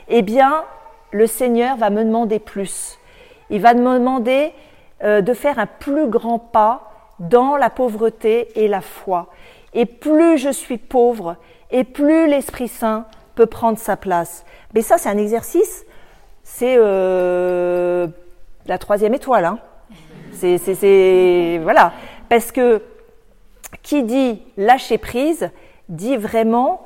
eh 0.07 0.23
bien, 0.23 0.63
le 1.11 1.27
Seigneur 1.27 1.77
va 1.77 1.89
me 1.89 2.03
demander 2.03 2.39
plus. 2.39 2.97
Il 3.49 3.61
va 3.61 3.73
me 3.73 3.97
demander 3.97 4.53
euh, 5.03 5.21
de 5.21 5.33
faire 5.33 5.59
un 5.59 5.67
plus 5.67 6.07
grand 6.07 6.39
pas 6.39 6.91
dans 7.19 7.55
la 7.55 7.69
pauvreté 7.69 8.47
et 8.55 8.67
la 8.67 8.81
foi. 8.81 9.27
Et 9.73 9.85
plus 9.85 10.37
je 10.37 10.49
suis 10.49 10.77
pauvre, 10.77 11.37
et 11.69 11.83
plus 11.83 12.27
l'Esprit 12.27 12.67
Saint 12.67 13.05
peut 13.35 13.45
prendre 13.45 13.77
sa 13.77 13.95
place. 13.95 14.45
Mais 14.73 14.81
ça, 14.81 14.97
c'est 14.97 15.09
un 15.09 15.17
exercice, 15.17 15.85
c'est 16.43 16.75
euh, 16.77 18.07
la 18.65 18.77
troisième 18.77 19.13
étoile. 19.13 19.45
Hein. 19.45 19.59
C'est, 20.33 21.59
voilà, 21.61 21.93
parce 22.29 22.51
que 22.51 22.81
qui 23.83 24.03
dit 24.03 24.41
lâcher 24.57 24.97
prise 24.97 25.49
dit 25.87 26.17
vraiment 26.17 26.85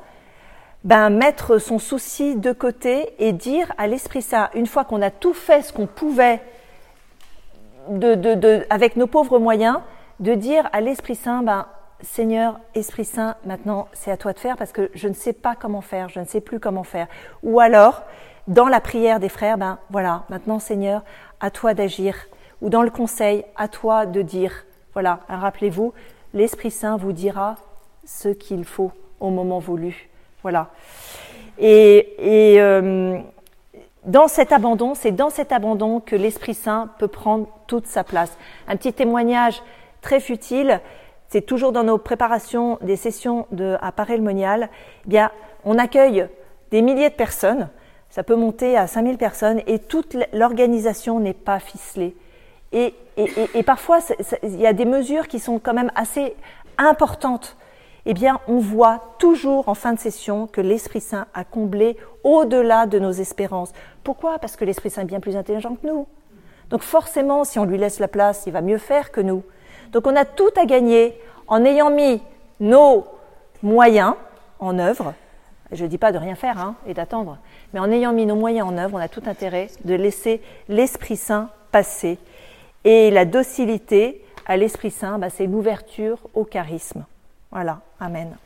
ben, 0.86 1.10
mettre 1.10 1.58
son 1.58 1.80
souci 1.80 2.36
de 2.36 2.52
côté 2.52 3.12
et 3.18 3.32
dire 3.32 3.72
à 3.76 3.88
l'Esprit 3.88 4.22
Saint, 4.22 4.50
une 4.54 4.68
fois 4.68 4.84
qu'on 4.84 5.02
a 5.02 5.10
tout 5.10 5.34
fait 5.34 5.62
ce 5.62 5.72
qu'on 5.72 5.88
pouvait 5.88 6.40
de, 7.88 8.14
de, 8.14 8.64
avec 8.70 8.94
nos 8.94 9.08
pauvres 9.08 9.40
moyens, 9.40 9.80
de 10.20 10.34
dire 10.34 10.70
à 10.72 10.80
l'Esprit 10.80 11.16
Saint, 11.16 11.42
ben, 11.42 11.66
Seigneur, 12.02 12.60
Esprit 12.76 13.04
Saint, 13.04 13.34
maintenant 13.44 13.88
c'est 13.94 14.12
à 14.12 14.16
toi 14.16 14.32
de 14.32 14.38
faire 14.38 14.56
parce 14.56 14.70
que 14.70 14.88
je 14.94 15.08
ne 15.08 15.12
sais 15.12 15.32
pas 15.32 15.56
comment 15.56 15.80
faire, 15.80 16.08
je 16.08 16.20
ne 16.20 16.24
sais 16.24 16.40
plus 16.40 16.60
comment 16.60 16.84
faire. 16.84 17.08
Ou 17.42 17.58
alors, 17.58 18.04
dans 18.46 18.68
la 18.68 18.78
prière 18.78 19.18
des 19.18 19.28
frères, 19.28 19.58
ben 19.58 19.78
voilà, 19.90 20.22
maintenant 20.28 20.60
Seigneur, 20.60 21.02
à 21.40 21.50
toi 21.50 21.74
d'agir. 21.74 22.14
Ou 22.62 22.68
dans 22.68 22.82
le 22.82 22.90
conseil, 22.90 23.44
à 23.56 23.66
toi 23.66 24.06
de 24.06 24.22
dire. 24.22 24.64
Voilà, 24.92 25.18
hein, 25.28 25.38
rappelez-vous, 25.38 25.92
l'Esprit 26.32 26.70
Saint 26.70 26.96
vous 26.96 27.12
dira 27.12 27.56
ce 28.04 28.28
qu'il 28.28 28.64
faut 28.64 28.92
au 29.18 29.30
moment 29.30 29.58
voulu. 29.58 30.08
Voilà. 30.46 30.68
Et, 31.58 32.54
et 32.54 32.60
euh, 32.60 33.18
dans 34.04 34.28
cet 34.28 34.52
abandon, 34.52 34.94
c'est 34.94 35.10
dans 35.10 35.30
cet 35.30 35.50
abandon 35.50 35.98
que 35.98 36.14
l'Esprit 36.14 36.54
Saint 36.54 36.88
peut 36.98 37.08
prendre 37.08 37.48
toute 37.66 37.86
sa 37.86 38.04
place. 38.04 38.38
Un 38.68 38.76
petit 38.76 38.92
témoignage 38.92 39.60
très 40.02 40.20
futile 40.20 40.80
c'est 41.28 41.42
toujours 41.42 41.72
dans 41.72 41.82
nos 41.82 41.98
préparations 41.98 42.78
des 42.82 42.96
sessions 42.96 43.46
à 43.80 43.92
paray 43.92 44.20
eh 44.20 44.68
bien, 45.08 45.30
on 45.64 45.76
accueille 45.78 46.28
des 46.70 46.82
milliers 46.82 47.10
de 47.10 47.14
personnes, 47.14 47.68
ça 48.10 48.22
peut 48.22 48.36
monter 48.36 48.76
à 48.76 48.86
5000 48.86 49.18
personnes, 49.18 49.60
et 49.66 49.78
toute 49.78 50.16
l'organisation 50.32 51.18
n'est 51.18 51.34
pas 51.34 51.58
ficelée. 51.58 52.14
Et, 52.72 52.94
et, 53.16 53.30
et, 53.54 53.62
parfois, 53.62 53.98
il 54.42 54.60
y 54.60 54.66
a 54.66 54.72
des 54.72 54.84
mesures 54.84 55.28
qui 55.28 55.38
sont 55.38 55.58
quand 55.58 55.74
même 55.74 55.90
assez 55.94 56.34
importantes. 56.78 57.56
Eh 58.08 58.14
bien, 58.14 58.40
on 58.46 58.58
voit 58.58 59.00
toujours 59.18 59.68
en 59.68 59.74
fin 59.74 59.92
de 59.92 59.98
session 59.98 60.46
que 60.46 60.60
l'Esprit 60.60 61.00
Saint 61.00 61.26
a 61.34 61.42
comblé 61.42 61.96
au-delà 62.22 62.86
de 62.86 63.00
nos 63.00 63.10
espérances. 63.10 63.72
Pourquoi? 64.04 64.38
Parce 64.38 64.54
que 64.54 64.64
l'Esprit 64.64 64.90
Saint 64.90 65.02
est 65.02 65.06
bien 65.06 65.18
plus 65.18 65.36
intelligent 65.36 65.74
que 65.74 65.88
nous. 65.88 66.06
Donc 66.70 66.82
forcément, 66.82 67.42
si 67.42 67.58
on 67.58 67.64
lui 67.64 67.78
laisse 67.78 67.98
la 67.98 68.06
place, 68.06 68.44
il 68.46 68.52
va 68.52 68.60
mieux 68.60 68.78
faire 68.78 69.10
que 69.10 69.20
nous. 69.20 69.42
Donc 69.90 70.06
on 70.06 70.14
a 70.14 70.24
tout 70.24 70.50
à 70.56 70.66
gagner 70.66 71.18
en 71.48 71.64
ayant 71.64 71.90
mis 71.90 72.22
nos 72.60 73.04
moyens 73.64 74.14
en 74.60 74.78
œuvre. 74.78 75.12
Je 75.72 75.82
ne 75.82 75.88
dis 75.88 75.98
pas 75.98 76.12
de 76.12 76.18
rien 76.18 76.36
faire 76.36 76.60
hein, 76.60 76.76
et 76.86 76.94
d'attendre, 76.94 77.38
mais 77.74 77.80
en 77.80 77.90
ayant 77.90 78.12
mis 78.12 78.24
nos 78.24 78.36
moyens 78.36 78.68
en 78.68 78.78
œuvre, 78.78 78.94
on 78.94 79.00
a 79.00 79.08
tout 79.08 79.22
intérêt 79.26 79.66
de 79.84 79.94
laisser 79.94 80.40
l'Esprit 80.68 81.16
Saint 81.16 81.50
passer. 81.72 82.18
Et 82.84 83.10
la 83.10 83.24
docilité 83.24 84.24
à 84.46 84.56
l'Esprit 84.56 84.92
Saint, 84.92 85.18
bah, 85.18 85.28
c'est 85.28 85.46
l'ouverture 85.46 86.20
au 86.34 86.44
charisme. 86.44 87.04
Voilà, 87.50 87.82
Amen. 88.00 88.36